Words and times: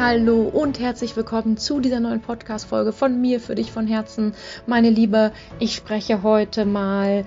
Hallo 0.00 0.42
und 0.42 0.78
herzlich 0.78 1.16
willkommen 1.16 1.56
zu 1.56 1.80
dieser 1.80 1.98
neuen 1.98 2.20
Podcast-Folge 2.20 2.92
von 2.92 3.20
mir 3.20 3.40
für 3.40 3.56
dich 3.56 3.72
von 3.72 3.88
Herzen. 3.88 4.32
Meine 4.64 4.90
Liebe, 4.90 5.32
ich 5.58 5.74
spreche 5.74 6.22
heute 6.22 6.66
mal 6.66 7.24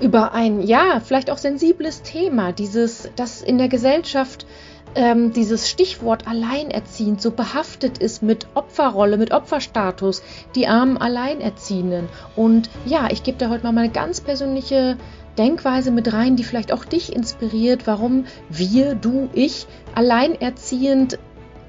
über 0.00 0.32
ein, 0.32 0.62
ja, 0.62 1.00
vielleicht 1.04 1.32
auch 1.32 1.38
sensibles 1.38 2.02
Thema, 2.02 2.52
dieses, 2.52 3.10
das 3.16 3.42
in 3.42 3.58
der 3.58 3.66
Gesellschaft 3.66 4.46
ähm, 4.94 5.32
dieses 5.32 5.68
Stichwort 5.68 6.28
alleinerziehend 6.28 7.20
so 7.20 7.32
behaftet 7.32 7.98
ist 7.98 8.22
mit 8.22 8.46
Opferrolle, 8.54 9.16
mit 9.16 9.32
Opferstatus, 9.32 10.22
die 10.54 10.68
armen 10.68 10.98
Alleinerziehenden. 10.98 12.08
Und 12.36 12.70
ja, 12.86 13.08
ich 13.10 13.24
gebe 13.24 13.38
da 13.38 13.48
heute 13.48 13.64
mal 13.64 13.72
meine 13.72 13.90
ganz 13.90 14.20
persönliche 14.20 14.96
Denkweise 15.38 15.90
mit 15.90 16.12
rein, 16.12 16.36
die 16.36 16.44
vielleicht 16.44 16.70
auch 16.70 16.84
dich 16.84 17.12
inspiriert, 17.12 17.88
warum 17.88 18.26
wir, 18.48 18.94
du, 18.94 19.28
ich, 19.32 19.66
alleinerziehend 19.96 21.18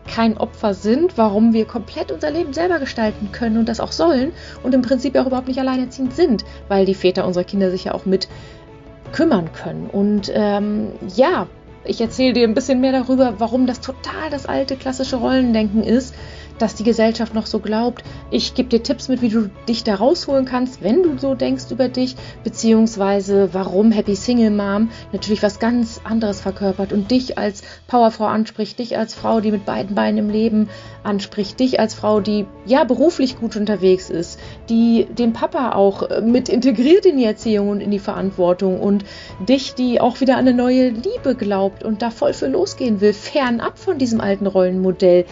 kein 0.08 0.38
Opfer 0.38 0.74
sind, 0.74 1.18
warum 1.18 1.54
wir 1.54 1.66
komplett 1.66 2.12
unser 2.12 2.32
Leben 2.32 2.54
selber 2.54 2.80
gestalten 2.80 3.32
können 3.32 3.58
und 3.58 3.70
das 3.70 3.80
auch 3.80 3.92
sollen 3.92 4.32
und 4.64 4.74
im 4.74 4.82
Prinzip 4.82 5.16
auch 5.16 5.28
überhaupt 5.28 5.48
nicht 5.48 5.60
alleinerziehend 5.60 6.14
sind, 6.14 6.46
weil 6.68 6.86
die 6.86 6.96
Väter 6.96 7.26
unserer 7.26 7.44
Kinder 7.44 7.72
sich 7.72 7.86
ja 7.86 7.94
auch 7.94 8.06
mit 8.06 8.28
kümmern 9.12 9.52
können. 9.54 9.90
Und 9.90 10.32
ähm, 10.34 10.94
ja, 11.16 11.48
ich 11.86 12.00
erzähle 12.02 12.34
dir 12.34 12.48
ein 12.48 12.54
bisschen 12.54 12.82
mehr 12.82 12.92
darüber, 12.92 13.36
warum 13.40 13.68
das 13.68 13.82
total 13.82 14.30
das 14.30 14.46
alte 14.46 14.76
klassische 14.76 15.18
Rollendenken 15.18 15.84
ist, 15.84 16.16
dass 16.60 16.76
die 16.76 16.84
Gesellschaft 16.84 17.34
noch 17.34 17.46
so 17.46 17.60
glaubt. 17.60 18.04
Ich 18.32 18.54
gebe 18.54 18.70
dir 18.70 18.84
Tipps 18.84 19.08
mit, 19.08 19.22
wie 19.22 19.30
du 19.30 19.50
dich 19.68 19.84
da 19.84 19.96
rausholen 19.96 20.46
kannst, 20.46 20.84
wenn 20.84 21.04
du 21.04 21.18
so 21.18 21.36
denkst 21.36 21.66
über 21.72 21.88
dich, 21.88 22.16
beziehungsweise 22.44 23.54
warum 23.54 23.92
Happy 23.92 24.16
Single 24.16 24.52
Mom 24.52 24.90
natürlich 25.12 25.44
was 25.44 25.60
ganz 25.60 26.02
anderes 26.04 26.42
verkörpert 26.42 26.94
und 26.94 27.12
dich 27.12 27.38
als 27.38 27.64
Powerfrau 27.88 28.26
anspricht, 28.26 28.80
dich 28.80 28.98
als 28.98 29.14
Frau, 29.14 29.42
die 29.42 29.52
mit 29.52 29.66
beiden 29.66 29.96
Beinen 29.96 30.18
im 30.18 30.30
Leben 30.30 30.70
anspricht, 31.04 31.60
dich 31.60 31.80
als 31.80 31.94
Frau, 31.94 32.20
die 32.20 32.46
ja 32.66 32.84
beruflich 32.84 33.38
gut 33.40 33.56
unterwegs 33.56 34.10
ist, 34.10 34.40
die 34.70 35.06
den 35.06 35.34
Papa 35.34 35.74
auch 35.74 36.04
äh, 36.04 36.22
mit 36.22 36.50
integriert 36.50 37.06
in 37.06 37.18
die 37.18 37.26
Erziehung 37.26 37.70
und 37.70 37.82
in 37.82 37.92
die 37.92 38.00
Verantwortung 38.00 38.80
und 38.80 39.04
dich, 39.48 39.74
die 39.74 40.00
auch 40.00 40.22
wieder 40.22 40.36
an 40.36 40.48
eine 40.48 40.54
neue 40.54 40.90
Liebe 40.90 41.36
glaubt 41.36 41.84
und 41.84 42.02
da 42.02 42.10
voll 42.10 42.34
für 42.34 42.48
losgehen 42.48 43.02
will, 43.02 43.14
fernab 43.14 43.78
von 43.78 43.98
diesem 43.98 44.22
alten 44.22 44.48
Rollenmodell 44.48 45.26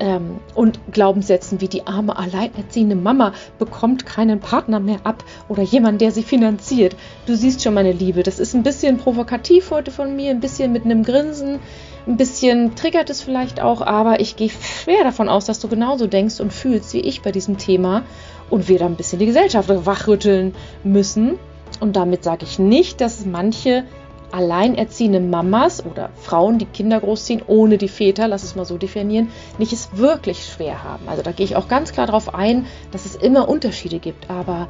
ähm, 0.00 0.38
und 0.54 0.80
Glaubenssätzen 0.92 1.60
wie 1.60 1.68
die 1.68 1.86
arme 1.86 2.16
alleinerziehende 2.16 2.96
Mama 2.96 3.32
bekommt 3.58 4.06
keinen 4.06 4.40
Partner 4.40 4.80
mehr 4.80 5.00
ab 5.04 5.24
oder 5.48 5.62
jemand, 5.62 6.00
der 6.00 6.10
sie 6.10 6.22
finanziert. 6.22 6.96
Du 7.26 7.34
siehst 7.34 7.62
schon, 7.62 7.74
meine 7.74 7.92
Liebe, 7.92 8.22
das 8.22 8.38
ist 8.38 8.54
ein 8.54 8.62
bisschen 8.62 8.98
provokativ 8.98 9.70
heute 9.70 9.90
von 9.90 10.14
mir, 10.16 10.30
ein 10.30 10.40
bisschen 10.40 10.72
mit 10.72 10.84
einem 10.84 11.02
Grinsen, 11.02 11.58
ein 12.06 12.16
bisschen 12.16 12.74
triggert 12.74 13.10
es 13.10 13.22
vielleicht 13.22 13.60
auch, 13.60 13.82
aber 13.82 14.20
ich 14.20 14.36
gehe 14.36 14.50
schwer 14.50 15.04
davon 15.04 15.28
aus, 15.28 15.44
dass 15.44 15.60
du 15.60 15.68
genauso 15.68 16.06
denkst 16.06 16.40
und 16.40 16.52
fühlst 16.52 16.94
wie 16.94 17.00
ich 17.00 17.22
bei 17.22 17.32
diesem 17.32 17.58
Thema 17.58 18.02
und 18.50 18.68
wir 18.68 18.78
da 18.78 18.86
ein 18.86 18.96
bisschen 18.96 19.18
die 19.18 19.26
Gesellschaft 19.26 19.68
wachrütteln 19.68 20.54
müssen. 20.84 21.38
Und 21.80 21.96
damit 21.96 22.24
sage 22.24 22.44
ich 22.44 22.58
nicht, 22.58 23.00
dass 23.00 23.26
manche 23.26 23.84
alleinerziehende 24.32 25.20
Mamas 25.20 25.84
oder 25.84 26.10
Frauen, 26.14 26.58
die 26.58 26.66
Kinder 26.66 27.00
großziehen, 27.00 27.42
ohne 27.46 27.78
die 27.78 27.88
Väter, 27.88 28.28
lass 28.28 28.42
es 28.42 28.56
mal 28.56 28.64
so 28.64 28.76
definieren, 28.76 29.28
nicht 29.58 29.72
es 29.72 29.96
wirklich 29.96 30.44
schwer 30.44 30.84
haben. 30.84 31.08
Also 31.08 31.22
da 31.22 31.32
gehe 31.32 31.44
ich 31.44 31.56
auch 31.56 31.68
ganz 31.68 31.92
klar 31.92 32.06
darauf 32.06 32.34
ein, 32.34 32.66
dass 32.90 33.06
es 33.06 33.14
immer 33.14 33.48
Unterschiede 33.48 33.98
gibt, 33.98 34.30
aber 34.30 34.68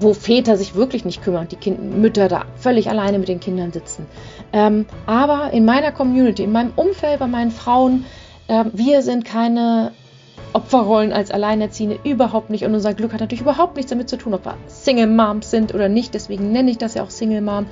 wo 0.00 0.14
Väter 0.14 0.56
sich 0.56 0.74
wirklich 0.74 1.04
nicht 1.04 1.22
kümmern, 1.22 1.48
die 1.48 1.56
kind 1.56 1.98
Mütter 1.98 2.28
da 2.28 2.44
völlig 2.56 2.88
alleine 2.88 3.18
mit 3.18 3.28
den 3.28 3.40
Kindern 3.40 3.72
sitzen. 3.72 4.06
Ähm, 4.52 4.86
aber 5.06 5.52
in 5.52 5.64
meiner 5.64 5.90
Community, 5.92 6.44
in 6.44 6.52
meinem 6.52 6.72
Umfeld, 6.76 7.18
bei 7.18 7.26
meinen 7.26 7.50
Frauen, 7.50 8.04
äh, 8.46 8.64
wir 8.72 9.02
sind 9.02 9.24
keine 9.24 9.92
Opferrollen 10.52 11.12
als 11.12 11.30
Alleinerziehende 11.30 11.98
überhaupt 12.04 12.50
nicht. 12.50 12.64
Und 12.64 12.74
unser 12.74 12.94
Glück 12.94 13.12
hat 13.12 13.20
natürlich 13.20 13.42
überhaupt 13.42 13.76
nichts 13.76 13.90
damit 13.90 14.08
zu 14.08 14.16
tun, 14.16 14.34
ob 14.34 14.44
wir 14.44 14.54
Single 14.66 15.06
Moms 15.06 15.50
sind 15.50 15.74
oder 15.74 15.88
nicht. 15.88 16.14
Deswegen 16.14 16.52
nenne 16.52 16.70
ich 16.70 16.78
das 16.78 16.94
ja 16.94 17.02
auch 17.02 17.10
Single 17.10 17.40
Mom. 17.40 17.66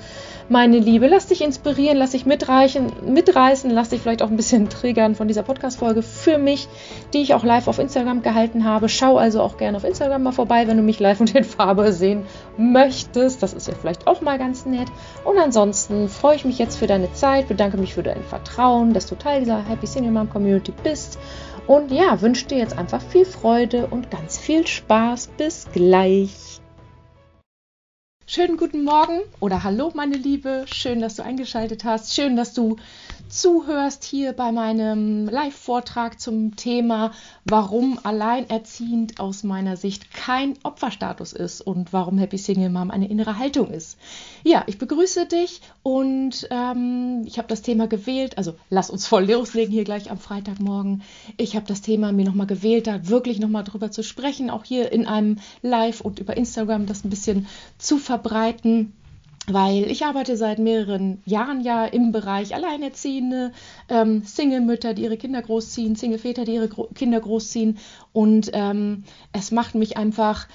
Meine 0.48 0.78
Liebe, 0.78 1.08
lass 1.08 1.26
dich 1.26 1.42
inspirieren, 1.42 1.96
lass 1.96 2.12
dich 2.12 2.24
mitreichen, 2.24 2.92
mitreißen, 3.04 3.68
lass 3.68 3.88
dich 3.88 4.00
vielleicht 4.00 4.22
auch 4.22 4.30
ein 4.30 4.36
bisschen 4.36 4.68
triggern 4.68 5.16
von 5.16 5.26
dieser 5.26 5.42
Podcast-Folge 5.42 6.02
für 6.02 6.38
mich, 6.38 6.68
die 7.12 7.22
ich 7.22 7.34
auch 7.34 7.42
live 7.42 7.66
auf 7.66 7.80
Instagram 7.80 8.22
gehalten 8.22 8.64
habe. 8.64 8.88
Schau 8.88 9.16
also 9.16 9.40
auch 9.40 9.56
gerne 9.56 9.76
auf 9.76 9.82
Instagram 9.82 10.22
mal 10.22 10.30
vorbei, 10.30 10.68
wenn 10.68 10.76
du 10.76 10.84
mich 10.84 11.00
live 11.00 11.18
und 11.18 11.34
in 11.34 11.42
Farbe 11.42 11.92
sehen 11.92 12.22
möchtest. 12.56 13.42
Das 13.42 13.54
ist 13.54 13.66
ja 13.66 13.74
vielleicht 13.74 14.06
auch 14.06 14.20
mal 14.20 14.38
ganz 14.38 14.66
nett. 14.66 14.86
Und 15.24 15.36
ansonsten 15.36 16.08
freue 16.08 16.36
ich 16.36 16.44
mich 16.44 16.58
jetzt 16.58 16.76
für 16.76 16.86
deine 16.86 17.12
Zeit, 17.12 17.48
bedanke 17.48 17.76
mich 17.76 17.94
für 17.94 18.04
dein 18.04 18.22
Vertrauen, 18.22 18.92
dass 18.92 19.06
du 19.06 19.16
Teil 19.16 19.40
dieser 19.40 19.64
Happy 19.68 19.88
Single 19.88 20.12
Mom 20.12 20.30
Community 20.30 20.72
bist 20.84 21.18
und 21.66 21.90
ja, 21.90 22.20
wünsche 22.20 22.46
dir 22.46 22.58
jetzt 22.58 22.78
einfach 22.78 23.02
viel 23.02 23.24
Freude 23.24 23.86
und 23.88 24.10
ganz 24.10 24.38
viel 24.38 24.66
Spaß. 24.66 25.30
Bis 25.36 25.66
gleich. 25.72 26.60
Schönen 28.28 28.56
guten 28.56 28.82
Morgen 28.82 29.20
oder 29.38 29.62
hallo 29.62 29.92
meine 29.94 30.16
Liebe. 30.16 30.64
Schön, 30.66 31.00
dass 31.00 31.16
du 31.16 31.22
eingeschaltet 31.22 31.84
hast. 31.84 32.14
Schön, 32.14 32.36
dass 32.36 32.54
du 32.54 32.76
zuhörst 33.28 34.04
hier 34.04 34.32
bei 34.32 34.52
meinem 34.52 35.28
Live-Vortrag 35.28 36.20
zum 36.20 36.56
Thema, 36.56 37.12
warum 37.44 37.98
alleinerziehend 38.02 39.20
aus 39.20 39.42
meiner 39.42 39.76
Sicht 39.76 40.12
kein 40.12 40.54
Opferstatus 40.62 41.32
ist 41.32 41.60
und 41.60 41.92
warum 41.92 42.18
Happy 42.18 42.38
Single 42.38 42.70
Mom 42.70 42.90
eine 42.90 43.08
innere 43.08 43.38
Haltung 43.38 43.70
ist. 43.70 43.98
Ja, 44.44 44.64
ich 44.66 44.78
begrüße 44.78 45.26
dich 45.26 45.60
und 45.82 46.46
ähm, 46.50 47.22
ich 47.26 47.38
habe 47.38 47.48
das 47.48 47.62
Thema 47.62 47.86
gewählt, 47.88 48.38
also 48.38 48.54
lass 48.70 48.90
uns 48.90 49.06
voll 49.06 49.30
loslegen 49.30 49.72
hier 49.72 49.84
gleich 49.84 50.10
am 50.10 50.18
Freitagmorgen. 50.18 51.02
Ich 51.36 51.56
habe 51.56 51.66
das 51.66 51.82
Thema 51.82 52.12
mir 52.12 52.24
nochmal 52.24 52.46
gewählt, 52.46 52.86
da 52.86 53.08
wirklich 53.08 53.38
nochmal 53.40 53.64
drüber 53.64 53.90
zu 53.90 54.02
sprechen, 54.02 54.50
auch 54.50 54.64
hier 54.64 54.92
in 54.92 55.06
einem 55.06 55.38
Live 55.62 56.00
und 56.00 56.18
über 56.18 56.36
Instagram 56.36 56.86
das 56.86 57.04
ein 57.04 57.10
bisschen 57.10 57.46
zu 57.78 57.98
verbreiten 57.98 58.92
weil 59.46 59.90
ich 59.90 60.04
arbeite 60.04 60.36
seit 60.36 60.58
mehreren 60.58 61.22
Jahren 61.24 61.60
ja 61.60 61.84
im 61.84 62.12
Bereich 62.12 62.54
Alleinerziehende, 62.54 63.52
ähm, 63.88 64.22
Single-Mütter, 64.24 64.94
die 64.94 65.02
ihre 65.02 65.16
Kinder 65.16 65.40
großziehen, 65.40 65.96
Single-Väter, 65.96 66.44
die 66.44 66.54
ihre 66.54 66.68
Gro 66.68 66.88
Kinder 66.94 67.20
großziehen. 67.20 67.78
Und 68.12 68.50
ähm, 68.54 69.04
es 69.32 69.52
macht 69.52 69.74
mich 69.74 69.96
einfach, 69.96 70.48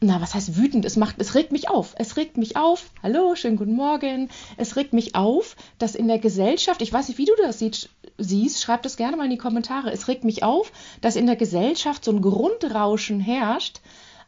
na, 0.00 0.20
was 0.20 0.34
heißt 0.34 0.56
wütend? 0.56 0.84
Es 0.84 0.96
macht, 0.96 1.16
es 1.18 1.34
regt 1.34 1.50
mich 1.50 1.68
auf. 1.68 1.94
Es 1.98 2.16
regt 2.16 2.36
mich 2.36 2.56
auf. 2.56 2.90
Hallo, 3.02 3.34
schönen 3.34 3.56
guten 3.56 3.74
Morgen. 3.74 4.28
Es 4.56 4.76
regt 4.76 4.92
mich 4.92 5.16
auf, 5.16 5.56
dass 5.78 5.96
in 5.96 6.06
der 6.06 6.20
Gesellschaft, 6.20 6.82
ich 6.82 6.92
weiß 6.92 7.08
nicht, 7.08 7.18
wie 7.18 7.24
du 7.24 7.32
das 7.42 7.58
siehst, 7.58 7.88
siehst, 8.16 8.62
schreib 8.62 8.82
das 8.82 8.96
gerne 8.96 9.16
mal 9.16 9.24
in 9.24 9.30
die 9.30 9.38
Kommentare. 9.38 9.90
Es 9.90 10.06
regt 10.06 10.22
mich 10.22 10.44
auf, 10.44 10.70
dass 11.00 11.16
in 11.16 11.26
der 11.26 11.36
Gesellschaft 11.36 12.04
so 12.04 12.12
ein 12.12 12.22
Grundrauschen 12.22 13.18
herrscht. 13.18 13.80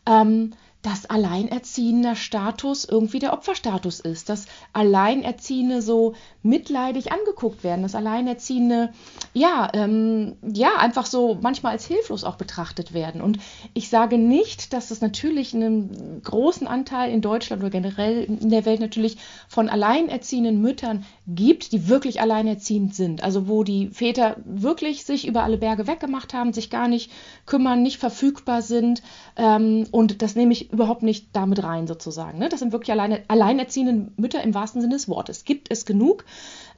Ähm, 0.07 0.55
dass 0.83 1.05
alleinerziehender 1.05 2.17
Status 2.17 2.87
irgendwie 2.87 3.19
der 3.19 3.35
Opferstatus 3.35 4.01
ist, 4.01 4.31
dass 4.31 4.47
Alleinerziehende 4.73 5.83
so 5.83 6.15
mitleidig 6.43 7.13
angeguckt 7.13 7.63
werden, 7.63 7.83
dass 7.83 7.95
Alleinerziehende 7.95 8.91
ja, 9.35 9.69
ähm, 9.75 10.37
ja 10.43 10.77
einfach 10.79 11.05
so 11.05 11.39
manchmal 11.41 11.73
als 11.73 11.85
hilflos 11.85 12.25
auch 12.25 12.37
betrachtet 12.37 12.95
werden. 12.95 13.21
Und 13.21 13.39
ich 13.75 13.91
sage 13.91 14.17
nicht, 14.17 14.73
dass 14.73 14.91
es 14.91 15.03
natürlich 15.03 15.55
einen 15.55 16.23
großen 16.25 16.67
Anteil 16.67 17.13
in 17.13 17.21
Deutschland 17.21 17.63
oder 17.63 17.71
generell 17.71 18.25
in 18.25 18.49
der 18.49 18.65
Welt 18.65 18.81
natürlich 18.81 19.19
von 19.49 19.69
alleinerziehenden 19.69 20.63
Müttern 20.63 21.05
gibt, 21.27 21.73
die 21.73 21.89
wirklich 21.89 22.23
alleinerziehend 22.23 22.95
sind. 22.95 23.23
Also 23.23 23.49
wo 23.49 23.65
die 23.65 23.89
Väter 23.89 24.37
wirklich 24.47 25.05
sich 25.05 25.27
über 25.27 25.43
alle 25.43 25.59
Berge 25.59 25.87
weggemacht 25.87 26.33
haben, 26.33 26.55
sich 26.55 26.71
gar 26.71 26.89
nicht 26.89 27.11
kümmern, 27.45 27.83
nicht 27.83 27.99
verfügbar 27.99 28.63
sind. 28.63 29.03
Ähm, 29.37 29.87
und 29.91 30.23
das 30.23 30.37
nehme 30.37 30.53
ich 30.55 30.70
überhaupt 30.73 31.03
nicht 31.03 31.29
damit 31.33 31.63
rein 31.63 31.87
sozusagen. 31.87 32.39
Ne? 32.39 32.49
Das 32.49 32.61
sind 32.61 32.73
wirklich 32.73 32.93
alleine, 32.93 33.23
alleinerziehende 33.29 34.13
Mütter 34.17 34.43
im 34.43 34.55
wahrsten 34.55 34.81
Sinne 34.81 34.95
des 34.95 35.09
Wortes. 35.09 35.45
Gibt 35.45 35.71
es 35.71 35.85
genug? 35.85 36.25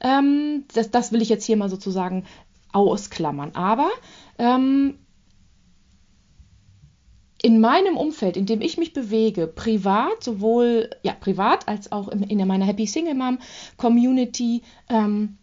Ähm, 0.01 0.65
das, 0.73 0.91
das 0.91 1.11
will 1.11 1.21
ich 1.21 1.29
jetzt 1.29 1.45
hier 1.45 1.57
mal 1.57 1.69
sozusagen 1.69 2.25
ausklammern. 2.71 3.51
Aber 3.53 3.89
ähm, 4.37 4.95
in 7.41 7.59
meinem 7.59 7.97
Umfeld, 7.97 8.37
in 8.37 8.45
dem 8.45 8.61
ich 8.61 8.77
mich 8.77 8.93
bewege, 8.93 9.47
privat, 9.47 10.23
sowohl 10.23 10.89
ja, 11.03 11.13
privat 11.13 11.67
als 11.67 11.91
auch 11.91 12.07
in, 12.07 12.23
in 12.23 12.47
meiner 12.47 12.65
Happy 12.65 12.87
Single 12.87 13.15
Mom 13.15 13.39
Community, 13.77 14.63
ähm, 14.89 15.37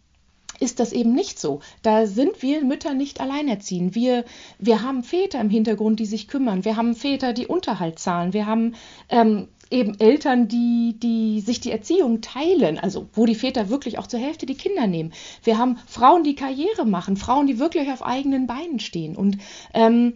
ist 0.60 0.78
das 0.78 0.92
eben 0.92 1.12
nicht 1.12 1.40
so. 1.40 1.60
Da 1.82 2.06
sind 2.06 2.42
wir 2.42 2.62
Mütter 2.62 2.94
nicht 2.94 3.20
alleinerziehend. 3.20 3.94
Wir, 3.94 4.24
wir 4.58 4.82
haben 4.82 5.02
Väter 5.02 5.40
im 5.40 5.50
Hintergrund, 5.50 5.98
die 5.98 6.06
sich 6.06 6.28
kümmern. 6.28 6.64
Wir 6.64 6.76
haben 6.76 6.94
Väter, 6.94 7.32
die 7.32 7.46
Unterhalt 7.46 7.98
zahlen. 7.98 8.32
Wir 8.32 8.46
haben 8.46 8.74
ähm, 9.08 9.48
eben 9.70 9.98
Eltern, 9.98 10.48
die, 10.48 10.96
die 10.98 11.40
sich 11.40 11.60
die 11.60 11.70
Erziehung 11.70 12.20
teilen, 12.20 12.78
also 12.78 13.08
wo 13.14 13.24
die 13.24 13.34
Väter 13.34 13.68
wirklich 13.68 13.98
auch 13.98 14.06
zur 14.06 14.20
Hälfte 14.20 14.46
die 14.46 14.56
Kinder 14.56 14.86
nehmen. 14.86 15.12
Wir 15.44 15.58
haben 15.58 15.78
Frauen, 15.86 16.24
die 16.24 16.34
Karriere 16.34 16.84
machen, 16.84 17.16
Frauen, 17.16 17.46
die 17.46 17.58
wirklich 17.58 17.90
auf 17.90 18.04
eigenen 18.04 18.46
Beinen 18.46 18.80
stehen. 18.80 19.16
Und 19.16 19.38
ähm, 19.72 20.14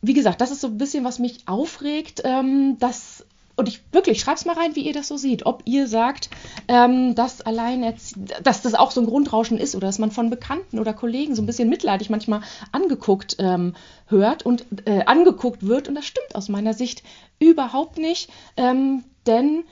wie 0.00 0.14
gesagt, 0.14 0.40
das 0.40 0.50
ist 0.50 0.60
so 0.60 0.68
ein 0.68 0.78
bisschen, 0.78 1.04
was 1.04 1.18
mich 1.18 1.46
aufregt, 1.46 2.22
ähm, 2.24 2.76
dass 2.78 3.26
und 3.56 3.68
ich 3.68 3.82
wirklich, 3.92 4.20
schreib's 4.20 4.44
mal 4.44 4.56
rein, 4.56 4.74
wie 4.76 4.86
ihr 4.86 4.92
das 4.92 5.08
so 5.08 5.16
seht. 5.16 5.44
Ob 5.46 5.62
ihr 5.66 5.86
sagt, 5.86 6.30
ähm, 6.68 7.14
dass 7.14 7.42
allein, 7.42 7.94
dass 8.42 8.62
das 8.62 8.74
auch 8.74 8.90
so 8.90 9.00
ein 9.00 9.06
Grundrauschen 9.06 9.58
ist 9.58 9.74
oder 9.74 9.86
dass 9.86 9.98
man 9.98 10.10
von 10.10 10.30
Bekannten 10.30 10.78
oder 10.78 10.94
Kollegen 10.94 11.34
so 11.34 11.42
ein 11.42 11.46
bisschen 11.46 11.68
mitleidig 11.68 12.08
manchmal 12.10 12.40
angeguckt 12.72 13.36
ähm, 13.38 13.74
hört 14.06 14.44
und 14.44 14.64
äh, 14.86 15.04
angeguckt 15.04 15.66
wird. 15.66 15.88
Und 15.88 15.94
das 15.94 16.06
stimmt 16.06 16.34
aus 16.34 16.48
meiner 16.48 16.74
Sicht 16.74 17.02
überhaupt 17.38 17.98
nicht. 17.98 18.30
Ähm, 18.56 19.04
denn 19.26 19.64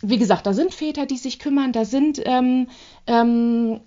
wie 0.00 0.18
gesagt, 0.18 0.46
da 0.46 0.52
sind 0.52 0.74
Väter, 0.74 1.06
die 1.06 1.16
sich 1.16 1.38
kümmern, 1.38 1.72
da 1.72 1.84
sind 1.84 2.20
ähm, 2.24 2.68
ähm, 3.06 3.80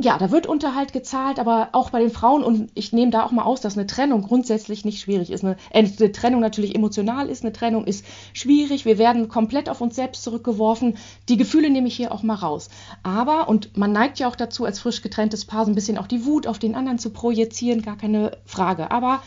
ja, 0.00 0.18
da 0.18 0.30
wird 0.30 0.46
Unterhalt 0.46 0.92
gezahlt, 0.92 1.38
aber 1.38 1.70
auch 1.72 1.90
bei 1.90 2.00
den 2.00 2.10
Frauen, 2.10 2.42
und 2.42 2.70
ich 2.74 2.92
nehme 2.92 3.10
da 3.10 3.24
auch 3.24 3.30
mal 3.30 3.44
aus, 3.44 3.60
dass 3.60 3.76
eine 3.76 3.86
Trennung 3.86 4.22
grundsätzlich 4.22 4.84
nicht 4.84 5.00
schwierig 5.00 5.30
ist. 5.30 5.44
Eine, 5.44 5.56
äh, 5.70 5.78
eine, 5.78 6.12
Trennung 6.12 6.40
natürlich 6.40 6.74
emotional 6.74 7.28
ist, 7.28 7.44
eine 7.44 7.52
Trennung 7.52 7.84
ist 7.84 8.04
schwierig, 8.32 8.84
wir 8.84 8.98
werden 8.98 9.28
komplett 9.28 9.68
auf 9.68 9.80
uns 9.80 9.96
selbst 9.96 10.22
zurückgeworfen. 10.22 10.96
Die 11.28 11.36
Gefühle 11.36 11.70
nehme 11.70 11.88
ich 11.88 11.96
hier 11.96 12.12
auch 12.12 12.22
mal 12.22 12.34
raus. 12.34 12.68
Aber, 13.02 13.48
und 13.48 13.76
man 13.76 13.92
neigt 13.92 14.18
ja 14.18 14.28
auch 14.28 14.36
dazu, 14.36 14.64
als 14.64 14.80
frisch 14.80 15.02
getrenntes 15.02 15.44
Paar 15.44 15.64
so 15.64 15.70
ein 15.70 15.74
bisschen 15.74 15.98
auch 15.98 16.06
die 16.06 16.24
Wut 16.24 16.46
auf 16.46 16.58
den 16.58 16.74
anderen 16.74 16.98
zu 16.98 17.10
projizieren, 17.10 17.82
gar 17.82 17.96
keine 17.96 18.38
Frage. 18.46 18.90
Aber 18.90 19.22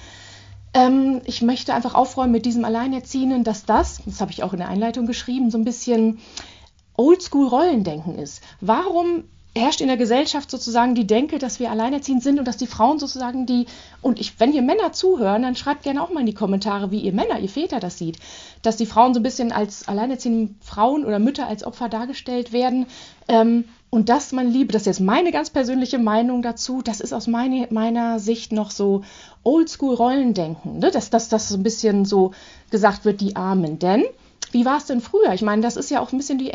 ähm, 0.74 1.22
ich 1.26 1.42
möchte 1.42 1.74
einfach 1.74 1.94
aufräumen 1.94 2.32
mit 2.32 2.46
diesem 2.46 2.66
Alleinerziehenden, 2.66 3.44
dass 3.44 3.66
das, 3.66 4.02
das 4.06 4.22
habe 4.22 4.32
ich 4.32 4.44
auch 4.44 4.54
in 4.54 4.60
der 4.60 4.70
Einleitung 4.70 5.06
geschrieben, 5.06 5.52
so 5.52 5.58
ein 5.58 5.66
bisschen 5.66 6.20
Oldschool-Rollendenken 6.96 8.16
ist. 8.16 8.42
Warum 8.62 9.24
herrscht 9.56 9.82
in 9.82 9.88
der 9.88 9.98
Gesellschaft 9.98 10.50
sozusagen 10.50 10.96
die 10.96 11.06
Denke, 11.06 11.38
dass 11.38 11.60
wir 11.60 11.70
alleinerziehend 11.70 12.24
sind 12.24 12.40
und 12.40 12.48
dass 12.48 12.58
die 12.58 12.68
Frauen 12.68 12.98
sozusagen 12.98 13.46
die, 13.46 13.68
und 14.02 14.20
ich, 14.20 14.40
wenn 14.40 14.52
ihr 14.52 14.64
Männer 14.64 14.94
zuhören, 14.94 15.44
dann 15.44 15.56
schreibt 15.56 15.84
gerne 15.84 16.02
auch 16.02 16.10
mal 16.10 16.22
in 16.22 16.26
die 16.26 16.34
Kommentare, 16.34 16.90
wie 16.90 17.00
ihr 17.00 17.14
Männer, 17.14 17.40
ihr 17.40 17.50
Väter 17.50 17.80
das 17.80 18.00
sieht, 18.00 18.18
dass 18.64 18.78
die 18.78 18.88
Frauen 18.88 19.14
so 19.14 19.20
ein 19.20 19.24
bisschen 19.24 19.52
als 19.52 19.88
alleinerziehende 19.88 20.56
Frauen 20.62 21.06
oder 21.06 21.20
Mütter 21.20 21.48
als 21.48 21.64
Opfer 21.64 21.88
dargestellt 21.88 22.52
werden. 22.52 22.88
Ähm, 23.28 23.66
und 23.92 24.10
das, 24.10 24.32
meine 24.32 24.50
Liebe, 24.50 24.74
das 24.74 24.84
ist 24.84 24.88
jetzt 24.88 25.02
meine 25.02 25.32
ganz 25.32 25.52
persönliche 25.52 26.00
Meinung 26.00 26.42
dazu, 26.42 26.82
das 26.82 27.00
ist 27.00 27.14
aus 27.14 27.28
meine, 27.28 27.68
meiner 27.70 28.18
Sicht 28.18 28.52
noch 28.52 28.72
so 28.72 29.04
Oldschool-Rollendenken, 29.44 30.80
ne? 30.80 30.90
dass 30.90 31.12
das 31.12 31.30
so 31.30 31.56
ein 31.56 31.62
bisschen 31.62 32.06
so 32.06 32.32
gesagt 32.72 33.06
wird, 33.06 33.22
die 33.22 33.36
Armen. 33.36 33.78
Denn 33.78 34.04
wie 34.52 34.66
war 34.66 34.78
es 34.78 34.86
denn 34.86 35.00
früher? 35.00 35.34
Ich 35.34 35.44
meine, 35.44 35.62
das 35.62 35.76
ist 35.76 35.92
ja 35.92 36.00
auch 36.00 36.12
ein 36.12 36.18
bisschen 36.18 36.40
die 36.40 36.52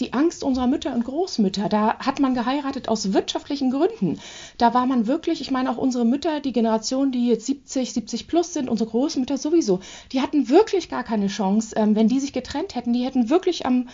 die 0.00 0.12
Angst 0.12 0.42
unserer 0.42 0.66
Mütter 0.66 0.94
und 0.94 1.04
Großmütter. 1.04 1.68
Da 1.68 1.98
hat 1.98 2.20
man 2.20 2.34
geheiratet 2.34 2.88
aus 2.88 3.12
wirtschaftlichen 3.12 3.70
Gründen. 3.70 4.18
Da 4.58 4.74
war 4.74 4.86
man 4.86 5.06
wirklich, 5.06 5.40
ich 5.40 5.50
meine 5.50 5.70
auch 5.70 5.76
unsere 5.76 6.04
Mütter, 6.04 6.40
die 6.40 6.52
Generation, 6.52 7.12
die 7.12 7.28
jetzt 7.28 7.46
70, 7.46 7.92
70 7.92 8.28
plus 8.28 8.52
sind, 8.52 8.68
unsere 8.68 8.90
Großmütter 8.90 9.38
sowieso, 9.38 9.80
die 10.12 10.20
hatten 10.20 10.48
wirklich 10.48 10.88
gar 10.88 11.04
keine 11.04 11.28
Chance, 11.28 11.74
ähm, 11.76 11.94
wenn 11.94 12.08
die 12.08 12.20
sich 12.20 12.32
getrennt 12.32 12.74
hätten. 12.74 12.92
Die 12.92 13.04
hätten 13.04 13.30
wirklich 13.30 13.66
am 13.66 13.88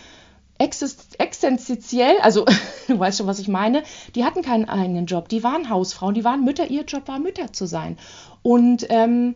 existenziell, 0.59 2.17
also 2.21 2.45
du 2.87 2.97
weißt 2.97 3.19
schon, 3.19 3.27
was 3.27 3.39
ich 3.39 3.47
meine, 3.47 3.83
die 4.15 4.25
hatten 4.25 4.41
keinen 4.41 4.67
eigenen 4.67 5.05
Job, 5.05 5.29
die 5.29 5.43
waren 5.43 5.69
Hausfrauen, 5.69 6.15
die 6.15 6.23
waren 6.23 6.43
Mütter, 6.43 6.67
ihr 6.69 6.83
Job 6.83 7.07
war 7.07 7.19
Mütter 7.19 7.53
zu 7.53 7.67
sein. 7.67 7.97
Und 8.41 8.87
ähm, 8.89 9.35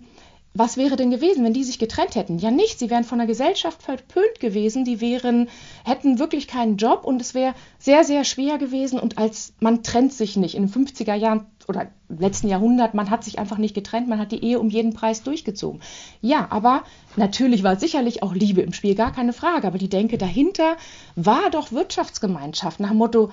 was 0.54 0.76
wäre 0.76 0.98
denn 0.98 1.12
gewesen, 1.12 1.46
wenn 1.46 1.54
die 1.54 1.64
sich 1.64 1.80
getrennt 1.80 2.16
hätten? 2.16 2.38
Ja, 2.38 2.52
nichts. 2.52 2.80
Sie 2.80 2.90
wären 2.90 3.06
von 3.06 3.20
der 3.20 3.28
Gesellschaft 3.28 3.82
verpönt 3.82 4.40
gewesen. 4.42 4.84
Die 4.84 5.00
wären, 5.00 5.48
hätten 5.86 6.20
wirklich 6.20 6.48
keinen 6.48 6.76
Job 6.76 7.06
und 7.06 7.22
es 7.22 7.34
wäre 7.34 7.54
sehr, 7.80 8.04
sehr 8.04 8.26
schwer 8.26 8.58
gewesen. 8.58 9.00
Und 9.00 9.18
als 9.18 9.54
man 9.62 9.82
trennt 9.82 10.12
sich 10.12 10.36
nicht 10.36 10.56
in 10.56 10.68
den 10.68 10.88
50er 10.88 11.16
Jahren 11.16 11.46
oder 11.70 11.88
im 12.10 12.20
letzten 12.20 12.50
Jahrhundert, 12.50 12.94
man 12.94 13.10
hat 13.10 13.24
sich 13.24 13.40
einfach 13.40 13.58
nicht 13.58 13.74
getrennt, 13.74 14.10
man 14.10 14.20
hat 14.20 14.34
die 14.34 14.44
Ehe 14.44 14.60
um 14.60 14.70
jeden 14.70 14.94
Preis 14.94 15.24
durchgezogen. 15.24 15.82
Ja, 16.20 16.48
aber 16.50 16.84
natürlich 17.16 17.64
war 17.64 17.80
sicherlich 17.80 18.22
auch 18.22 18.34
Liebe 18.34 18.62
im 18.62 18.74
Spiel, 18.74 18.96
gar 18.96 19.14
keine 19.14 19.32
Frage. 19.32 19.68
Aber 19.68 19.78
die 19.78 19.90
Denke 19.90 20.18
dahinter 20.18 20.76
war 21.16 21.50
doch 21.50 21.72
Wirtschaftsgemeinschaft 21.72 22.82
nach 22.82 22.90
dem 22.90 22.98
Motto, 22.98 23.32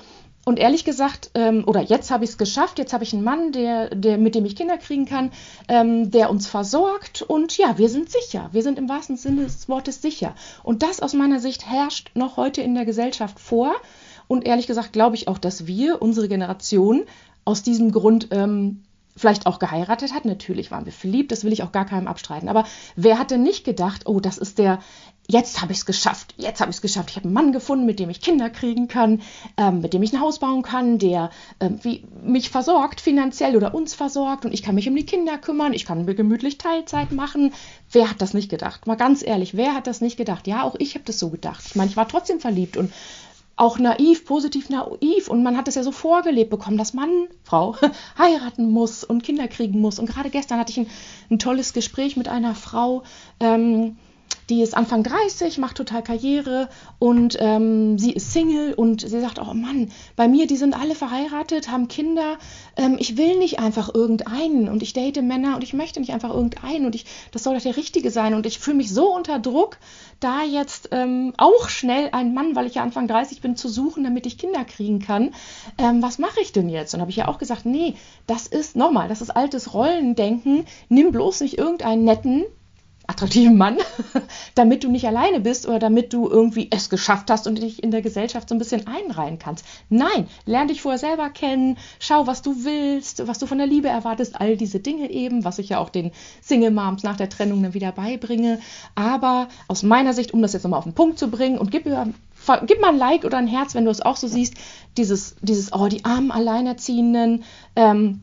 und 0.48 0.58
ehrlich 0.58 0.86
gesagt, 0.86 1.30
ähm, 1.34 1.64
oder 1.66 1.82
jetzt 1.82 2.10
habe 2.10 2.24
ich 2.24 2.30
es 2.30 2.38
geschafft, 2.38 2.78
jetzt 2.78 2.94
habe 2.94 3.04
ich 3.04 3.12
einen 3.12 3.22
Mann, 3.22 3.52
der, 3.52 3.94
der, 3.94 4.16
mit 4.16 4.34
dem 4.34 4.46
ich 4.46 4.56
Kinder 4.56 4.78
kriegen 4.78 5.04
kann, 5.04 5.30
ähm, 5.68 6.10
der 6.10 6.30
uns 6.30 6.46
versorgt 6.46 7.20
und 7.20 7.58
ja, 7.58 7.76
wir 7.76 7.90
sind 7.90 8.08
sicher. 8.10 8.48
Wir 8.52 8.62
sind 8.62 8.78
im 8.78 8.88
wahrsten 8.88 9.18
Sinne 9.18 9.42
des 9.42 9.68
Wortes 9.68 10.00
sicher. 10.00 10.34
Und 10.62 10.82
das 10.82 11.00
aus 11.00 11.12
meiner 11.12 11.38
Sicht 11.38 11.66
herrscht 11.66 12.12
noch 12.14 12.38
heute 12.38 12.62
in 12.62 12.74
der 12.74 12.86
Gesellschaft 12.86 13.38
vor. 13.38 13.74
Und 14.26 14.46
ehrlich 14.46 14.66
gesagt 14.66 14.94
glaube 14.94 15.16
ich 15.16 15.28
auch, 15.28 15.36
dass 15.36 15.66
wir, 15.66 16.00
unsere 16.00 16.28
Generation, 16.28 17.02
aus 17.44 17.62
diesem 17.62 17.92
Grund 17.92 18.28
ähm, 18.30 18.84
vielleicht 19.18 19.44
auch 19.44 19.58
geheiratet 19.58 20.14
hat. 20.14 20.24
Natürlich 20.24 20.70
waren 20.70 20.86
wir 20.86 20.92
verliebt, 20.94 21.30
das 21.30 21.44
will 21.44 21.52
ich 21.52 21.62
auch 21.62 21.72
gar 21.72 21.84
keinem 21.84 22.06
abstreiten. 22.06 22.48
Aber 22.48 22.64
wer 22.96 23.18
hat 23.18 23.30
denn 23.30 23.42
nicht 23.42 23.64
gedacht, 23.64 24.06
oh, 24.06 24.20
das 24.20 24.38
ist 24.38 24.58
der 24.58 24.78
jetzt 25.30 25.60
habe 25.60 25.72
ich 25.72 25.78
es 25.78 25.86
geschafft, 25.86 26.34
jetzt 26.38 26.60
habe 26.60 26.70
ich 26.70 26.76
es 26.76 26.82
geschafft. 26.82 27.10
Ich 27.10 27.16
habe 27.16 27.26
einen 27.26 27.34
Mann 27.34 27.52
gefunden, 27.52 27.84
mit 27.84 28.00
dem 28.00 28.08
ich 28.08 28.20
Kinder 28.20 28.48
kriegen 28.48 28.88
kann, 28.88 29.20
ähm, 29.58 29.82
mit 29.82 29.92
dem 29.92 30.02
ich 30.02 30.12
ein 30.12 30.20
Haus 30.20 30.38
bauen 30.38 30.62
kann, 30.62 30.98
der 30.98 31.30
ähm, 31.60 31.78
wie, 31.82 32.04
mich 32.22 32.48
versorgt 32.48 33.00
finanziell 33.00 33.54
oder 33.54 33.74
uns 33.74 33.94
versorgt 33.94 34.46
und 34.46 34.52
ich 34.52 34.62
kann 34.62 34.74
mich 34.74 34.88
um 34.88 34.96
die 34.96 35.04
Kinder 35.04 35.36
kümmern, 35.36 35.74
ich 35.74 35.84
kann 35.84 36.06
mir 36.06 36.14
gemütlich 36.14 36.56
Teilzeit 36.56 37.12
machen. 37.12 37.52
Wer 37.92 38.08
hat 38.08 38.22
das 38.22 38.32
nicht 38.32 38.48
gedacht? 38.48 38.86
Mal 38.86 38.96
ganz 38.96 39.22
ehrlich, 39.22 39.54
wer 39.54 39.74
hat 39.74 39.86
das 39.86 40.00
nicht 40.00 40.16
gedacht? 40.16 40.46
Ja, 40.46 40.62
auch 40.62 40.76
ich 40.78 40.94
habe 40.94 41.04
das 41.04 41.18
so 41.18 41.28
gedacht. 41.28 41.62
Ich 41.66 41.76
meine, 41.76 41.90
ich 41.90 41.96
war 41.96 42.08
trotzdem 42.08 42.40
verliebt 42.40 42.78
und 42.78 42.90
auch 43.56 43.78
naiv, 43.78 44.24
positiv 44.24 44.70
naiv. 44.70 45.28
Und 45.28 45.42
man 45.42 45.56
hat 45.56 45.68
es 45.68 45.74
ja 45.74 45.82
so 45.82 45.90
vorgelebt 45.90 46.48
bekommen, 46.48 46.78
dass 46.78 46.94
Mann, 46.94 47.26
Frau 47.42 47.76
heiraten 48.18 48.70
muss 48.70 49.04
und 49.04 49.24
Kinder 49.24 49.48
kriegen 49.48 49.80
muss. 49.80 49.98
Und 49.98 50.08
gerade 50.08 50.30
gestern 50.30 50.58
hatte 50.58 50.70
ich 50.70 50.78
ein, 50.78 50.86
ein 51.30 51.38
tolles 51.38 51.72
Gespräch 51.72 52.16
mit 52.16 52.28
einer 52.28 52.54
Frau, 52.54 53.02
ähm, 53.40 53.96
die 54.48 54.62
ist 54.62 54.76
Anfang 54.76 55.02
30, 55.02 55.58
macht 55.58 55.76
total 55.76 56.02
Karriere 56.02 56.68
und 56.98 57.36
ähm, 57.38 57.98
sie 57.98 58.12
ist 58.12 58.32
Single 58.32 58.72
und 58.74 59.02
sie 59.02 59.20
sagt 59.20 59.38
auch, 59.38 59.48
oh 59.50 59.54
Mann, 59.54 59.90
bei 60.16 60.26
mir, 60.26 60.46
die 60.46 60.56
sind 60.56 60.78
alle 60.78 60.94
verheiratet, 60.94 61.70
haben 61.70 61.88
Kinder. 61.88 62.38
Ähm, 62.76 62.96
ich 62.98 63.16
will 63.16 63.38
nicht 63.38 63.58
einfach 63.58 63.94
irgendeinen 63.94 64.68
und 64.68 64.82
ich 64.82 64.94
date 64.94 65.22
Männer 65.22 65.56
und 65.56 65.64
ich 65.64 65.74
möchte 65.74 66.00
nicht 66.00 66.12
einfach 66.12 66.32
irgendeinen 66.32 66.86
und 66.86 66.94
ich, 66.94 67.04
das 67.32 67.42
soll 67.42 67.54
doch 67.54 67.62
der 67.62 67.76
Richtige 67.76 68.10
sein 68.10 68.34
und 68.34 68.46
ich 68.46 68.58
fühle 68.58 68.78
mich 68.78 68.92
so 68.92 69.14
unter 69.14 69.38
Druck, 69.38 69.76
da 70.20 70.42
jetzt 70.42 70.88
ähm, 70.92 71.34
auch 71.36 71.68
schnell 71.68 72.08
einen 72.12 72.32
Mann, 72.34 72.56
weil 72.56 72.66
ich 72.66 72.76
ja 72.76 72.82
Anfang 72.82 73.06
30 73.06 73.40
bin, 73.40 73.56
zu 73.56 73.68
suchen, 73.68 74.04
damit 74.04 74.26
ich 74.26 74.38
Kinder 74.38 74.64
kriegen 74.64 74.98
kann. 74.98 75.34
Ähm, 75.76 76.02
was 76.02 76.18
mache 76.18 76.40
ich 76.40 76.52
denn 76.52 76.68
jetzt? 76.68 76.94
Und 76.94 77.00
habe 77.00 77.10
ich 77.10 77.16
ja 77.18 77.28
auch 77.28 77.38
gesagt, 77.38 77.66
nee, 77.66 77.94
das 78.26 78.46
ist 78.46 78.76
nochmal, 78.76 79.08
das 79.08 79.20
ist 79.20 79.30
altes 79.30 79.74
Rollendenken. 79.74 80.64
Nimm 80.88 81.12
bloß 81.12 81.40
nicht 81.40 81.58
irgendeinen 81.58 82.04
netten, 82.04 82.44
attraktiven 83.08 83.56
Mann, 83.56 83.78
damit 84.54 84.84
du 84.84 84.90
nicht 84.90 85.06
alleine 85.06 85.40
bist 85.40 85.66
oder 85.66 85.78
damit 85.78 86.12
du 86.12 86.28
irgendwie 86.28 86.68
es 86.70 86.90
geschafft 86.90 87.30
hast 87.30 87.46
und 87.46 87.60
dich 87.60 87.82
in 87.82 87.90
der 87.90 88.02
Gesellschaft 88.02 88.48
so 88.48 88.54
ein 88.54 88.58
bisschen 88.58 88.86
einreihen 88.86 89.38
kannst. 89.38 89.64
Nein, 89.88 90.28
lern 90.44 90.68
dich 90.68 90.82
vorher 90.82 90.98
selber 90.98 91.30
kennen, 91.30 91.78
schau, 91.98 92.26
was 92.26 92.42
du 92.42 92.64
willst, 92.64 93.26
was 93.26 93.38
du 93.38 93.46
von 93.46 93.58
der 93.58 93.66
Liebe 93.66 93.88
erwartest, 93.88 94.40
all 94.40 94.56
diese 94.56 94.78
Dinge 94.78 95.10
eben, 95.10 95.44
was 95.44 95.58
ich 95.58 95.70
ja 95.70 95.78
auch 95.78 95.88
den 95.88 96.12
Single 96.42 96.70
Moms 96.70 97.02
nach 97.02 97.16
der 97.16 97.30
Trennung 97.30 97.62
dann 97.62 97.74
wieder 97.74 97.92
beibringe. 97.92 98.60
Aber 98.94 99.48
aus 99.68 99.82
meiner 99.82 100.12
Sicht, 100.12 100.34
um 100.34 100.42
das 100.42 100.52
jetzt 100.52 100.64
nochmal 100.64 100.78
auf 100.78 100.84
den 100.84 100.94
Punkt 100.94 101.18
zu 101.18 101.30
bringen 101.30 101.58
und 101.58 101.70
gib 101.70 101.86
mir 101.86 102.12
gib 102.66 102.80
mal 102.80 102.90
ein 102.90 102.98
Like 102.98 103.24
oder 103.24 103.38
ein 103.38 103.46
Herz, 103.46 103.74
wenn 103.74 103.84
du 103.84 103.90
es 103.90 104.00
auch 104.00 104.16
so 104.16 104.28
siehst, 104.28 104.54
dieses, 104.96 105.36
dieses, 105.40 105.72
oh, 105.72 105.88
die 105.88 106.04
armen 106.04 106.30
Alleinerziehenden, 106.30 107.44
ähm, 107.76 108.20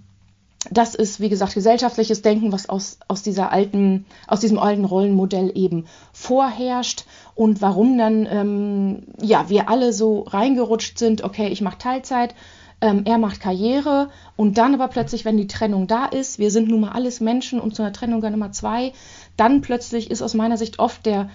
das 0.71 0.95
ist, 0.95 1.19
wie 1.19 1.29
gesagt, 1.29 1.53
gesellschaftliches 1.53 2.21
Denken, 2.21 2.51
was 2.51 2.69
aus, 2.69 2.99
aus 3.07 3.23
dieser 3.23 3.51
alten, 3.51 4.05
aus 4.27 4.39
diesem 4.39 4.59
alten 4.59 4.85
Rollenmodell 4.85 5.51
eben 5.55 5.85
vorherrscht. 6.13 7.05
Und 7.35 7.61
warum 7.61 7.97
dann 7.97 8.27
ähm, 8.29 9.03
ja 9.21 9.49
wir 9.49 9.69
alle 9.69 9.93
so 9.93 10.21
reingerutscht 10.21 10.97
sind, 10.97 11.23
okay, 11.23 11.47
ich 11.47 11.61
mache 11.61 11.77
Teilzeit, 11.77 12.35
ähm, 12.81 13.03
er 13.05 13.17
macht 13.17 13.39
Karriere 13.39 14.09
und 14.35 14.57
dann 14.57 14.73
aber 14.73 14.87
plötzlich, 14.87 15.25
wenn 15.25 15.37
die 15.37 15.47
Trennung 15.47 15.87
da 15.87 16.05
ist, 16.05 16.39
wir 16.39 16.51
sind 16.51 16.69
nun 16.69 16.81
mal 16.81 16.91
alles 16.91 17.21
Menschen 17.21 17.59
und 17.59 17.75
zu 17.75 17.81
einer 17.81 17.93
Trennung 17.93 18.21
dann 18.21 18.33
Nummer 18.33 18.51
zwei, 18.51 18.93
dann 19.37 19.61
plötzlich 19.61 20.11
ist 20.11 20.21
aus 20.21 20.33
meiner 20.33 20.57
Sicht 20.57 20.79
oft 20.79 21.05
der 21.05 21.29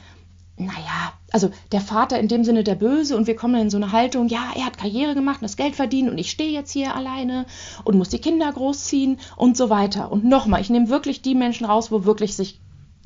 naja, 0.61 1.13
also 1.33 1.51
der 1.73 1.81
Vater 1.81 2.19
in 2.19 2.29
dem 2.29 2.45
Sinne 2.45 2.65
der 2.65 2.75
Böse 2.75 3.17
und 3.17 3.27
wir 3.27 3.37
kommen 3.37 3.61
in 3.61 3.71
so 3.71 3.77
eine 3.77 3.93
Haltung, 3.93 4.29
ja, 4.29 4.53
er 4.55 4.67
hat 4.67 4.79
Karriere 4.79 5.15
gemacht 5.15 5.41
und 5.41 5.45
das 5.45 5.57
Geld 5.57 5.75
verdient 5.75 6.11
und 6.11 6.19
ich 6.19 6.31
stehe 6.31 6.51
jetzt 6.51 6.73
hier 6.73 6.95
alleine 6.95 7.47
und 7.85 7.97
muss 7.97 8.09
die 8.09 8.19
Kinder 8.19 8.53
großziehen 8.53 9.19
und 9.37 9.57
so 9.57 9.71
weiter. 9.71 10.13
Und 10.13 10.25
nochmal, 10.25 10.61
ich 10.61 10.71
nehme 10.71 10.89
wirklich 10.89 11.23
die 11.23 11.35
Menschen 11.35 11.67
raus, 11.67 11.91
wo 11.91 12.05
wirklich 12.05 12.37
sich 12.37 12.61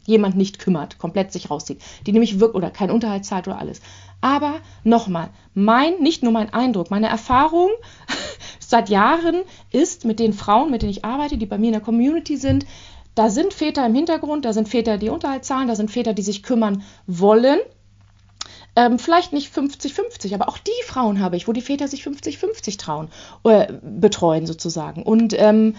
jemand 0.07 0.37
nicht 0.37 0.59
kümmert, 0.59 0.99
komplett 0.99 1.33
sich 1.33 1.51
rauszieht, 1.51 1.81
die 2.07 2.13
nämlich 2.13 2.41
wirklich 2.41 2.57
oder 2.57 2.71
kein 2.71 2.91
Unterhalt 2.91 3.25
zahlt 3.25 3.49
oder 3.49 3.59
alles. 3.59 3.81
Aber 4.21 4.55
nochmal, 4.83 5.31
mein, 5.55 5.99
nicht 6.01 6.23
nur 6.23 6.33
mein 6.33 6.53
Eindruck, 6.53 6.91
meine 6.91 7.09
Erfahrung 7.09 7.71
seit 8.59 8.89
Jahren 8.89 9.43
ist 9.71 10.05
mit 10.05 10.19
den 10.19 10.33
Frauen, 10.33 10.71
mit 10.71 10.83
denen 10.83 10.93
ich 10.93 11.05
arbeite, 11.05 11.39
die 11.39 11.47
bei 11.47 11.59
mir 11.59 11.67
in 11.67 11.73
der 11.73 11.81
Community 11.81 12.37
sind, 12.37 12.67
da 13.15 13.31
sind 13.31 13.55
Väter 13.55 13.87
im 13.87 13.95
Hintergrund, 13.95 14.45
da 14.45 14.53
sind 14.53 14.69
Väter, 14.69 14.99
die 14.99 15.09
Unterhalt 15.09 15.45
zahlen, 15.45 15.69
da 15.69 15.77
sind 15.77 15.91
Väter, 15.91 16.15
die 16.15 16.23
sich 16.23 16.43
kümmern 16.43 16.83
wollen. 17.07 17.59
Ähm, 18.77 18.99
vielleicht 18.99 19.33
nicht 19.33 19.55
50-50, 19.55 20.35
aber 20.35 20.49
auch 20.49 20.59
die 20.59 20.71
Frauen 20.85 21.21
habe 21.21 21.37
ich, 21.37 21.47
wo 21.47 21.53
die 21.53 21.61
Väter 21.61 21.87
sich 21.87 22.03
50-50 22.03 22.77
trauen, 22.77 23.09
äh, 23.45 23.73
betreuen 23.83 24.47
sozusagen. 24.47 25.05
Und 25.05 25.33
ähm, 25.39 25.77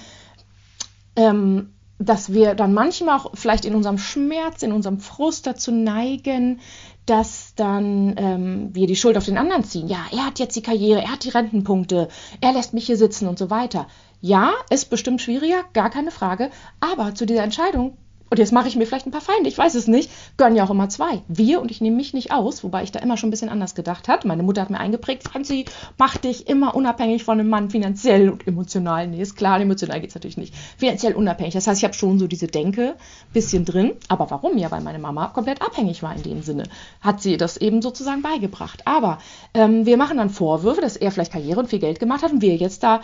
ähm, 1.17 1.73
dass 1.97 2.33
wir 2.33 2.55
dann 2.55 2.73
manchmal 2.73 3.17
auch 3.17 3.31
vielleicht 3.35 3.65
in 3.65 3.75
unserem 3.75 3.97
Schmerz, 3.97 4.63
in 4.63 4.73
unserem 4.73 4.99
Frust 4.99 5.47
dazu 5.47 5.71
neigen, 5.71 6.59
dass 7.05 7.53
dann 7.55 8.15
ähm, 8.17 8.69
wir 8.73 8.87
die 8.87 8.95
Schuld 8.95 9.17
auf 9.17 9.25
den 9.25 9.37
anderen 9.37 9.63
ziehen. 9.63 9.87
Ja, 9.87 10.05
er 10.11 10.25
hat 10.25 10.39
jetzt 10.39 10.55
die 10.55 10.61
Karriere, 10.61 11.01
er 11.01 11.11
hat 11.11 11.23
die 11.23 11.29
Rentenpunkte, 11.29 12.09
er 12.41 12.53
lässt 12.53 12.73
mich 12.73 12.85
hier 12.85 12.97
sitzen 12.97 13.27
und 13.27 13.39
so 13.39 13.49
weiter. 13.49 13.87
Ja, 14.25 14.55
ist 14.71 14.89
bestimmt 14.89 15.21
schwieriger, 15.21 15.65
gar 15.73 15.91
keine 15.91 16.09
Frage. 16.09 16.49
Aber 16.79 17.13
zu 17.13 17.27
dieser 17.27 17.43
Entscheidung 17.43 17.95
und 18.31 18.39
jetzt 18.39 18.51
mache 18.51 18.67
ich 18.67 18.75
mir 18.75 18.87
vielleicht 18.87 19.05
ein 19.05 19.11
paar 19.11 19.21
Feinde, 19.21 19.47
ich 19.47 19.57
weiß 19.57 19.75
es 19.75 19.87
nicht, 19.87 20.09
gehören 20.35 20.55
ja 20.55 20.65
auch 20.65 20.71
immer 20.71 20.89
zwei. 20.89 21.21
Wir 21.27 21.61
und 21.61 21.69
ich 21.69 21.79
nehme 21.79 21.95
mich 21.95 22.13
nicht 22.13 22.33
aus, 22.33 22.63
wobei 22.63 22.81
ich 22.81 22.91
da 22.91 22.99
immer 22.99 23.17
schon 23.17 23.27
ein 23.27 23.31
bisschen 23.31 23.49
anders 23.49 23.75
gedacht 23.75 24.07
habe. 24.07 24.27
Meine 24.27 24.41
Mutter 24.41 24.61
hat 24.61 24.71
mir 24.71 24.79
eingeprägt, 24.79 25.23
Franzi, 25.23 25.65
mach 25.97 26.17
dich 26.17 26.49
immer 26.49 26.75
unabhängig 26.75 27.23
von 27.23 27.39
einem 27.39 27.49
Mann, 27.49 27.69
finanziell 27.69 28.29
und 28.29 28.47
emotional. 28.47 29.07
Nee, 29.07 29.21
ist 29.21 29.35
klar, 29.35 29.61
emotional 29.61 30.01
geht 30.01 30.09
es 30.09 30.15
natürlich 30.15 30.37
nicht. 30.37 30.55
Finanziell 30.77 31.13
unabhängig. 31.13 31.53
Das 31.53 31.67
heißt, 31.67 31.79
ich 31.79 31.83
habe 31.83 31.93
schon 31.93 32.17
so 32.17 32.25
diese 32.25 32.47
Denke 32.47 32.95
bisschen 33.31 33.63
drin. 33.63 33.93
Aber 34.07 34.31
warum? 34.31 34.57
Ja, 34.57 34.71
weil 34.71 34.81
meine 34.81 34.99
Mama 34.99 35.27
komplett 35.27 35.61
abhängig 35.61 36.01
war 36.01 36.15
in 36.15 36.23
dem 36.23 36.41
Sinne. 36.41 36.63
Hat 37.01 37.21
sie 37.21 37.37
das 37.37 37.57
eben 37.57 37.83
sozusagen 37.83 38.23
beigebracht. 38.23 38.81
Aber 38.85 39.19
ähm, 39.53 39.85
wir 39.85 39.97
machen 39.97 40.17
dann 40.17 40.31
Vorwürfe, 40.31 40.81
dass 40.81 40.97
er 40.97 41.11
vielleicht 41.11 41.31
Karriere 41.31 41.59
und 41.59 41.69
viel 41.69 41.79
Geld 41.79 41.99
gemacht 41.99 42.23
hat 42.23 42.33
und 42.33 42.41
wir 42.41 42.55
jetzt 42.55 42.81
da 42.81 43.01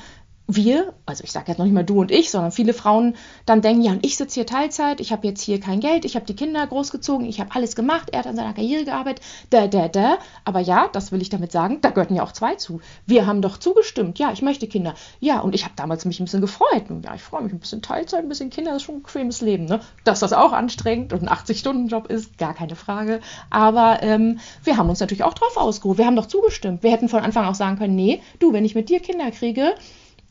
wir, 0.56 0.94
also 1.06 1.24
ich 1.24 1.32
sage 1.32 1.46
jetzt 1.50 1.58
noch 1.58 1.66
nicht 1.66 1.74
mal 1.74 1.84
du 1.84 2.00
und 2.00 2.12
ich, 2.12 2.32
sondern 2.32 2.52
viele 2.52 2.74
Frauen 2.74 3.16
dann 3.46 3.62
denken, 3.62 3.82
ja, 3.82 3.92
und 3.92 4.06
ich 4.06 4.18
sitze 4.18 4.36
hier 4.36 4.46
Teilzeit, 4.46 5.00
ich 5.00 5.12
habe 5.12 5.28
jetzt 5.28 5.42
hier 5.42 5.60
kein 5.60 5.80
Geld, 5.80 6.06
ich 6.06 6.16
habe 6.16 6.26
die 6.26 6.36
Kinder 6.36 6.66
großgezogen, 6.66 7.26
ich 7.26 7.40
habe 7.40 7.52
alles 7.54 7.76
gemacht, 7.76 8.10
er 8.12 8.20
hat 8.20 8.28
an 8.28 8.36
seiner 8.36 8.54
Karriere 8.54 8.86
gearbeitet, 8.86 9.24
da, 9.50 9.68
da, 9.68 9.88
da. 9.88 10.18
Aber 10.46 10.60
ja, 10.60 10.88
das 10.92 11.12
will 11.12 11.22
ich 11.22 11.30
damit 11.30 11.52
sagen, 11.52 11.80
da 11.82 11.90
gehörten 11.90 12.16
ja 12.16 12.24
auch 12.24 12.32
zwei 12.32 12.56
zu. 12.56 12.82
Wir 13.06 13.28
haben 13.28 13.42
doch 13.42 13.58
zugestimmt, 13.58 14.20
ja, 14.20 14.32
ich 14.32 14.42
möchte 14.42 14.68
Kinder. 14.68 14.96
Ja, 15.20 15.40
und 15.40 15.56
ich 15.56 15.64
habe 15.64 15.74
damals 15.76 16.06
mich 16.06 16.20
ein 16.20 16.26
bisschen 16.26 16.42
gefreut. 16.42 16.86
Ja, 17.04 17.16
ich 17.16 17.22
freue 17.22 17.44
mich 17.44 17.54
ein 17.54 17.60
bisschen 17.60 17.82
Teilzeit, 17.82 18.24
ein 18.24 18.30
bisschen 18.30 18.50
Kinder, 18.50 18.72
das 18.72 18.82
ist 18.82 18.86
schon 18.86 18.96
ein 18.96 19.04
bequemes 19.04 19.42
Leben. 19.42 19.66
Ne? 19.66 19.80
Dass 20.04 20.20
das 20.20 20.34
auch 20.34 20.52
anstrengend 20.52 21.14
und 21.14 21.24
ein 21.24 21.30
80-Stunden-Job 21.30 22.08
ist, 22.08 22.38
gar 22.38 22.54
keine 22.54 22.76
Frage. 22.76 23.22
Aber 23.50 24.00
ähm, 24.02 24.40
wir 24.64 24.78
haben 24.78 24.90
uns 24.90 25.00
natürlich 25.00 25.24
auch 25.24 25.34
drauf 25.34 25.58
ausgeruht. 25.58 25.98
Wir 25.98 26.06
haben 26.06 26.16
doch 26.16 26.26
zugestimmt. 26.26 26.84
Wir 26.84 26.92
hätten 26.92 27.10
von 27.10 27.24
Anfang 27.24 27.46
auch 27.46 27.56
sagen 27.56 27.78
können, 27.78 27.96
nee, 27.96 28.22
du, 28.40 28.54
wenn 28.54 28.66
ich 28.66 28.76
mit 28.76 28.90
dir 28.90 29.00
Kinder 29.00 29.32
kriege, 29.32 29.76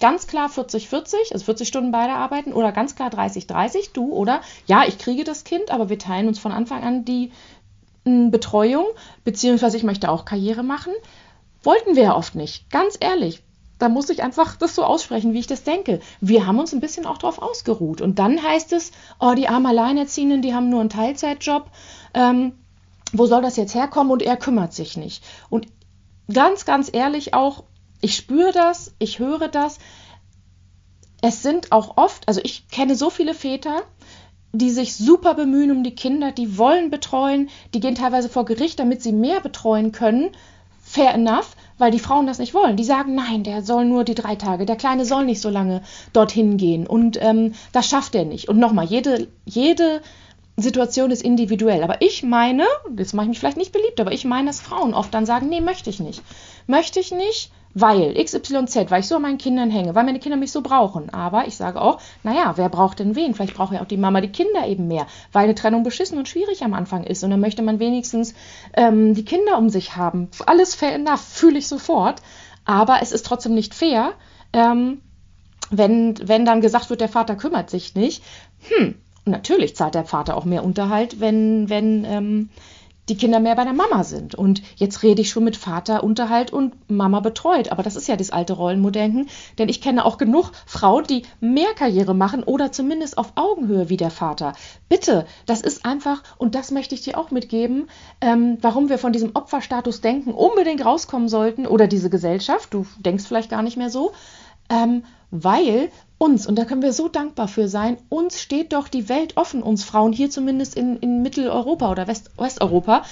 ganz 0.01 0.27
klar 0.27 0.49
40-40, 0.49 1.33
also 1.33 1.45
40 1.45 1.69
Stunden 1.69 1.93
beide 1.93 2.15
arbeiten 2.15 2.53
oder 2.53 2.73
ganz 2.73 2.95
klar 2.97 3.11
30-30, 3.11 3.93
du 3.93 4.13
oder 4.13 4.41
ja, 4.67 4.85
ich 4.87 4.99
kriege 4.99 5.25
das 5.25 5.45
Kind, 5.45 5.71
aber 5.71 5.89
wir 5.89 5.99
teilen 5.99 6.29
uns 6.29 6.39
von 6.39 6.53
Anfang 6.53 6.83
an 6.83 7.05
die 7.05 7.31
hm, 8.05 8.31
Betreuung, 8.31 8.87
beziehungsweise 9.25 9.77
ich 9.77 9.83
möchte 9.83 10.11
auch 10.11 10.25
Karriere 10.25 10.63
machen. 10.63 10.93
Wollten 11.63 11.95
wir 11.95 12.05
ja 12.05 12.17
oft 12.17 12.35
nicht, 12.35 12.71
ganz 12.71 12.97
ehrlich. 12.99 13.43
Da 13.79 13.89
muss 13.89 14.11
ich 14.11 14.23
einfach 14.23 14.57
das 14.57 14.75
so 14.75 14.85
aussprechen, 14.85 15.33
wie 15.33 15.39
ich 15.39 15.47
das 15.47 15.63
denke. 15.63 16.01
Wir 16.21 16.47
haben 16.47 16.59
uns 16.59 16.75
ein 16.75 16.81
bisschen 16.81 17.07
auch 17.07 17.17
drauf 17.17 17.41
ausgeruht. 17.41 18.03
Und 18.03 18.19
dann 18.19 18.43
heißt 18.43 18.75
es, 18.75 18.93
oh, 19.19 19.33
die 19.35 19.49
armen 19.49 19.67
Alleinerziehenden, 19.67 20.43
die 20.43 20.55
haben 20.55 20.69
nur 20.69 20.81
einen 20.81 20.91
Teilzeitjob. 20.91 21.71
Ähm, 22.13 22.53
wo 23.13 23.25
soll 23.25 23.41
das 23.41 23.57
jetzt 23.57 23.75
herkommen? 23.75 24.13
Und 24.13 24.23
er 24.23 24.37
kümmert 24.37 24.75
sich 24.75 24.99
nicht. 24.99 25.25
Und 25.49 25.67
ganz, 26.33 26.67
ganz 26.67 26.91
ehrlich 26.93 27.33
auch, 27.33 27.65
ich 28.01 28.17
spüre 28.17 28.53
das, 28.53 28.95
ich 28.99 29.19
höre 29.19 29.49
das. 29.49 29.79
Es 31.23 31.43
sind 31.43 31.71
auch 31.73 31.97
oft, 31.97 32.29
also 32.29 32.41
ich 32.43 32.69
kenne 32.69 32.97
so 32.97 33.11
viele 33.11 33.35
Väter, 33.35 33.83
die 34.53 34.71
sich 34.71 34.97
super 34.97 35.35
bemühen 35.35 35.71
um 35.71 35.85
die 35.85 35.95
Kinder, 35.95 36.33
die 36.33 36.59
wollen 36.59 36.91
betreuen, 36.91 37.51
die 37.75 37.81
gehen 37.81 37.95
teilweise 37.95 38.29
vor 38.29 38.45
Gericht, 38.45 38.79
damit 38.79 39.03
sie 39.03 39.13
mehr 39.13 39.41
betreuen 39.41 39.93
können. 39.93 40.31
Fair 40.83 41.15
enough, 41.15 41.55
weil 41.79 41.93
die 41.93 42.01
Frauen 42.01 42.27
das 42.27 42.39
nicht 42.39 42.53
wollen. 42.53 42.77
Die 42.77 42.85
sagen, 42.85 43.15
nein, 43.15 43.45
der 43.45 43.63
soll 43.63 43.85
nur 43.85 44.03
die 44.03 44.15
drei 44.15 44.35
Tage, 44.35 44.67
der 44.67 44.77
Kleine 44.77 45.05
soll 45.05 45.25
nicht 45.25 45.41
so 45.41 45.51
lange 45.51 45.83
dorthin 46.13 46.57
gehen 46.57 46.87
und 46.87 47.17
ähm, 47.23 47.55
das 47.73 47.89
schafft 47.89 48.15
er 48.15 48.25
nicht. 48.25 48.49
Und 48.49 48.59
nochmal, 48.59 48.87
jede, 48.87 49.29
jede 49.45 50.01
Situation 50.57 51.11
ist 51.11 51.23
individuell. 51.23 51.83
Aber 51.85 52.03
ich 52.03 52.23
meine, 52.23 52.65
jetzt 52.97 53.15
mache 53.15 53.27
ich 53.27 53.31
mich 53.31 53.39
vielleicht 53.39 53.57
nicht 53.57 53.73
beliebt, 53.73 54.01
aber 54.01 54.13
ich 54.13 54.25
meine, 54.25 54.49
dass 54.49 54.61
Frauen 54.61 54.95
oft 54.95 55.15
dann 55.15 55.27
sagen, 55.27 55.49
nee, 55.49 55.61
möchte 55.61 55.91
ich 55.91 56.01
nicht. 56.01 56.23
Möchte 56.67 56.99
ich 56.99 57.13
nicht, 57.13 57.53
weil 57.75 58.15
XYZ, 58.15 58.91
weil 58.91 59.01
ich 59.01 59.07
so 59.07 59.17
an 59.17 59.23
meinen 59.23 59.39
Kindern 59.39 59.71
hänge, 59.71 59.95
weil 59.95 60.05
meine 60.05 60.19
Kinder 60.19 60.37
mich 60.37 60.53
so 60.53 60.61
brauchen. 60.61 61.11
Aber 61.11 61.47
ich 61.47 61.57
sage 61.57 61.81
auch, 61.81 62.01
naja, 62.23 62.55
wer 62.57 62.69
braucht 62.69 62.99
denn 62.99 63.15
wen? 63.15 63.35
Vielleicht 63.35 63.55
braucht 63.55 63.73
ja 63.73 63.81
auch 63.81 63.87
die 63.87 63.97
Mama 63.97 64.21
die 64.21 64.33
Kinder 64.33 64.67
eben 64.67 64.89
mehr, 64.89 65.07
weil 65.33 65.45
eine 65.45 65.55
Trennung 65.55 65.83
beschissen 65.83 66.19
und 66.19 66.29
schwierig 66.29 66.65
am 66.65 66.75
Anfang 66.75 67.05
ist. 67.05 67.23
Und 67.23 67.31
dann 67.31 67.41
möchte 67.41 67.63
man 67.63 67.79
wenigstens 67.79 68.35
ähm, 68.75 69.15
die 69.15 69.25
Kinder 69.25 69.57
um 69.59 69.69
sich 69.69 69.97
haben. 69.97 70.29
Alles 70.47 70.75
fair 70.75 70.95
enough, 70.95 71.21
fühle 71.21 71.59
ich 71.59 71.69
sofort. 71.69 72.23
Aber 72.65 72.99
es 73.03 73.13
ist 73.13 73.25
trotzdem 73.25 73.55
nicht 73.55 73.75
fair, 73.75 74.13
ähm, 74.53 75.01
wenn, 75.71 76.17
wenn 76.23 76.45
dann 76.45 76.61
gesagt 76.61 76.91
wird, 76.91 77.01
der 77.01 77.09
Vater 77.09 77.37
kümmert 77.37 77.71
sich 77.71 77.95
nicht. 77.95 78.23
Hm, 78.69 78.97
natürlich 79.25 79.77
zahlt 79.77 79.95
der 79.95 80.05
Vater 80.05 80.37
auch 80.37 80.45
mehr 80.45 80.65
Unterhalt, 80.65 81.21
wenn, 81.21 81.71
wenn 81.71 82.05
ähm, 82.05 82.51
die 83.11 83.17
Kinder 83.17 83.41
mehr 83.41 83.57
bei 83.57 83.65
der 83.65 83.73
Mama 83.73 84.05
sind. 84.05 84.35
Und 84.35 84.63
jetzt 84.77 85.03
rede 85.03 85.21
ich 85.21 85.31
schon 85.31 85.45
mit 85.45 85.57
Vater 85.57 86.05
Unterhalt 86.05 86.53
und 86.53 86.89
Mama 86.89 87.21
betreut. 87.21 87.73
Aber 87.73 87.83
das 87.83 87.97
ist 87.97 88.09
ja 88.09 88.17
das 88.17 88.31
alte 88.31 88.55
Rollenmodell. 88.55 89.27
Denn 89.59 89.69
ich 89.69 89.81
kenne 89.81 90.05
auch 90.05 90.17
genug 90.17 90.53
Frauen, 90.65 91.05
die 91.05 91.23
mehr 91.41 91.75
Karriere 91.75 92.15
machen 92.15 92.45
oder 92.45 92.71
zumindest 92.71 93.19
auf 93.19 93.33
Augenhöhe 93.35 93.89
wie 93.89 93.97
der 93.97 94.11
Vater. 94.11 94.53
Bitte, 94.89 95.27
das 95.47 95.61
ist 95.61 95.85
einfach, 95.85 96.23
und 96.39 96.55
das 96.55 96.71
möchte 96.71 96.95
ich 96.95 97.03
dir 97.03 97.19
auch 97.19 97.31
mitgeben, 97.31 97.89
ähm, 98.21 98.59
warum 98.61 98.89
wir 98.89 98.99
von 98.99 99.13
diesem 99.13 99.33
Opferstatus 99.35 100.01
denken, 100.01 100.33
unbedingt 100.33 100.85
rauskommen 100.85 101.29
sollten 101.29 101.67
oder 101.67 101.89
diese 101.89 102.11
Gesellschaft, 102.11 102.73
du 102.73 102.87
denkst 102.99 103.25
vielleicht 103.25 103.51
gar 103.51 103.63
nicht 103.63 103.77
mehr 103.77 103.91
so, 103.91 104.13
ähm, 104.69 105.03
weil 105.31 105.91
uns, 106.21 106.47
und 106.47 106.57
da 106.59 106.67
können 106.67 106.83
wir 106.83 106.93
so 106.93 107.09
dankbar 107.09 107.49
für 107.49 107.67
sein, 107.67 107.97
uns 108.11 108.43
steht 108.43 108.75
doch 108.75 108.89
die 108.89 109.09
Welt 109.09 109.39
offen, 109.39 109.63
uns 109.63 109.85
Frauen, 109.85 110.13
hier 110.13 110.29
zumindest 110.29 110.77
in, 110.77 110.99
in 110.99 111.23
Mitteleuropa 111.23 111.91
oder 111.91 112.07
West, 112.07 112.31
Westeuropa. 112.37 113.05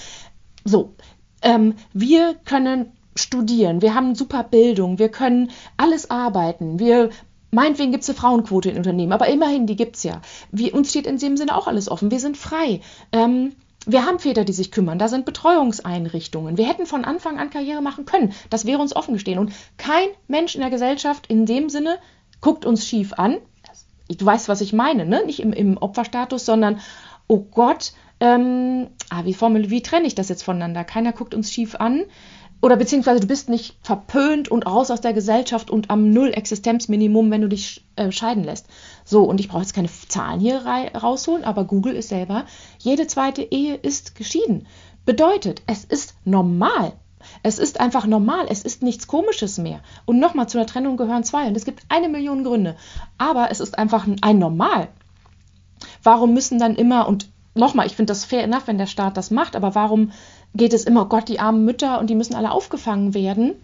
So, 0.65 0.95
ähm, 1.41 1.75
wir 1.95 2.35
können 2.45 2.93
studieren, 3.17 3.81
wir 3.81 3.95
haben 3.95 4.15
super 4.15 4.45
Bildung, 4.45 4.99
wir 4.99 5.09
können 5.09 5.51
alles 5.77 6.11
arbeiten, 6.11 6.79
wir 6.79 7.11
Meinetwegen 7.51 7.93
gibt 7.93 8.03
es 8.03 8.11
eine 8.11 8.19
Frauenquote 8.19 8.69
in 8.69 8.77
Unternehmen, 8.77 9.13
aber 9.13 9.29
immerhin, 9.29 9.67
die 9.67 9.77
gibt 9.77 9.97
es 9.97 10.03
ja. 10.03 10.21
Wir, 10.53 10.75
uns 10.75 10.91
steht 10.91 11.07
in 11.07 11.17
dem 11.17 11.39
Sinne 11.39 11.57
auch 11.57 11.67
alles 11.67 11.91
offen. 11.91 12.11
Wir 12.11 12.21
sind 12.21 12.37
frei. 12.37 12.83
Ähm, 13.11 13.53
wir 13.87 14.05
haben 14.05 14.19
Väter, 14.19 14.45
die 14.45 14.53
sich 14.53 14.71
kümmern. 14.71 14.99
Da 14.99 15.09
sind 15.09 15.25
Betreuungseinrichtungen. 15.25 16.59
Wir 16.59 16.69
hätten 16.69 16.85
von 16.85 17.07
Anfang 17.07 17.39
an 17.39 17.49
Karriere 17.49 17.81
machen 17.81 18.05
können. 18.05 18.35
Das 18.51 18.67
wäre 18.67 18.83
uns 18.83 18.95
offen 18.95 19.15
gestehen. 19.15 19.39
Und 19.39 19.55
kein 19.79 20.09
Mensch 20.27 20.57
in 20.57 20.61
der 20.61 20.69
Gesellschaft 20.69 21.27
in 21.29 21.47
dem 21.47 21.71
Sinne 21.71 21.99
guckt 22.41 22.65
uns 22.65 22.87
schief 22.87 23.13
an. 23.15 23.39
Du 24.09 24.25
weißt, 24.25 24.49
was 24.49 24.61
ich 24.61 24.73
meine, 24.73 25.05
ne? 25.05 25.23
Nicht 25.27 25.41
im, 25.41 25.53
im 25.53 25.77
Opferstatus, 25.77 26.47
sondern, 26.47 26.81
oh 27.27 27.41
Gott, 27.41 27.93
ähm, 28.21 28.89
ah, 29.11 29.25
wie, 29.25 29.35
formel, 29.35 29.71
wie 29.71 29.83
trenne 29.83 30.07
ich 30.07 30.15
das 30.15 30.29
jetzt 30.29 30.43
voneinander? 30.43 30.85
Keiner 30.85 31.13
guckt 31.13 31.35
uns 31.35 31.53
schief 31.53 31.75
an. 31.77 32.05
Oder 32.61 32.77
beziehungsweise 32.77 33.21
du 33.21 33.29
bist 33.29 33.49
nicht 33.49 33.77
verpönt 33.83 34.51
und 34.51 34.67
raus 34.67 34.91
aus 34.91 35.01
der 35.01 35.13
Gesellschaft 35.13 35.71
und 35.71 35.91
am 35.91 36.11
Null-Existenzminimum, 36.11 37.31
wenn 37.31 37.43
du 37.43 37.49
dich 37.49 37.87
äh, 37.95 38.11
scheiden 38.11 38.43
lässt. 38.43 38.67
So, 39.05 39.23
und 39.23 39.39
ich 39.39 39.49
brauche 39.49 39.63
jetzt 39.63 39.75
keine 39.75 39.89
Zahlen 40.09 40.41
hier 40.41 40.67
rausholen, 40.67 41.45
aber 41.45 41.65
Google 41.65 41.95
ist 41.95 42.09
selber, 42.09 42.47
jede 42.81 43.07
zweite 43.07 43.43
Ehe 43.43 43.77
ist 43.77 44.17
geschieden. 44.17 44.67
Bedeutet, 45.05 45.63
es 45.67 45.85
ist 45.85 46.17
normal, 46.25 46.95
es 47.43 47.59
ist 47.59 47.81
einfach 47.81 48.07
normal, 48.07 48.47
es 48.49 48.63
ist 48.63 48.83
nichts 48.83 49.07
Komisches 49.07 49.59
mehr. 49.59 49.81
Und 50.05 50.19
nochmal, 50.19 50.49
zu 50.49 50.59
einer 50.59 50.67
Trennung 50.67 50.97
gehören 50.97 51.25
zwei. 51.25 51.47
Und 51.47 51.57
es 51.57 51.65
gibt 51.65 51.83
eine 51.89 52.09
Million 52.09 52.45
Gründe. 52.45 52.77
Aber 53.17 53.51
es 53.51 53.61
ist 53.61 53.79
einfach 53.79 54.07
ein 54.21 54.39
Normal. 54.39 54.89
Warum 56.03 56.35
müssen 56.35 56.59
dann 56.59 56.75
immer, 56.75 57.09
und 57.09 57.29
nochmal, 57.55 57.87
ich 57.87 57.97
finde 57.97 58.11
das 58.13 58.25
fair 58.25 58.45
enough, 58.45 58.67
wenn 58.67 58.79
der 58.79 58.87
Staat 58.87 59.17
das 59.17 59.31
macht, 59.31 59.57
aber 59.57 59.75
warum 59.75 60.13
geht 60.55 60.73
es 60.73 60.85
immer, 60.85 61.03
oh 61.03 61.09
Gott, 61.09 61.29
die 61.29 61.41
armen 61.41 61.65
Mütter 61.65 61.99
und 61.99 62.09
die 62.09 62.15
müssen 62.15 62.35
alle 62.35 62.51
aufgefangen 62.51 63.15
werden? 63.15 63.55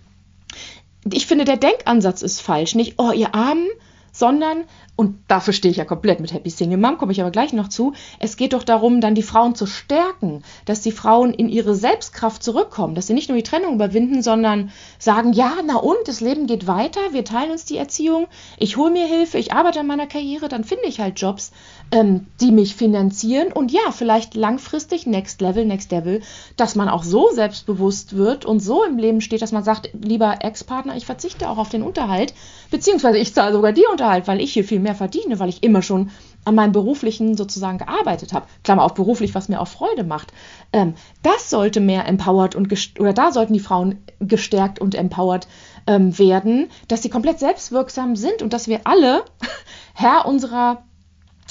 Ich 1.10 1.26
finde, 1.26 1.44
der 1.44 1.56
Denkansatz 1.56 2.22
ist 2.22 2.40
falsch. 2.40 2.74
Nicht, 2.74 2.94
oh, 2.98 3.12
ihr 3.12 3.34
Armen, 3.34 3.68
sondern 4.12 4.64
und 4.96 5.16
dafür 5.26 5.52
stehe 5.52 5.72
ich 5.72 5.78
ja 5.78 5.84
komplett 5.84 6.20
mit 6.20 6.32
Happy 6.32 6.50
Single 6.50 6.78
Mom, 6.78 6.98
komme 6.98 7.10
ich 7.10 7.20
aber 7.20 7.32
gleich 7.32 7.52
noch 7.52 7.68
zu. 7.68 7.94
Es 8.20 8.36
geht 8.36 8.52
doch 8.52 8.62
darum, 8.62 9.00
dann 9.00 9.16
die 9.16 9.22
Frauen 9.22 9.56
zu 9.56 9.66
stärken, 9.66 10.44
dass 10.66 10.82
die 10.82 10.92
Frauen 10.92 11.34
in 11.34 11.48
ihre 11.48 11.74
Selbstkraft 11.74 12.44
zurückkommen, 12.44 12.94
dass 12.94 13.08
sie 13.08 13.14
nicht 13.14 13.28
nur 13.28 13.36
die 13.36 13.42
Trennung 13.42 13.74
überwinden, 13.74 14.22
sondern 14.22 14.70
sagen, 15.00 15.32
ja, 15.32 15.54
na 15.66 15.76
und, 15.76 15.96
das 16.06 16.20
Leben 16.20 16.46
geht 16.46 16.68
weiter, 16.68 17.00
wir 17.10 17.24
teilen 17.24 17.50
uns 17.50 17.64
die 17.64 17.76
Erziehung, 17.76 18.28
ich 18.56 18.76
hole 18.76 18.92
mir 18.92 19.06
Hilfe, 19.06 19.38
ich 19.38 19.52
arbeite 19.52 19.80
an 19.80 19.88
meiner 19.88 20.06
Karriere, 20.06 20.48
dann 20.48 20.62
finde 20.62 20.84
ich 20.86 21.00
halt 21.00 21.20
Jobs, 21.20 21.50
ähm, 21.90 22.26
die 22.40 22.52
mich 22.52 22.76
finanzieren 22.76 23.52
und 23.52 23.72
ja, 23.72 23.90
vielleicht 23.90 24.34
langfristig 24.34 25.06
Next 25.06 25.40
Level, 25.40 25.64
Next 25.64 25.90
Level, 25.90 26.20
dass 26.56 26.76
man 26.76 26.88
auch 26.88 27.02
so 27.02 27.30
selbstbewusst 27.32 28.16
wird 28.16 28.44
und 28.44 28.60
so 28.60 28.84
im 28.84 28.98
Leben 28.98 29.20
steht, 29.20 29.42
dass 29.42 29.52
man 29.52 29.64
sagt, 29.64 29.90
lieber 29.92 30.36
Ex-Partner, 30.40 30.96
ich 30.96 31.06
verzichte 31.06 31.48
auch 31.48 31.58
auf 31.58 31.68
den 31.68 31.82
Unterhalt, 31.82 32.32
beziehungsweise 32.70 33.18
ich 33.18 33.34
zahle 33.34 33.52
sogar 33.52 33.72
dir 33.72 33.90
Unterhalt, 33.90 34.28
weil 34.28 34.40
ich 34.40 34.52
hier 34.52 34.64
viel 34.64 34.83
mehr 34.84 34.94
verdiene, 34.94 35.40
weil 35.40 35.48
ich 35.48 35.64
immer 35.64 35.82
schon 35.82 36.10
an 36.44 36.54
meinem 36.54 36.72
beruflichen 36.72 37.36
sozusagen 37.36 37.78
gearbeitet 37.78 38.32
habe. 38.32 38.46
Klammer 38.62 38.84
auf 38.84 38.94
beruflich, 38.94 39.34
was 39.34 39.48
mir 39.48 39.60
auch 39.60 39.68
Freude 39.68 40.04
macht. 40.04 40.32
Ähm, 40.72 40.94
das 41.22 41.50
sollte 41.50 41.80
mehr 41.80 42.06
empowered 42.06 42.54
und 42.54 42.72
oder 43.00 43.12
da 43.12 43.32
sollten 43.32 43.52
die 43.52 43.60
Frauen 43.60 43.98
gestärkt 44.20 44.78
und 44.78 44.94
empowered 44.94 45.48
ähm, 45.86 46.16
werden, 46.18 46.68
dass 46.88 47.02
sie 47.02 47.10
komplett 47.10 47.40
selbstwirksam 47.40 48.14
sind 48.14 48.42
und 48.42 48.52
dass 48.52 48.68
wir 48.68 48.82
alle 48.84 49.24
Herr 49.94 50.26
unserer 50.26 50.84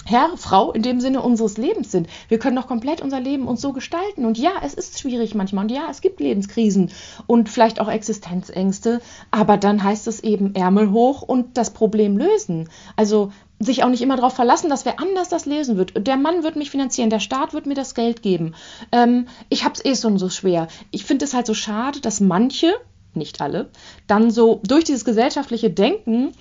Herr, 0.06 0.36
Frau 0.38 0.72
in 0.72 0.82
dem 0.82 1.00
Sinne 1.00 1.22
unseres 1.22 1.58
Lebens 1.58 1.92
sind. 1.92 2.08
Wir 2.28 2.40
können 2.40 2.56
doch 2.56 2.68
komplett 2.68 3.02
unser 3.02 3.20
Leben 3.20 3.48
uns 3.48 3.62
so 3.62 3.72
gestalten. 3.72 4.26
Und 4.26 4.38
ja, 4.38 4.52
es 4.64 4.74
ist 4.74 5.00
schwierig 5.00 5.34
manchmal. 5.34 5.66
Und 5.66 5.72
ja, 5.72 5.88
es 5.90 6.02
gibt 6.02 6.20
Lebenskrisen 6.20 6.92
und 7.26 7.50
vielleicht 7.50 7.80
auch 7.80 7.90
Existenzängste. 7.90 9.02
Aber 9.32 9.58
dann 9.58 9.84
heißt 9.84 10.08
es 10.08 10.22
eben 10.22 10.56
Ärmel 10.56 10.92
hoch 10.92 11.22
und 11.22 11.58
das 11.58 11.72
Problem 11.72 12.18
lösen. 12.18 12.70
Also 12.96 13.32
sich 13.60 13.84
auch 13.84 13.90
nicht 13.90 14.02
immer 14.02 14.16
darauf 14.16 14.34
verlassen, 14.34 14.70
dass 14.70 14.86
wer 14.86 15.00
anders 15.00 15.30
das 15.30 15.46
lesen 15.46 15.78
wird. 15.78 16.08
Der 16.08 16.18
Mann 16.18 16.44
wird 16.44 16.56
mich 16.56 16.72
finanzieren, 16.72 17.10
der 17.10 17.20
Staat 17.20 17.54
wird 17.54 17.66
mir 17.66 17.76
das 17.76 17.96
Geld 17.96 18.22
geben. 18.22 18.56
Ähm, 18.92 19.28
ich 19.50 19.64
habe 19.64 19.76
es 19.76 19.86
eh 19.86 19.96
schon 19.96 20.18
so 20.18 20.30
schwer. 20.30 20.68
Ich 20.92 21.06
finde 21.06 21.26
es 21.26 21.34
halt 21.34 21.48
so 21.48 21.54
schade, 21.54 22.02
dass 22.02 22.20
manche, 22.20 22.74
nicht 23.16 23.42
alle, 23.42 23.70
dann 24.08 24.32
so 24.32 24.62
durch 24.66 24.84
dieses 24.84 25.06
gesellschaftliche 25.06 25.70
Denken 25.70 26.34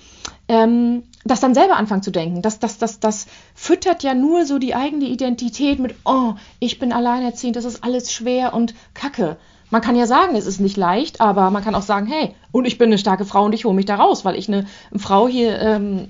ähm, 0.47 1.03
das 1.25 1.39
dann 1.39 1.53
selber 1.53 1.77
anfangen 1.77 2.03
zu 2.03 2.11
denken. 2.11 2.41
Das, 2.41 2.59
das, 2.59 2.77
das, 2.77 2.99
das 2.99 3.27
füttert 3.55 4.03
ja 4.03 4.13
nur 4.13 4.45
so 4.45 4.59
die 4.59 4.75
eigene 4.75 5.05
Identität 5.05 5.79
mit, 5.79 5.95
oh, 6.05 6.33
ich 6.59 6.79
bin 6.79 6.91
alleinerziehend, 6.91 7.55
das 7.55 7.65
ist 7.65 7.83
alles 7.83 8.11
schwer 8.11 8.53
und 8.53 8.73
kacke. 8.93 9.37
Man 9.69 9.81
kann 9.81 9.95
ja 9.95 10.05
sagen, 10.05 10.35
es 10.35 10.45
ist 10.45 10.59
nicht 10.59 10.77
leicht, 10.77 11.21
aber 11.21 11.49
man 11.49 11.63
kann 11.63 11.75
auch 11.75 11.81
sagen, 11.81 12.05
hey, 12.05 12.35
und 12.51 12.65
ich 12.65 12.77
bin 12.77 12.89
eine 12.89 12.97
starke 12.97 13.25
Frau 13.25 13.45
und 13.45 13.53
ich 13.53 13.65
hole 13.65 13.73
mich 13.73 13.85
da 13.85 13.95
raus, 13.95 14.23
weil 14.25 14.35
ich 14.35 14.47
eine 14.47 14.65
Frau 14.95 15.27
hier 15.27 15.59
ähm, 15.59 16.09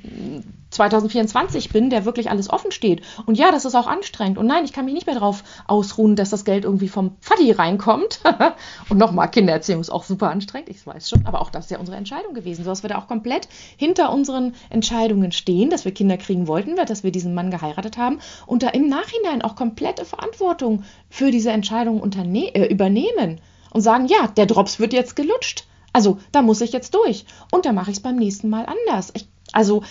2024 0.73 1.69
bin, 1.69 1.89
der 1.89 2.05
wirklich 2.05 2.29
alles 2.29 2.49
offen 2.49 2.71
steht. 2.71 3.01
Und 3.25 3.37
ja, 3.37 3.51
das 3.51 3.65
ist 3.65 3.75
auch 3.75 3.87
anstrengend. 3.87 4.37
Und 4.37 4.47
nein, 4.47 4.65
ich 4.65 4.73
kann 4.73 4.85
mich 4.85 4.93
nicht 4.93 5.05
mehr 5.05 5.15
darauf 5.15 5.43
ausruhen, 5.67 6.15
dass 6.15 6.29
das 6.29 6.45
Geld 6.45 6.65
irgendwie 6.65 6.89
vom 6.89 7.15
Vati 7.21 7.51
reinkommt. 7.51 8.21
und 8.89 8.97
nochmal, 8.97 9.29
Kindererziehung 9.29 9.81
ist 9.81 9.89
auch 9.89 10.03
super 10.03 10.29
anstrengend, 10.29 10.69
ich 10.69 10.85
weiß 10.85 11.09
schon. 11.09 11.25
Aber 11.25 11.41
auch 11.41 11.49
das 11.49 11.65
ist 11.65 11.71
ja 11.71 11.79
unsere 11.79 11.97
Entscheidung 11.97 12.33
gewesen, 12.33 12.63
so 12.63 12.69
dass 12.69 12.83
wir 12.83 12.89
da 12.89 12.97
auch 12.97 13.07
komplett 13.07 13.47
hinter 13.77 14.11
unseren 14.11 14.53
Entscheidungen 14.69 15.31
stehen, 15.31 15.69
dass 15.69 15.85
wir 15.85 15.93
Kinder 15.93 16.17
kriegen 16.17 16.47
wollten, 16.47 16.75
dass 16.75 17.03
wir 17.03 17.11
diesen 17.11 17.33
Mann 17.33 17.51
geheiratet 17.51 17.97
haben 17.97 18.19
und 18.45 18.63
da 18.63 18.69
im 18.69 18.87
Nachhinein 18.87 19.41
auch 19.41 19.55
komplette 19.55 20.05
Verantwortung 20.05 20.83
für 21.09 21.31
diese 21.31 21.51
Entscheidung 21.51 22.01
äh, 22.03 22.65
übernehmen 22.67 23.39
und 23.71 23.81
sagen, 23.81 24.07
ja, 24.07 24.27
der 24.27 24.45
Drops 24.45 24.79
wird 24.79 24.93
jetzt 24.93 25.15
gelutscht. 25.15 25.65
Also 25.91 26.17
da 26.31 26.41
muss 26.41 26.61
ich 26.61 26.73
jetzt 26.73 26.93
durch. 26.95 27.25
Und 27.51 27.65
da 27.65 27.71
mache 27.71 27.91
ich 27.91 27.97
es 27.97 28.03
beim 28.03 28.15
nächsten 28.15 28.49
Mal 28.49 28.65
anders. 28.65 29.11
Ich, 29.13 29.27
also 29.51 29.83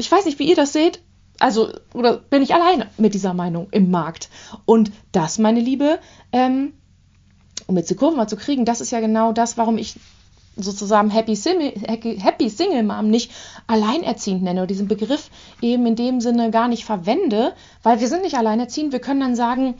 ich 0.00 0.10
weiß 0.10 0.24
nicht, 0.24 0.38
wie 0.38 0.48
ihr 0.48 0.56
das 0.56 0.72
seht. 0.72 1.02
Also, 1.38 1.72
oder 1.94 2.18
bin 2.18 2.42
ich 2.42 2.54
alleine 2.54 2.88
mit 2.98 3.14
dieser 3.14 3.32
Meinung 3.32 3.68
im 3.70 3.90
Markt? 3.90 4.28
Und 4.66 4.92
das, 5.12 5.38
meine 5.38 5.60
Liebe, 5.60 5.98
ähm, 6.32 6.74
um 7.66 7.76
jetzt 7.76 7.90
die 7.90 7.94
Kurve 7.94 8.16
mal 8.16 8.28
zu 8.28 8.36
kriegen, 8.36 8.64
das 8.64 8.80
ist 8.80 8.90
ja 8.90 9.00
genau 9.00 9.32
das, 9.32 9.56
warum 9.56 9.78
ich 9.78 9.98
sozusagen 10.56 11.10
Happy 11.10 11.36
Single, 11.36 11.72
Happy 11.86 12.50
Single 12.50 12.82
Mom 12.82 13.08
nicht 13.08 13.30
alleinerziehend 13.66 14.42
nenne 14.42 14.60
oder 14.60 14.66
diesen 14.66 14.88
Begriff 14.88 15.30
eben 15.62 15.86
in 15.86 15.96
dem 15.96 16.20
Sinne 16.20 16.50
gar 16.50 16.68
nicht 16.68 16.84
verwende, 16.84 17.54
weil 17.82 18.00
wir 18.00 18.08
sind 18.08 18.22
nicht 18.22 18.36
alleinerziehend. 18.36 18.92
Wir 18.92 19.00
können 19.00 19.20
dann 19.20 19.36
sagen, 19.36 19.76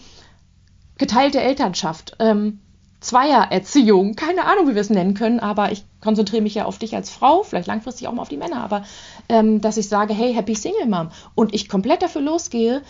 geteilte 0.97 1.41
Elternschaft. 1.41 2.17
Ähm, 2.21 2.61
Zweiererziehung, 3.00 4.14
keine 4.14 4.45
Ahnung, 4.45 4.69
wie 4.69 4.75
wir 4.75 4.80
es 4.80 4.90
nennen 4.90 5.14
können, 5.14 5.40
aber 5.40 5.73
ich 5.73 5.85
konzentriere 6.02 6.42
mich 6.42 6.54
ja 6.54 6.66
auf 6.66 6.78
dich 6.78 6.95
als 6.95 7.11
Frau, 7.11 7.42
vielleicht 7.42 7.66
langfristig 7.66 8.07
auch 8.07 8.12
mal 8.12 8.23
auf 8.23 8.28
die 8.28 8.37
Männer, 8.37 8.62
aber 8.62 8.85
ähm, 9.28 9.61
dass 9.61 9.78
ich 9.78 9.88
sage, 9.88 10.12
hey, 10.12 10.35
happy 10.35 10.54
Single 10.54 10.87
Mom 10.87 11.11
und 11.35 11.54
ich 11.54 11.69
komplett 11.69 12.02
dafür 12.02 12.21
losgehe, 12.21 12.83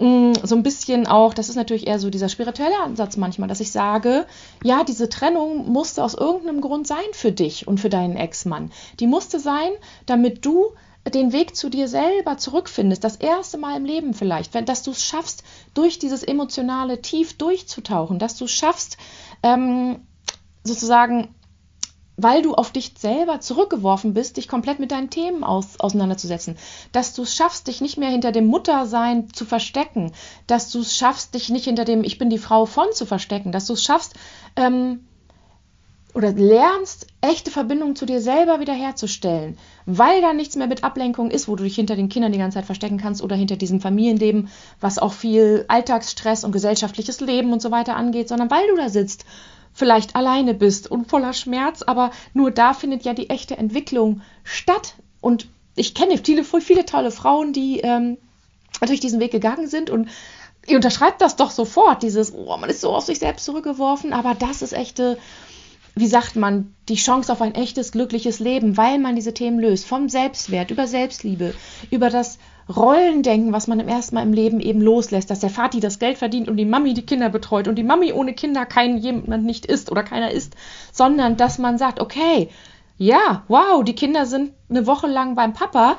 mm, 0.00 0.32
so 0.42 0.56
ein 0.56 0.64
bisschen 0.64 1.06
auch, 1.06 1.32
das 1.32 1.48
ist 1.48 1.54
natürlich 1.54 1.86
eher 1.86 2.00
so 2.00 2.10
dieser 2.10 2.28
spirituelle 2.28 2.78
Ansatz 2.82 3.16
manchmal, 3.16 3.48
dass 3.48 3.60
ich 3.60 3.70
sage, 3.70 4.26
ja, 4.64 4.82
diese 4.82 5.08
Trennung 5.08 5.70
musste 5.70 6.02
aus 6.02 6.14
irgendeinem 6.14 6.60
Grund 6.60 6.88
sein 6.88 6.98
für 7.12 7.30
dich 7.30 7.68
und 7.68 7.78
für 7.78 7.88
deinen 7.88 8.16
Ex-Mann. 8.16 8.72
Die 8.98 9.06
musste 9.06 9.38
sein, 9.38 9.70
damit 10.06 10.44
du 10.44 10.72
den 11.10 11.32
Weg 11.32 11.54
zu 11.54 11.68
dir 11.68 11.88
selber 11.88 12.36
zurückfindest, 12.36 13.04
das 13.04 13.16
erste 13.16 13.58
Mal 13.58 13.76
im 13.76 13.84
Leben 13.84 14.14
vielleicht, 14.14 14.54
dass 14.68 14.82
du 14.82 14.90
es 14.90 15.04
schaffst, 15.04 15.44
durch 15.74 15.98
dieses 15.98 16.22
emotionale 16.22 17.00
Tief 17.02 17.36
durchzutauchen, 17.38 18.18
dass 18.18 18.36
du 18.36 18.46
es 18.46 18.52
schaffst, 18.52 18.96
ähm, 19.42 20.00
sozusagen, 20.64 21.34
weil 22.16 22.42
du 22.42 22.54
auf 22.54 22.72
dich 22.72 22.94
selber 22.98 23.40
zurückgeworfen 23.40 24.14
bist, 24.14 24.36
dich 24.36 24.48
komplett 24.48 24.80
mit 24.80 24.90
deinen 24.90 25.10
Themen 25.10 25.44
aus, 25.44 25.78
auseinanderzusetzen. 25.78 26.56
Dass 26.92 27.14
du 27.14 27.22
es 27.22 27.36
schaffst, 27.36 27.66
dich 27.66 27.80
nicht 27.80 27.98
mehr 27.98 28.10
hinter 28.10 28.32
dem 28.32 28.46
Muttersein 28.46 29.32
zu 29.32 29.44
verstecken. 29.44 30.12
Dass 30.46 30.70
du 30.70 30.80
es 30.80 30.96
schaffst, 30.96 31.34
dich 31.34 31.50
nicht 31.50 31.66
hinter 31.66 31.84
dem 31.84 32.02
Ich 32.02 32.18
bin 32.18 32.30
die 32.30 32.38
Frau 32.38 32.64
von 32.64 32.86
zu 32.92 33.04
verstecken. 33.04 33.52
Dass 33.52 33.66
du 33.66 33.74
es 33.74 33.84
schaffst, 33.84 34.14
ähm, 34.56 35.06
oder 36.16 36.32
lernst, 36.32 37.08
echte 37.20 37.50
Verbindungen 37.50 37.94
zu 37.94 38.06
dir 38.06 38.22
selber 38.22 38.58
wiederherzustellen, 38.58 39.58
weil 39.84 40.22
da 40.22 40.32
nichts 40.32 40.56
mehr 40.56 40.66
mit 40.66 40.82
Ablenkung 40.82 41.30
ist, 41.30 41.46
wo 41.46 41.56
du 41.56 41.64
dich 41.64 41.74
hinter 41.74 41.94
den 41.94 42.08
Kindern 42.08 42.32
die 42.32 42.38
ganze 42.38 42.56
Zeit 42.56 42.64
verstecken 42.64 42.96
kannst 42.96 43.22
oder 43.22 43.36
hinter 43.36 43.56
diesem 43.56 43.82
Familienleben, 43.82 44.48
was 44.80 44.98
auch 44.98 45.12
viel 45.12 45.66
Alltagsstress 45.68 46.44
und 46.44 46.52
gesellschaftliches 46.52 47.20
Leben 47.20 47.52
und 47.52 47.60
so 47.60 47.70
weiter 47.70 47.96
angeht, 47.96 48.30
sondern 48.30 48.50
weil 48.50 48.66
du 48.68 48.76
da 48.76 48.88
sitzt, 48.88 49.26
vielleicht 49.74 50.16
alleine 50.16 50.54
bist 50.54 50.90
und 50.90 51.10
voller 51.10 51.34
Schmerz, 51.34 51.82
aber 51.82 52.12
nur 52.32 52.50
da 52.50 52.72
findet 52.72 53.04
ja 53.04 53.12
die 53.12 53.28
echte 53.28 53.58
Entwicklung 53.58 54.22
statt. 54.42 54.94
Und 55.20 55.48
ich 55.74 55.94
kenne 55.94 56.16
viele, 56.16 56.44
viele 56.44 56.86
tolle 56.86 57.10
Frauen, 57.10 57.52
die 57.52 57.80
ähm, 57.80 58.16
durch 58.80 59.00
diesen 59.00 59.20
Weg 59.20 59.32
gegangen 59.32 59.68
sind 59.68 59.90
und 59.90 60.08
ihr 60.66 60.76
unterschreibt 60.76 61.20
das 61.20 61.36
doch 61.36 61.50
sofort, 61.50 62.02
dieses, 62.02 62.32
oh, 62.32 62.56
man 62.56 62.70
ist 62.70 62.80
so 62.80 62.94
auf 62.94 63.04
sich 63.04 63.18
selbst 63.18 63.44
zurückgeworfen, 63.44 64.14
aber 64.14 64.34
das 64.34 64.62
ist 64.62 64.72
echte 64.72 65.18
wie 65.98 66.06
sagt 66.06 66.36
man, 66.36 66.74
die 66.90 66.96
Chance 66.96 67.32
auf 67.32 67.40
ein 67.40 67.54
echtes, 67.54 67.90
glückliches 67.90 68.38
Leben, 68.38 68.76
weil 68.76 68.98
man 68.98 69.16
diese 69.16 69.32
Themen 69.32 69.58
löst. 69.58 69.86
Vom 69.86 70.10
Selbstwert, 70.10 70.70
über 70.70 70.86
Selbstliebe, 70.86 71.54
über 71.90 72.10
das 72.10 72.38
Rollendenken, 72.68 73.52
was 73.52 73.66
man 73.66 73.80
im 73.80 73.88
ersten 73.88 74.14
Mal 74.14 74.22
im 74.22 74.34
Leben 74.34 74.60
eben 74.60 74.82
loslässt, 74.82 75.30
dass 75.30 75.40
der 75.40 75.48
Vati 75.48 75.80
das 75.80 75.98
Geld 75.98 76.18
verdient 76.18 76.48
und 76.48 76.58
die 76.58 76.66
Mami 76.66 76.92
die 76.92 77.06
Kinder 77.06 77.30
betreut 77.30 77.66
und 77.66 77.76
die 77.76 77.82
Mami 77.82 78.12
ohne 78.12 78.34
Kinder 78.34 78.66
kein 78.66 78.98
jemand 78.98 79.44
nicht 79.44 79.64
ist 79.64 79.90
oder 79.90 80.02
keiner 80.02 80.30
ist, 80.30 80.54
sondern 80.92 81.38
dass 81.38 81.58
man 81.58 81.78
sagt, 81.78 81.98
okay, 81.98 82.50
ja, 82.98 83.44
wow, 83.48 83.82
die 83.82 83.94
Kinder 83.94 84.26
sind 84.26 84.52
eine 84.68 84.86
Woche 84.86 85.06
lang 85.06 85.34
beim 85.34 85.54
Papa, 85.54 85.96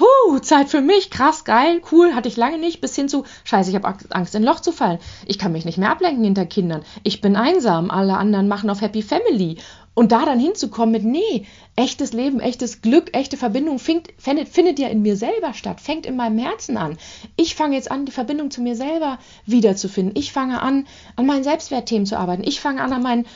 Huh, 0.00 0.38
Zeit 0.38 0.68
für 0.68 0.80
mich, 0.80 1.10
krass, 1.10 1.44
geil, 1.44 1.80
cool, 1.90 2.14
hatte 2.14 2.28
ich 2.28 2.36
lange 2.36 2.58
nicht, 2.58 2.80
bis 2.80 2.94
hin 2.94 3.08
zu, 3.08 3.24
scheiße, 3.42 3.70
ich 3.70 3.76
habe 3.76 3.88
Angst, 4.10 4.34
in 4.34 4.42
ein 4.42 4.46
Loch 4.46 4.60
zu 4.60 4.70
fallen. 4.70 5.00
Ich 5.26 5.38
kann 5.38 5.50
mich 5.50 5.64
nicht 5.64 5.78
mehr 5.78 5.90
ablenken 5.90 6.22
hinter 6.22 6.46
Kindern. 6.46 6.84
Ich 7.02 7.20
bin 7.20 7.34
einsam, 7.34 7.90
alle 7.90 8.16
anderen 8.16 8.46
machen 8.46 8.70
auf 8.70 8.80
Happy 8.80 9.02
Family. 9.02 9.56
Und 9.94 10.12
da 10.12 10.24
dann 10.24 10.38
hinzukommen 10.38 10.92
mit, 10.92 11.02
nee, 11.02 11.46
echtes 11.74 12.12
Leben, 12.12 12.38
echtes 12.38 12.82
Glück, 12.82 13.16
echte 13.16 13.36
Verbindung 13.36 13.80
findet, 13.80 14.12
findet, 14.16 14.48
findet 14.48 14.78
ja 14.78 14.86
in 14.86 15.02
mir 15.02 15.16
selber 15.16 15.54
statt, 15.54 15.80
fängt 15.80 16.06
in 16.06 16.14
meinem 16.14 16.38
Herzen 16.38 16.76
an. 16.76 16.96
Ich 17.34 17.56
fange 17.56 17.74
jetzt 17.74 17.90
an, 17.90 18.06
die 18.06 18.12
Verbindung 18.12 18.52
zu 18.52 18.62
mir 18.62 18.76
selber 18.76 19.18
wiederzufinden. 19.46 20.14
Ich 20.16 20.32
fange 20.32 20.62
an, 20.62 20.86
an 21.16 21.26
meinen 21.26 21.42
Selbstwertthemen 21.42 22.06
zu 22.06 22.16
arbeiten. 22.16 22.44
Ich 22.44 22.60
fange 22.60 22.80
an, 22.80 22.92
an 22.92 23.02
meinen 23.02 23.26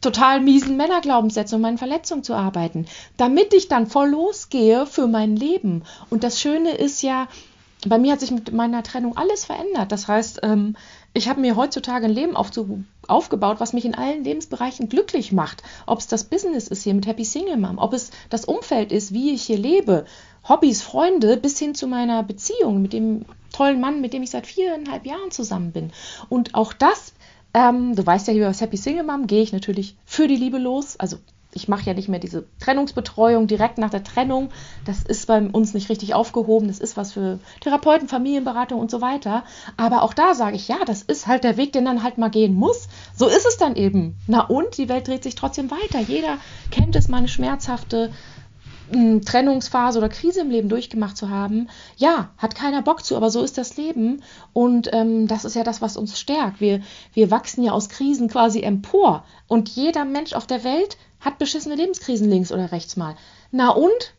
total 0.00 0.40
miesen 0.40 0.76
Männerglaubenssätzen 0.76 1.56
und 1.56 1.62
meinen 1.62 1.78
Verletzungen 1.78 2.22
zu 2.22 2.34
arbeiten, 2.34 2.86
damit 3.16 3.52
ich 3.54 3.68
dann 3.68 3.86
voll 3.86 4.10
losgehe 4.10 4.86
für 4.86 5.06
mein 5.06 5.36
Leben. 5.36 5.82
Und 6.08 6.24
das 6.24 6.40
Schöne 6.40 6.72
ist 6.72 7.02
ja, 7.02 7.28
bei 7.86 7.98
mir 7.98 8.12
hat 8.12 8.20
sich 8.20 8.30
mit 8.30 8.52
meiner 8.52 8.82
Trennung 8.82 9.16
alles 9.16 9.44
verändert. 9.44 9.92
Das 9.92 10.08
heißt, 10.08 10.40
ähm, 10.42 10.76
ich 11.12 11.28
habe 11.28 11.40
mir 11.40 11.56
heutzutage 11.56 12.06
ein 12.06 12.12
Leben 12.12 12.36
aufgebaut, 12.36 13.56
was 13.58 13.72
mich 13.72 13.84
in 13.84 13.94
allen 13.94 14.22
Lebensbereichen 14.22 14.88
glücklich 14.88 15.32
macht. 15.32 15.62
Ob 15.86 15.98
es 15.98 16.06
das 16.06 16.24
Business 16.24 16.68
ist 16.68 16.82
hier 16.84 16.94
mit 16.94 17.06
Happy 17.06 17.24
Single 17.24 17.56
Mom, 17.56 17.78
ob 17.78 17.92
es 17.92 18.10
das 18.28 18.44
Umfeld 18.44 18.92
ist, 18.92 19.12
wie 19.12 19.32
ich 19.32 19.42
hier 19.42 19.58
lebe, 19.58 20.04
Hobbys, 20.48 20.82
Freunde, 20.82 21.36
bis 21.36 21.58
hin 21.58 21.74
zu 21.74 21.86
meiner 21.86 22.22
Beziehung 22.22 22.80
mit 22.80 22.92
dem 22.92 23.24
tollen 23.52 23.80
Mann, 23.80 24.00
mit 24.00 24.12
dem 24.12 24.22
ich 24.22 24.30
seit 24.30 24.46
viereinhalb 24.46 25.04
Jahren 25.04 25.30
zusammen 25.30 25.72
bin. 25.72 25.92
Und 26.28 26.54
auch 26.54 26.72
das 26.72 27.12
ähm, 27.54 27.94
du 27.94 28.06
weißt 28.06 28.28
ja, 28.28 28.32
hier 28.32 28.46
bei 28.46 28.52
Happy 28.52 28.76
Single 28.76 29.04
Mom 29.04 29.26
gehe 29.26 29.42
ich 29.42 29.52
natürlich 29.52 29.96
für 30.04 30.28
die 30.28 30.36
Liebe 30.36 30.58
los. 30.58 30.98
Also 30.98 31.18
ich 31.52 31.68
mache 31.68 31.84
ja 31.84 31.94
nicht 31.94 32.08
mehr 32.08 32.20
diese 32.20 32.46
Trennungsbetreuung 32.60 33.46
direkt 33.46 33.78
nach 33.78 33.90
der 33.90 34.04
Trennung. 34.04 34.50
Das 34.84 35.02
ist 35.02 35.26
bei 35.26 35.40
uns 35.40 35.74
nicht 35.74 35.88
richtig 35.88 36.14
aufgehoben. 36.14 36.68
Das 36.68 36.78
ist 36.78 36.96
was 36.96 37.12
für 37.12 37.40
Therapeuten, 37.60 38.08
Familienberatung 38.08 38.78
und 38.78 38.90
so 38.90 39.00
weiter. 39.00 39.44
Aber 39.76 40.02
auch 40.02 40.14
da 40.14 40.34
sage 40.34 40.56
ich, 40.56 40.68
ja, 40.68 40.78
das 40.86 41.02
ist 41.02 41.26
halt 41.26 41.44
der 41.44 41.56
Weg, 41.56 41.72
den 41.72 41.84
dann 41.84 42.02
halt 42.02 42.18
mal 42.18 42.30
gehen 42.30 42.54
muss. 42.54 42.88
So 43.16 43.26
ist 43.26 43.46
es 43.46 43.56
dann 43.56 43.74
eben. 43.74 44.16
Na 44.28 44.42
und, 44.42 44.78
die 44.78 44.88
Welt 44.88 45.08
dreht 45.08 45.24
sich 45.24 45.34
trotzdem 45.34 45.70
weiter. 45.70 46.00
Jeder 46.00 46.38
kennt 46.70 46.94
es, 46.94 47.08
mal 47.08 47.18
eine 47.18 47.28
schmerzhafte 47.28 48.12
Trennungsphase 49.24 49.98
oder 49.98 50.08
Krise 50.08 50.40
im 50.40 50.50
Leben 50.50 50.68
durchgemacht 50.68 51.16
zu 51.16 51.30
haben, 51.30 51.68
ja, 51.96 52.30
hat 52.36 52.54
keiner 52.54 52.82
Bock 52.82 53.04
zu, 53.04 53.16
aber 53.16 53.30
so 53.30 53.42
ist 53.42 53.58
das 53.58 53.76
Leben 53.76 54.22
und 54.52 54.90
ähm, 54.92 55.26
das 55.26 55.44
ist 55.44 55.56
ja 55.56 55.64
das, 55.64 55.80
was 55.80 55.96
uns 55.96 56.18
stärkt. 56.18 56.60
Wir, 56.60 56.80
wir 57.12 57.30
wachsen 57.30 57.62
ja 57.62 57.72
aus 57.72 57.88
Krisen 57.88 58.28
quasi 58.28 58.60
empor 58.62 59.24
und 59.46 59.68
jeder 59.68 60.04
Mensch 60.04 60.32
auf 60.32 60.46
der 60.46 60.64
Welt 60.64 60.96
hat 61.20 61.38
beschissene 61.38 61.74
Lebenskrisen 61.74 62.28
links 62.28 62.52
oder 62.52 62.72
rechts 62.72 62.96
mal. 62.96 63.14
Na 63.50 63.70
und? 63.70 64.14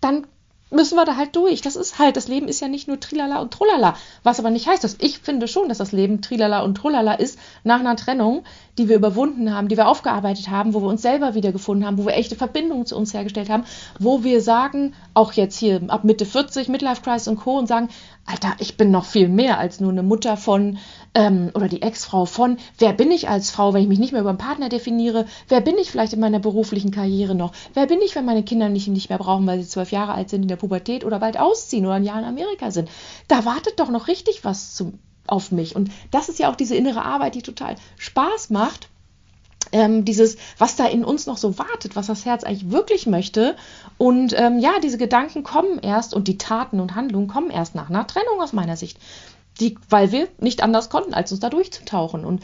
Dann 0.00 0.26
müssen 0.70 0.96
wir 0.96 1.04
da 1.04 1.16
halt 1.16 1.36
durch. 1.36 1.60
Das 1.60 1.76
ist 1.76 1.98
halt, 1.98 2.16
das 2.16 2.28
Leben 2.28 2.48
ist 2.48 2.60
ja 2.60 2.68
nicht 2.68 2.88
nur 2.88 3.00
Trilala 3.00 3.40
und 3.40 3.52
Trullala. 3.52 3.96
Was 4.22 4.38
aber 4.38 4.50
nicht 4.50 4.66
heißt, 4.66 4.84
dass 4.84 4.96
ich 5.00 5.18
finde 5.18 5.48
schon, 5.48 5.68
dass 5.68 5.78
das 5.78 5.92
Leben 5.92 6.22
Trilala 6.22 6.62
und 6.62 6.76
Trullala 6.76 7.14
ist 7.14 7.38
nach 7.64 7.80
einer 7.80 7.96
Trennung, 7.96 8.44
die 8.78 8.88
wir 8.88 8.96
überwunden 8.96 9.54
haben, 9.54 9.68
die 9.68 9.76
wir 9.76 9.88
aufgearbeitet 9.88 10.48
haben, 10.48 10.74
wo 10.74 10.80
wir 10.80 10.88
uns 10.88 11.02
selber 11.02 11.34
wiedergefunden 11.34 11.86
haben, 11.86 11.98
wo 11.98 12.06
wir 12.06 12.14
echte 12.14 12.36
Verbindungen 12.36 12.86
zu 12.86 12.96
uns 12.96 13.12
hergestellt 13.12 13.50
haben, 13.50 13.64
wo 13.98 14.24
wir 14.24 14.40
sagen, 14.40 14.94
auch 15.12 15.32
jetzt 15.32 15.58
hier 15.58 15.82
ab 15.88 16.04
Mitte 16.04 16.24
40, 16.24 16.68
Midlife 16.68 17.02
Crisis 17.02 17.28
und 17.28 17.36
Co. 17.36 17.58
und 17.58 17.66
sagen, 17.66 17.88
Alter, 18.26 18.54
ich 18.58 18.76
bin 18.76 18.90
noch 18.90 19.04
viel 19.06 19.28
mehr 19.28 19.58
als 19.58 19.80
nur 19.80 19.90
eine 19.90 20.02
Mutter 20.02 20.36
von 20.36 20.78
ähm, 21.14 21.50
oder 21.54 21.68
die 21.68 21.82
Ex-Frau 21.82 22.24
von, 22.26 22.58
wer 22.78 22.92
bin 22.92 23.10
ich 23.10 23.28
als 23.28 23.50
Frau, 23.50 23.74
wenn 23.74 23.82
ich 23.82 23.88
mich 23.88 23.98
nicht 23.98 24.12
mehr 24.12 24.20
über 24.20 24.30
einen 24.30 24.38
Partner 24.38 24.68
definiere, 24.68 25.26
wer 25.48 25.60
bin 25.60 25.76
ich 25.78 25.90
vielleicht 25.90 26.12
in 26.12 26.20
meiner 26.20 26.38
beruflichen 26.38 26.92
Karriere 26.92 27.34
noch, 27.34 27.52
wer 27.74 27.86
bin 27.86 28.00
ich, 28.00 28.14
wenn 28.14 28.24
meine 28.24 28.44
Kinder 28.44 28.68
mich 28.68 28.86
nicht 28.86 29.08
mehr 29.08 29.18
brauchen, 29.18 29.46
weil 29.46 29.60
sie 29.60 29.68
zwölf 29.68 29.90
Jahre 29.90 30.14
alt 30.14 30.30
sind 30.30 30.42
in 30.42 30.48
der 30.48 30.56
Pubertät 30.60 31.04
oder 31.04 31.18
bald 31.18 31.38
ausziehen 31.38 31.86
oder 31.86 31.94
ein 31.94 32.04
Jahr 32.04 32.18
in 32.18 32.24
Amerika 32.24 32.70
sind. 32.70 32.88
Da 33.28 33.44
wartet 33.44 33.80
doch 33.80 33.88
noch 33.88 34.06
richtig 34.06 34.44
was 34.44 34.74
zu, 34.74 34.92
auf 35.26 35.52
mich. 35.52 35.74
Und 35.76 35.90
das 36.10 36.28
ist 36.28 36.38
ja 36.38 36.50
auch 36.50 36.56
diese 36.56 36.76
innere 36.76 37.02
Arbeit, 37.02 37.34
die 37.34 37.42
total 37.42 37.76
Spaß 37.98 38.50
macht. 38.50 38.88
Ähm, 39.72 40.04
dieses, 40.04 40.36
was 40.58 40.74
da 40.74 40.86
in 40.86 41.04
uns 41.04 41.26
noch 41.26 41.36
so 41.36 41.58
wartet, 41.58 41.94
was 41.94 42.08
das 42.08 42.24
Herz 42.24 42.42
eigentlich 42.42 42.70
wirklich 42.70 43.06
möchte. 43.06 43.56
Und 43.98 44.34
ähm, 44.38 44.58
ja, 44.58 44.72
diese 44.82 44.98
Gedanken 44.98 45.44
kommen 45.44 45.78
erst 45.78 46.12
und 46.12 46.26
die 46.26 46.38
Taten 46.38 46.80
und 46.80 46.94
Handlungen 46.94 47.28
kommen 47.28 47.50
erst 47.50 47.74
nach 47.74 47.88
einer 47.88 48.06
Trennung 48.06 48.40
aus 48.40 48.52
meiner 48.52 48.76
Sicht. 48.76 48.98
Die, 49.60 49.76
weil 49.88 50.10
wir 50.10 50.28
nicht 50.38 50.62
anders 50.62 50.88
konnten, 50.90 51.14
als 51.14 51.30
uns 51.30 51.40
da 51.40 51.50
durchzutauchen. 51.50 52.24
Und 52.24 52.42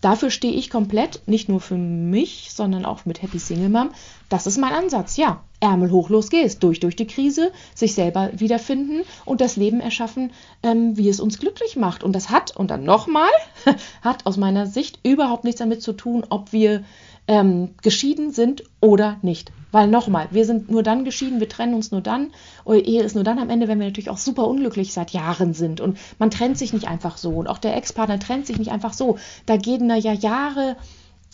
dafür 0.00 0.30
stehe 0.30 0.54
ich 0.54 0.70
komplett, 0.70 1.22
nicht 1.26 1.48
nur 1.48 1.60
für 1.60 1.76
mich, 1.76 2.50
sondern 2.52 2.84
auch 2.84 3.06
mit 3.06 3.22
Happy 3.22 3.38
Single 3.38 3.70
Mom. 3.70 3.90
Das 4.28 4.46
ist 4.46 4.58
mein 4.58 4.74
Ansatz, 4.74 5.16
ja. 5.16 5.42
Ärmel 5.60 5.90
hoch, 5.90 6.08
los. 6.10 6.28
Durch, 6.60 6.80
durch 6.80 6.96
die 6.96 7.06
Krise, 7.06 7.50
sich 7.74 7.94
selber 7.94 8.30
wiederfinden 8.34 9.02
und 9.24 9.40
das 9.40 9.56
Leben 9.56 9.80
erschaffen, 9.80 10.30
ähm, 10.62 10.96
wie 10.96 11.08
es 11.08 11.20
uns 11.20 11.38
glücklich 11.38 11.76
macht. 11.76 12.04
Und 12.04 12.14
das 12.14 12.30
hat, 12.30 12.56
und 12.56 12.70
dann 12.70 12.84
nochmal, 12.84 13.30
hat 14.02 14.26
aus 14.26 14.36
meiner 14.36 14.66
Sicht 14.66 15.00
überhaupt 15.02 15.44
nichts 15.44 15.58
damit 15.58 15.82
zu 15.82 15.92
tun, 15.92 16.24
ob 16.28 16.52
wir 16.52 16.84
ähm, 17.26 17.70
geschieden 17.82 18.32
sind 18.32 18.64
oder 18.80 19.18
nicht. 19.22 19.52
Weil 19.70 19.88
nochmal, 19.88 20.28
wir 20.30 20.46
sind 20.46 20.70
nur 20.70 20.82
dann 20.82 21.04
geschieden, 21.04 21.40
wir 21.40 21.48
trennen 21.48 21.74
uns 21.74 21.90
nur 21.92 22.00
dann, 22.00 22.30
eure 22.64 22.80
Ehe 22.80 23.02
ist 23.02 23.14
nur 23.14 23.24
dann 23.24 23.38
am 23.38 23.50
Ende, 23.50 23.68
wenn 23.68 23.78
wir 23.78 23.86
natürlich 23.86 24.08
auch 24.08 24.18
super 24.18 24.48
unglücklich 24.48 24.94
seit 24.94 25.10
Jahren 25.10 25.52
sind. 25.52 25.80
Und 25.80 25.98
man 26.18 26.30
trennt 26.30 26.56
sich 26.56 26.72
nicht 26.72 26.88
einfach 26.88 27.18
so. 27.18 27.30
Und 27.30 27.48
auch 27.48 27.58
der 27.58 27.76
Ex-Partner 27.76 28.18
trennt 28.18 28.46
sich 28.46 28.58
nicht 28.58 28.70
einfach 28.70 28.94
so. 28.94 29.18
Da 29.44 29.56
gehen 29.56 29.88
da 29.88 29.96
ja 29.96 30.12
Jahre 30.12 30.76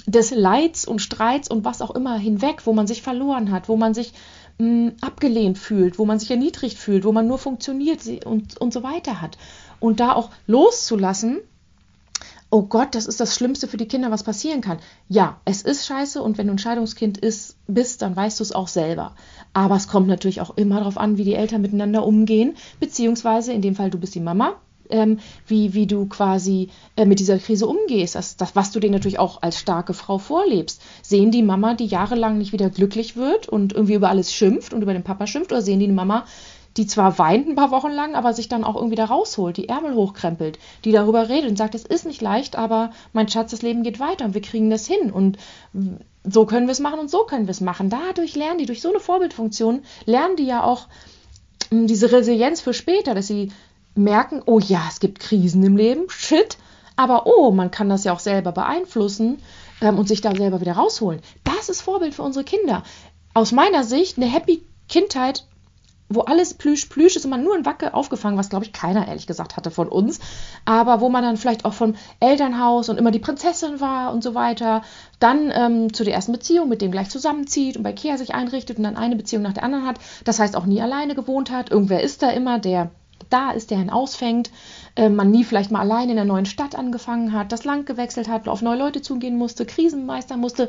des 0.06 0.30
Leids 0.30 0.86
und 0.86 1.00
Streits 1.00 1.48
und 1.50 1.64
was 1.64 1.82
auch 1.82 1.94
immer 1.94 2.16
hinweg, 2.16 2.66
wo 2.66 2.72
man 2.72 2.86
sich 2.86 3.02
verloren 3.02 3.50
hat, 3.50 3.68
wo 3.68 3.76
man 3.76 3.94
sich 3.94 4.12
mh, 4.58 4.66
hm, 4.66 4.92
abgelehnt 5.00 5.58
fühlt, 5.58 5.98
wo 5.98 6.04
man 6.04 6.18
sich 6.18 6.30
erniedrigt 6.30 6.78
fühlt, 6.78 7.04
wo 7.04 7.12
man 7.12 7.26
nur 7.26 7.38
funktioniert 7.38 8.00
und, 8.24 8.60
und 8.60 8.72
so 8.72 8.82
weiter 8.82 9.20
hat. 9.20 9.38
Und 9.80 10.00
da 10.00 10.12
auch 10.12 10.30
loszulassen, 10.46 11.40
oh 12.50 12.62
Gott, 12.62 12.94
das 12.94 13.06
ist 13.06 13.18
das 13.18 13.34
Schlimmste 13.34 13.66
für 13.66 13.78
die 13.78 13.88
Kinder, 13.88 14.10
was 14.10 14.22
passieren 14.22 14.60
kann. 14.60 14.78
Ja, 15.08 15.40
es 15.44 15.62
ist 15.62 15.86
scheiße 15.86 16.22
und 16.22 16.38
wenn 16.38 16.46
du 16.46 16.52
ein 16.52 16.58
Scheidungskind 16.58 17.18
ist, 17.18 17.56
bist, 17.66 18.02
dann 18.02 18.14
weißt 18.14 18.38
du 18.38 18.44
es 18.44 18.52
auch 18.52 18.68
selber. 18.68 19.16
Aber 19.52 19.74
es 19.74 19.88
kommt 19.88 20.06
natürlich 20.06 20.40
auch 20.40 20.56
immer 20.56 20.78
darauf 20.78 20.96
an, 20.96 21.16
wie 21.16 21.24
die 21.24 21.34
Eltern 21.34 21.62
miteinander 21.62 22.06
umgehen, 22.06 22.56
beziehungsweise 22.78 23.52
in 23.52 23.60
dem 23.60 23.74
Fall, 23.74 23.90
du 23.90 23.98
bist 23.98 24.14
die 24.14 24.20
Mama, 24.20 24.54
ähm, 24.94 25.18
wie, 25.46 25.74
wie 25.74 25.86
du 25.86 26.06
quasi 26.06 26.68
äh, 26.96 27.04
mit 27.04 27.18
dieser 27.18 27.38
Krise 27.38 27.66
umgehst, 27.66 28.14
das, 28.14 28.36
das, 28.36 28.54
was 28.54 28.70
du 28.70 28.80
denen 28.80 28.94
natürlich 28.94 29.18
auch 29.18 29.42
als 29.42 29.58
starke 29.58 29.92
Frau 29.92 30.18
vorlebst. 30.18 30.80
Sehen 31.02 31.32
die 31.32 31.42
Mama, 31.42 31.74
die 31.74 31.86
jahrelang 31.86 32.38
nicht 32.38 32.52
wieder 32.52 32.70
glücklich 32.70 33.16
wird 33.16 33.48
und 33.48 33.72
irgendwie 33.72 33.94
über 33.94 34.08
alles 34.08 34.32
schimpft 34.32 34.72
und 34.72 34.82
über 34.82 34.92
den 34.92 35.02
Papa 35.02 35.26
schimpft, 35.26 35.52
oder 35.52 35.62
sehen 35.62 35.80
die 35.80 35.86
eine 35.86 35.94
Mama, 35.94 36.24
die 36.76 36.86
zwar 36.86 37.18
weint 37.18 37.48
ein 37.48 37.56
paar 37.56 37.70
Wochen 37.70 37.90
lang, 37.90 38.14
aber 38.14 38.32
sich 38.32 38.48
dann 38.48 38.64
auch 38.64 38.76
irgendwie 38.76 38.96
da 38.96 39.04
rausholt, 39.04 39.56
die 39.56 39.68
Ärmel 39.68 39.94
hochkrempelt, 39.94 40.58
die 40.84 40.92
darüber 40.92 41.28
redet 41.28 41.50
und 41.50 41.56
sagt, 41.56 41.74
es 41.74 41.84
ist 41.84 42.06
nicht 42.06 42.22
leicht, 42.22 42.56
aber 42.56 42.90
mein 43.12 43.28
Schatz, 43.28 43.50
das 43.50 43.62
Leben 43.62 43.82
geht 43.82 44.00
weiter 44.00 44.24
und 44.24 44.34
wir 44.34 44.42
kriegen 44.42 44.70
das 44.70 44.86
hin 44.86 45.10
und 45.12 45.38
so 46.24 46.46
können 46.46 46.66
wir 46.66 46.72
es 46.72 46.80
machen 46.80 47.00
und 47.00 47.10
so 47.10 47.24
können 47.24 47.46
wir 47.46 47.52
es 47.52 47.60
machen. 47.60 47.90
Dadurch 47.90 48.34
lernen 48.34 48.58
die, 48.58 48.66
durch 48.66 48.80
so 48.80 48.88
eine 48.88 49.00
Vorbildfunktion, 49.00 49.82
lernen 50.06 50.36
die 50.36 50.46
ja 50.46 50.64
auch 50.64 50.86
hm, 51.70 51.86
diese 51.86 52.10
Resilienz 52.12 52.60
für 52.60 52.74
später, 52.74 53.14
dass 53.14 53.26
sie 53.26 53.52
merken, 53.94 54.42
oh 54.46 54.58
ja, 54.58 54.82
es 54.88 55.00
gibt 55.00 55.20
Krisen 55.20 55.62
im 55.62 55.76
Leben, 55.76 56.08
shit, 56.08 56.58
aber 56.96 57.26
oh, 57.26 57.50
man 57.50 57.70
kann 57.70 57.88
das 57.88 58.04
ja 58.04 58.12
auch 58.12 58.20
selber 58.20 58.52
beeinflussen 58.52 59.38
ähm, 59.80 59.98
und 59.98 60.08
sich 60.08 60.20
da 60.20 60.34
selber 60.34 60.60
wieder 60.60 60.74
rausholen. 60.74 61.20
Das 61.44 61.68
ist 61.68 61.82
Vorbild 61.82 62.14
für 62.14 62.22
unsere 62.22 62.44
Kinder. 62.44 62.82
Aus 63.34 63.52
meiner 63.52 63.84
Sicht 63.84 64.16
eine 64.16 64.26
happy 64.26 64.64
Kindheit 64.88 65.44
wo 66.08 66.20
alles 66.20 66.54
plüsch, 66.54 66.86
plüsch 66.86 67.16
ist 67.16 67.24
und 67.24 67.30
man 67.30 67.42
nur 67.42 67.56
in 67.56 67.64
Wacke 67.64 67.94
aufgefangen, 67.94 68.38
was 68.38 68.50
glaube 68.50 68.64
ich 68.64 68.72
keiner 68.72 69.08
ehrlich 69.08 69.26
gesagt 69.26 69.56
hatte 69.56 69.70
von 69.70 69.88
uns, 69.88 70.20
aber 70.64 71.00
wo 71.00 71.08
man 71.08 71.22
dann 71.22 71.36
vielleicht 71.36 71.64
auch 71.64 71.72
vom 71.72 71.94
Elternhaus 72.20 72.88
und 72.88 72.98
immer 72.98 73.10
die 73.10 73.18
Prinzessin 73.18 73.80
war 73.80 74.12
und 74.12 74.22
so 74.22 74.34
weiter, 74.34 74.82
dann 75.18 75.50
ähm, 75.54 75.92
zu 75.92 76.04
der 76.04 76.14
ersten 76.14 76.32
Beziehung 76.32 76.68
mit 76.68 76.82
dem 76.82 76.92
gleich 76.92 77.08
zusammenzieht 77.08 77.76
und 77.76 77.82
bei 77.82 77.92
Kea 77.92 78.18
sich 78.18 78.34
einrichtet 78.34 78.76
und 78.76 78.84
dann 78.84 78.96
eine 78.96 79.16
Beziehung 79.16 79.42
nach 79.42 79.54
der 79.54 79.64
anderen 79.64 79.86
hat, 79.86 79.98
das 80.24 80.38
heißt 80.38 80.56
auch 80.56 80.66
nie 80.66 80.82
alleine 80.82 81.14
gewohnt 81.14 81.50
hat, 81.50 81.70
irgendwer 81.70 82.02
ist 82.02 82.22
da 82.22 82.30
immer, 82.30 82.58
der 82.58 82.90
da 83.30 83.50
ist, 83.50 83.70
der 83.70 83.78
ihn 83.78 83.90
ausfängt, 83.90 84.50
äh, 84.96 85.08
man 85.08 85.30
nie 85.30 85.44
vielleicht 85.44 85.70
mal 85.70 85.80
allein 85.80 86.10
in 86.10 86.16
der 86.16 86.24
neuen 86.24 86.46
Stadt 86.46 86.74
angefangen 86.74 87.32
hat, 87.32 87.52
das 87.52 87.64
Land 87.64 87.86
gewechselt 87.86 88.28
hat, 88.28 88.48
auf 88.48 88.62
neue 88.62 88.78
Leute 88.78 89.02
zugehen 89.02 89.36
musste, 89.36 89.66
Krisen 89.66 90.06
meistern 90.06 90.40
musste, 90.40 90.68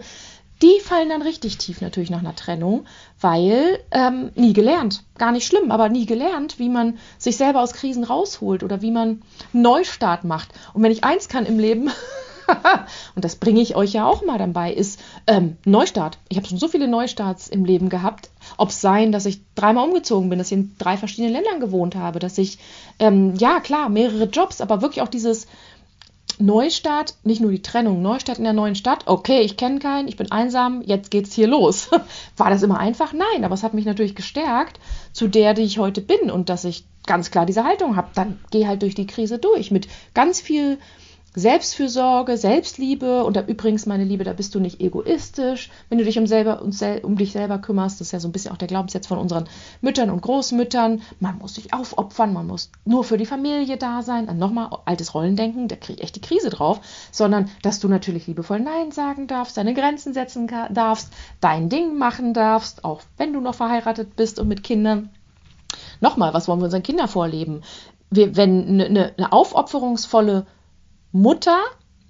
die 0.61 0.79
fallen 0.81 1.09
dann 1.09 1.21
richtig 1.21 1.57
tief 1.57 1.81
natürlich 1.81 2.09
nach 2.09 2.19
einer 2.19 2.35
Trennung, 2.35 2.85
weil 3.19 3.79
ähm, 3.91 4.31
nie 4.35 4.53
gelernt. 4.53 5.03
Gar 5.17 5.33
nicht 5.33 5.45
schlimm, 5.45 5.71
aber 5.71 5.89
nie 5.89 6.05
gelernt, 6.05 6.59
wie 6.59 6.69
man 6.69 6.97
sich 7.17 7.35
selber 7.35 7.61
aus 7.61 7.73
Krisen 7.73 8.05
rausholt 8.05 8.63
oder 8.63 8.81
wie 8.81 8.91
man 8.91 9.21
Neustart 9.51 10.23
macht. 10.23 10.49
Und 10.73 10.81
wenn 10.83 10.93
ich 10.93 11.03
eins 11.03 11.27
kann 11.27 11.45
im 11.45 11.59
Leben, 11.59 11.89
und 13.15 13.25
das 13.25 13.35
bringe 13.35 13.61
ich 13.61 13.75
euch 13.75 13.93
ja 13.93 14.05
auch 14.05 14.23
mal 14.23 14.37
dabei, 14.37 14.73
ist 14.73 14.99
ähm, 15.27 15.57
Neustart. 15.65 16.17
Ich 16.29 16.37
habe 16.37 16.47
schon 16.47 16.57
so 16.57 16.67
viele 16.67 16.87
Neustarts 16.87 17.47
im 17.47 17.65
Leben 17.65 17.89
gehabt. 17.89 18.29
Ob 18.57 18.69
es 18.69 18.81
sein, 18.81 19.11
dass 19.11 19.25
ich 19.25 19.41
dreimal 19.55 19.87
umgezogen 19.87 20.29
bin, 20.29 20.39
dass 20.39 20.51
ich 20.51 20.57
in 20.57 20.75
drei 20.77 20.97
verschiedenen 20.97 21.33
Ländern 21.33 21.59
gewohnt 21.59 21.95
habe, 21.95 22.19
dass 22.19 22.37
ich, 22.37 22.59
ähm, 22.99 23.35
ja 23.35 23.59
klar, 23.59 23.89
mehrere 23.89 24.25
Jobs, 24.25 24.61
aber 24.61 24.81
wirklich 24.81 25.01
auch 25.01 25.07
dieses 25.07 25.47
Neustart, 26.37 27.15
nicht 27.23 27.39
nur 27.39 27.51
die 27.51 27.61
Trennung, 27.61 28.01
Neustart 28.01 28.39
in 28.39 28.43
der 28.43 28.53
neuen 28.53 28.75
Stadt. 28.75 29.07
Okay, 29.07 29.41
ich 29.41 29.57
kenne 29.57 29.79
keinen, 29.79 30.07
ich 30.07 30.17
bin 30.17 30.31
einsam, 30.31 30.81
jetzt 30.81 31.11
geht's 31.11 31.33
hier 31.33 31.47
los. 31.47 31.89
War 32.37 32.49
das 32.49 32.63
immer 32.63 32.79
einfach? 32.79 33.13
Nein, 33.13 33.45
aber 33.45 33.53
es 33.53 33.63
hat 33.63 33.73
mich 33.73 33.85
natürlich 33.85 34.15
gestärkt 34.15 34.79
zu 35.13 35.27
der, 35.27 35.53
die 35.53 35.63
ich 35.63 35.79
heute 35.79 36.01
bin 36.01 36.29
und 36.29 36.49
dass 36.49 36.65
ich 36.65 36.85
ganz 37.05 37.31
klar 37.31 37.45
diese 37.45 37.63
Haltung 37.63 37.95
habe. 37.95 38.09
Dann 38.15 38.39
geh 38.51 38.67
halt 38.67 38.81
durch 38.81 38.95
die 38.95 39.07
Krise 39.07 39.37
durch 39.37 39.71
mit 39.71 39.87
ganz 40.13 40.41
viel 40.41 40.77
Selbstfürsorge, 41.35 42.37
Selbstliebe 42.37 43.25
und 43.25 43.35
da 43.35 43.41
übrigens, 43.41 43.85
meine 43.85 44.05
Liebe, 44.05 44.23
da 44.23 44.31
bist 44.31 44.55
du 44.55 44.61
nicht 44.61 44.79
egoistisch, 44.79 45.69
wenn 45.89 45.97
du 45.97 46.05
dich 46.05 46.17
um, 46.17 46.27
selber, 46.27 46.61
um, 46.61 46.71
um 47.03 47.17
dich 47.17 47.33
selber 47.33 47.57
kümmerst. 47.57 47.99
Das 47.99 48.07
ist 48.07 48.11
ja 48.13 48.21
so 48.21 48.29
ein 48.29 48.31
bisschen 48.31 48.53
auch 48.53 48.57
der 48.57 48.69
Glaubenssatz 48.69 49.07
von 49.07 49.17
unseren 49.17 49.49
Müttern 49.81 50.09
und 50.09 50.21
Großmüttern. 50.21 51.01
Man 51.19 51.37
muss 51.39 51.55
sich 51.55 51.73
aufopfern, 51.73 52.31
man 52.31 52.47
muss 52.47 52.71
nur 52.85 53.03
für 53.03 53.17
die 53.17 53.25
Familie 53.25 53.75
da 53.75 54.01
sein. 54.01 54.27
Dann 54.27 54.37
nochmal 54.37 54.69
altes 54.85 55.13
Rollendenken, 55.13 55.67
da 55.67 55.75
kriege 55.75 55.99
ich 55.99 56.03
echt 56.03 56.15
die 56.15 56.21
Krise 56.21 56.49
drauf. 56.49 56.79
Sondern, 57.11 57.49
dass 57.61 57.81
du 57.81 57.89
natürlich 57.89 58.27
liebevoll 58.27 58.61
Nein 58.61 58.91
sagen 58.91 59.27
darfst, 59.27 59.57
deine 59.57 59.73
Grenzen 59.73 60.13
setzen 60.13 60.49
darfst, 60.71 61.11
dein 61.41 61.67
Ding 61.67 61.97
machen 61.97 62.33
darfst, 62.33 62.85
auch 62.85 63.01
wenn 63.17 63.33
du 63.33 63.41
noch 63.41 63.55
verheiratet 63.55 64.15
bist 64.15 64.39
und 64.39 64.47
mit 64.47 64.63
Kindern. 64.63 65.09
Nochmal, 65.99 66.33
was 66.33 66.47
wollen 66.47 66.59
wir 66.59 66.65
unseren 66.65 66.83
Kindern 66.83 67.09
vorleben? 67.09 67.61
Wir, 68.09 68.37
wenn 68.37 68.67
eine, 68.67 68.85
eine, 68.85 69.13
eine 69.17 69.31
aufopferungsvolle 69.33 70.45
Mutter 71.15 71.63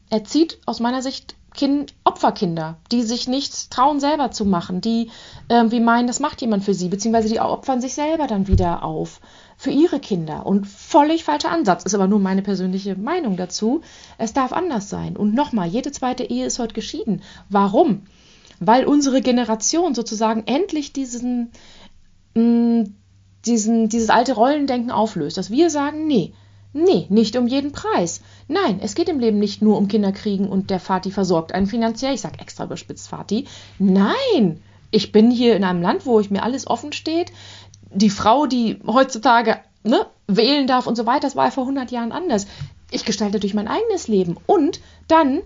erzieht 0.09 0.57
aus 0.65 0.79
meiner 0.79 1.03
Sicht 1.03 1.35
kind, 1.53 1.93
Opferkinder, 2.05 2.77
die 2.91 3.03
sich 3.03 3.27
nichts 3.27 3.69
trauen, 3.69 3.99
selber 3.99 4.31
zu 4.31 4.45
machen, 4.45 4.81
die 4.81 5.11
irgendwie 5.47 5.79
meinen, 5.79 6.07
das 6.07 6.19
macht 6.19 6.41
jemand 6.41 6.63
für 6.63 6.73
sie, 6.73 6.89
beziehungsweise 6.89 7.29
die 7.29 7.39
opfern 7.39 7.81
sich 7.81 7.93
selber 7.93 8.25
dann 8.25 8.47
wieder 8.47 8.83
auf 8.83 9.21
für 9.57 9.69
ihre 9.69 9.99
Kinder. 9.99 10.47
Und 10.47 10.65
völlig 10.65 11.23
falscher 11.23 11.51
Ansatz, 11.51 11.83
ist 11.83 11.93
aber 11.93 12.07
nur 12.07 12.19
meine 12.19 12.41
persönliche 12.41 12.95
Meinung 12.95 13.37
dazu. 13.37 13.81
Es 14.17 14.33
darf 14.33 14.51
anders 14.51 14.89
sein. 14.89 15.15
Und 15.15 15.35
nochmal, 15.35 15.67
jede 15.67 15.91
zweite 15.91 16.23
Ehe 16.23 16.47
ist 16.47 16.57
heute 16.57 16.73
geschieden. 16.73 17.21
Warum? 17.47 18.07
Weil 18.59 18.85
unsere 18.85 19.21
Generation 19.21 19.93
sozusagen 19.93 20.47
endlich 20.47 20.93
diesen, 20.93 21.51
mh, 22.33 22.41
mm, 22.41 22.95
diesen, 23.45 23.87
dieses 23.87 24.09
alte 24.09 24.33
Rollendenken 24.33 24.89
auflöst, 24.89 25.37
dass 25.37 25.51
wir 25.51 25.69
sagen, 25.69 26.07
nee, 26.07 26.33
Nee, 26.77 27.05
nicht 27.07 27.37
um 27.37 27.47
jeden 27.47 27.71
Preis. 27.71 28.19
Nein, 28.49 28.81
es 28.83 28.95
geht 28.95 29.07
im 29.07 29.17
Leben 29.17 29.39
nicht 29.39 29.61
nur 29.61 29.77
um 29.77 29.87
Kinderkriegen 29.87 30.49
und 30.49 30.69
der 30.69 30.81
Vati 30.81 31.09
versorgt 31.09 31.53
einen 31.53 31.67
finanziell. 31.67 32.13
Ich 32.13 32.19
sage 32.19 32.39
extra 32.39 32.65
überspitzt 32.65 33.09
Vati. 33.13 33.47
Nein, 33.79 34.61
ich 34.91 35.13
bin 35.13 35.31
hier 35.31 35.55
in 35.55 35.63
einem 35.63 35.81
Land, 35.81 36.05
wo 36.05 36.19
ich 36.19 36.31
mir 36.31 36.43
alles 36.43 36.67
offen 36.67 36.91
steht. 36.91 37.31
Die 37.93 38.09
Frau, 38.09 38.45
die 38.45 38.81
heutzutage 38.85 39.59
ne, 39.83 40.05
wählen 40.27 40.67
darf 40.67 40.85
und 40.85 40.97
so 40.97 41.05
weiter, 41.05 41.21
das 41.21 41.37
war 41.37 41.45
ja 41.45 41.51
vor 41.51 41.63
100 41.63 41.91
Jahren 41.91 42.11
anders. 42.11 42.45
Ich 42.91 43.05
gestalte 43.05 43.39
durch 43.39 43.53
mein 43.53 43.69
eigenes 43.69 44.09
Leben. 44.09 44.35
Und 44.45 44.81
dann, 45.07 45.43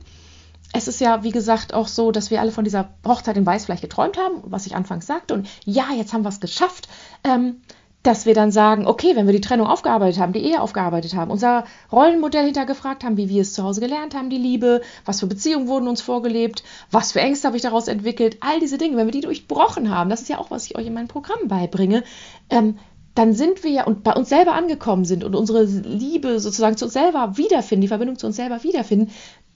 es 0.74 0.88
ist 0.88 1.00
ja, 1.00 1.22
wie 1.22 1.32
gesagt, 1.32 1.76
auch 1.76 1.88
so, 1.88 2.12
dass 2.12 2.32
wir 2.32 2.42
alle 2.42 2.52
von 2.52 2.64
dieser 2.64 2.90
Hochzeit 3.06 3.38
in 3.38 3.46
Weiß 3.46 3.66
vielleicht 3.66 3.84
geträumt 3.84 4.18
haben, 4.18 4.42
was 4.46 4.66
ich 4.66 4.76
anfangs 4.76 5.06
sagte. 5.06 5.36
Und 5.36 5.48
ja, 5.64 5.90
jetzt 5.96 6.12
haben 6.12 6.24
wir 6.24 6.30
es 6.30 6.40
geschafft. 6.40 6.90
Ähm, 7.24 7.62
dass 8.04 8.26
wir 8.26 8.34
dann 8.34 8.52
sagen, 8.52 8.88
okay, 8.88 9.16
wenn 9.16 9.26
wir 9.26 9.34
die 9.34 9.42
Trennung 9.42 9.68
aufgearbeitet 9.68 10.22
haben, 10.22 10.32
die 10.32 10.40
Ehe 10.40 10.62
aufgearbeitet 10.62 11.16
haben, 11.16 11.32
unser 11.32 11.66
Rollenmodell 11.92 12.46
hintergefragt 12.46 13.04
haben, 13.04 13.18
wie 13.18 13.28
wir 13.28 13.42
es 13.42 13.54
zu 13.54 13.64
Hause 13.64 13.82
gelernt 13.82 14.16
haben, 14.16 14.30
die 14.30 14.38
Liebe, 14.38 14.82
was 15.04 15.20
für 15.20 15.28
Beziehungen 15.28 15.68
wurden 15.68 15.88
uns 15.88 16.02
vorgelebt, 16.02 16.64
was 16.92 17.12
für 17.12 17.20
Ängste 17.20 17.48
habe 17.48 17.58
ich 17.58 17.64
daraus 17.64 17.88
entwickelt, 17.88 18.38
all 18.40 18.60
diese 18.60 18.78
Dinge, 18.78 18.96
wenn 18.96 19.08
wir 19.08 19.12
die 19.12 19.22
durchbrochen 19.22 19.94
haben, 19.94 20.10
das 20.10 20.22
ist 20.22 20.30
ja 20.30 20.38
auch, 20.38 20.50
was 20.50 20.66
ich 20.66 20.78
euch 20.78 20.88
in 20.88 20.94
meinem 20.94 21.10
Programm 21.10 21.48
beibringe, 21.48 22.04
ähm, 22.50 22.78
dann 23.16 23.34
sind 23.34 23.64
wir 23.64 23.72
ja 23.72 23.84
und 23.84 24.04
bei 24.04 24.14
uns 24.14 24.30
selber 24.30 24.54
angekommen 24.54 25.04
sind 25.04 25.26
und 25.26 25.36
unsere 25.36 25.64
Liebe 25.64 26.40
sozusagen 26.40 26.78
zu 26.78 26.86
uns 26.86 26.94
selber 26.94 27.36
wiederfinden, 27.36 27.82
die 27.82 27.88
Verbindung 27.90 28.18
zu 28.18 28.28
uns 28.28 28.38
selber 28.38 28.64
wiederfinden, 28.64 29.12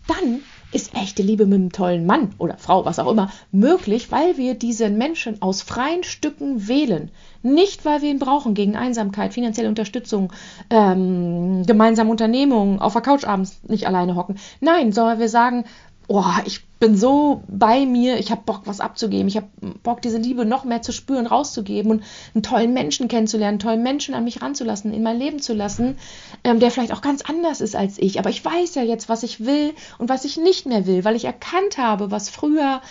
dann 0.07 0.41
ist 0.73 0.95
echte 0.95 1.23
Liebe 1.23 1.45
mit 1.45 1.59
einem 1.59 1.71
tollen 1.71 2.05
Mann 2.05 2.33
oder 2.37 2.57
Frau, 2.57 2.85
was 2.85 2.99
auch 2.99 3.11
immer, 3.11 3.31
möglich, 3.51 4.11
weil 4.11 4.37
wir 4.37 4.55
diesen 4.55 4.97
Menschen 4.97 5.41
aus 5.41 5.61
freien 5.61 6.03
Stücken 6.03 6.67
wählen. 6.67 7.11
Nicht, 7.41 7.85
weil 7.85 8.01
wir 8.01 8.09
ihn 8.09 8.19
brauchen 8.19 8.53
gegen 8.53 8.75
Einsamkeit, 8.75 9.33
finanzielle 9.33 9.69
Unterstützung, 9.69 10.31
ähm, 10.69 11.65
gemeinsame 11.65 12.09
Unternehmungen, 12.09 12.79
auf 12.79 12.93
der 12.93 13.01
Couch 13.01 13.25
abends 13.25 13.59
nicht 13.67 13.87
alleine 13.87 14.15
hocken. 14.15 14.37
Nein, 14.61 14.91
sondern 14.91 15.19
wir 15.19 15.29
sagen, 15.29 15.65
oh, 16.13 16.23
ich 16.45 16.63
bin 16.79 16.95
so 16.95 17.41
bei 17.47 17.87
mir, 17.87 18.19
ich 18.19 18.29
habe 18.29 18.43
Bock, 18.45 18.61
was 18.65 18.81
abzugeben, 18.81 19.27
ich 19.27 19.35
habe 19.35 19.47
Bock, 19.81 19.99
diese 20.03 20.19
Liebe 20.19 20.45
noch 20.45 20.63
mehr 20.63 20.83
zu 20.83 20.91
spüren, 20.91 21.25
rauszugeben 21.25 21.91
und 21.91 22.03
einen 22.35 22.43
tollen 22.43 22.73
Menschen 22.73 23.07
kennenzulernen, 23.07 23.53
einen 23.53 23.59
tollen 23.59 23.81
Menschen 23.81 24.13
an 24.13 24.23
mich 24.23 24.43
ranzulassen, 24.43 24.93
in 24.93 25.01
mein 25.01 25.17
Leben 25.17 25.39
zu 25.39 25.53
lassen, 25.53 25.97
ähm, 26.43 26.59
der 26.59 26.69
vielleicht 26.69 26.93
auch 26.93 27.01
ganz 27.01 27.23
anders 27.23 27.61
ist 27.61 27.75
als 27.75 27.97
ich. 27.97 28.19
Aber 28.19 28.29
ich 28.29 28.45
weiß 28.45 28.75
ja 28.75 28.83
jetzt, 28.83 29.09
was 29.09 29.23
ich 29.23 29.43
will 29.43 29.73
und 29.97 30.07
was 30.07 30.23
ich 30.23 30.37
nicht 30.37 30.67
mehr 30.67 30.85
will, 30.85 31.03
weil 31.03 31.15
ich 31.15 31.25
erkannt 31.25 31.79
habe, 31.79 32.11
was 32.11 32.29
früher 32.29 32.81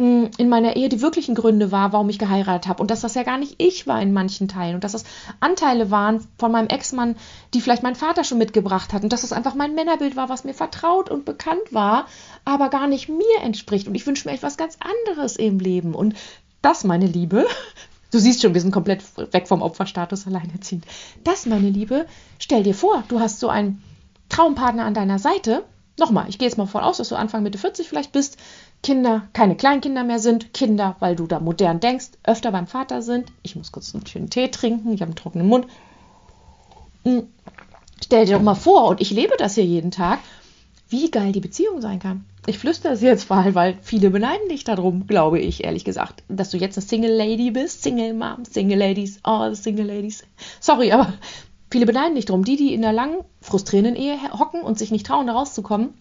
in 0.00 0.48
meiner 0.48 0.76
Ehe 0.76 0.88
die 0.88 1.02
wirklichen 1.02 1.34
Gründe 1.34 1.70
war, 1.70 1.92
warum 1.92 2.08
ich 2.08 2.18
geheiratet 2.18 2.68
habe. 2.68 2.80
Und 2.80 2.90
dass 2.90 3.02
das 3.02 3.14
ja 3.14 3.22
gar 3.22 3.36
nicht 3.36 3.56
ich 3.58 3.86
war 3.86 4.00
in 4.00 4.14
manchen 4.14 4.48
Teilen. 4.48 4.74
Und 4.74 4.84
dass 4.84 4.92
das 4.92 5.04
Anteile 5.40 5.90
waren 5.90 6.26
von 6.38 6.50
meinem 6.50 6.68
Ex-Mann, 6.68 7.16
die 7.52 7.60
vielleicht 7.60 7.82
mein 7.82 7.94
Vater 7.94 8.24
schon 8.24 8.38
mitgebracht 8.38 8.94
hat. 8.94 9.02
Und 9.02 9.12
dass 9.12 9.20
das 9.20 9.32
einfach 9.32 9.54
mein 9.54 9.74
Männerbild 9.74 10.16
war, 10.16 10.30
was 10.30 10.44
mir 10.44 10.54
vertraut 10.54 11.10
und 11.10 11.26
bekannt 11.26 11.72
war, 11.72 12.06
aber 12.46 12.70
gar 12.70 12.86
nicht 12.86 13.10
mir 13.10 13.42
entspricht. 13.42 13.88
Und 13.88 13.94
ich 13.94 14.06
wünsche 14.06 14.26
mir 14.26 14.34
etwas 14.34 14.56
ganz 14.56 14.78
anderes 14.80 15.36
im 15.36 15.58
Leben. 15.58 15.94
Und 15.94 16.14
das, 16.62 16.84
meine 16.84 17.06
Liebe, 17.06 17.46
du 18.10 18.18
siehst 18.18 18.40
schon, 18.40 18.54
wir 18.54 18.60
sind 18.62 18.72
komplett 18.72 19.02
weg 19.32 19.48
vom 19.48 19.60
Opferstatus 19.60 20.26
alleinerziehend. 20.26 20.86
Das, 21.24 21.44
meine 21.44 21.68
Liebe, 21.68 22.06
stell 22.38 22.62
dir 22.62 22.74
vor, 22.74 23.04
du 23.08 23.20
hast 23.20 23.38
so 23.38 23.50
einen 23.50 23.82
Traumpartner 24.30 24.84
an 24.86 24.94
deiner 24.94 25.18
Seite. 25.18 25.62
Nochmal, 25.98 26.26
ich 26.30 26.38
gehe 26.38 26.48
jetzt 26.48 26.56
mal 26.56 26.66
voll 26.66 26.80
aus, 26.80 26.96
dass 26.96 27.10
du 27.10 27.16
Anfang 27.16 27.42
Mitte 27.42 27.58
40 27.58 27.86
vielleicht 27.86 28.12
bist 28.12 28.38
Kinder 28.82 29.28
keine 29.32 29.56
Kleinkinder 29.56 30.04
mehr 30.04 30.18
sind, 30.18 30.54
Kinder, 30.54 30.96
weil 31.00 31.16
du 31.16 31.26
da 31.26 31.40
modern 31.40 31.80
denkst, 31.80 32.10
öfter 32.24 32.50
beim 32.50 32.66
Vater 32.66 33.02
sind. 33.02 33.30
Ich 33.42 33.56
muss 33.56 33.72
kurz 33.72 33.94
einen 33.94 34.06
schönen 34.06 34.30
Tee 34.30 34.48
trinken, 34.48 34.92
ich 34.92 35.02
habe 35.02 35.10
einen 35.10 35.16
trockenen 35.16 35.46
Mund. 35.46 35.66
Hm. 37.04 37.28
Stell 38.02 38.24
dir 38.24 38.36
doch 38.36 38.42
mal 38.42 38.54
vor, 38.54 38.88
und 38.88 39.00
ich 39.00 39.10
lebe 39.10 39.34
das 39.38 39.54
hier 39.54 39.64
jeden 39.64 39.90
Tag, 39.90 40.20
wie 40.88 41.10
geil 41.10 41.32
die 41.32 41.40
Beziehung 41.40 41.80
sein 41.80 41.98
kann. 41.98 42.24
Ich 42.46 42.58
flüstere 42.58 42.94
es 42.94 43.02
jetzt 43.02 43.28
mal, 43.28 43.54
weil 43.54 43.78
viele 43.82 44.10
beneiden 44.10 44.48
dich 44.48 44.64
darum, 44.64 45.06
glaube 45.06 45.38
ich, 45.38 45.62
ehrlich 45.62 45.84
gesagt, 45.84 46.22
dass 46.28 46.50
du 46.50 46.56
jetzt 46.56 46.78
eine 46.78 46.86
Single 46.86 47.14
Lady 47.14 47.50
bist. 47.50 47.82
Single 47.82 48.14
Mom, 48.14 48.44
Single 48.44 48.78
Ladies, 48.78 49.20
all 49.22 49.54
Single 49.54 49.86
Ladies. 49.86 50.24
Sorry, 50.58 50.90
aber 50.90 51.12
viele 51.70 51.84
beneiden 51.84 52.14
dich 52.14 52.24
darum. 52.24 52.44
Die, 52.44 52.56
die 52.56 52.72
in 52.72 52.84
einer 52.84 52.94
langen, 52.94 53.18
frustrierenden 53.42 53.94
Ehe 53.94 54.16
hocken 54.32 54.62
und 54.62 54.78
sich 54.78 54.90
nicht 54.90 55.06
trauen, 55.06 55.26
da 55.26 55.34
rauszukommen, 55.34 55.94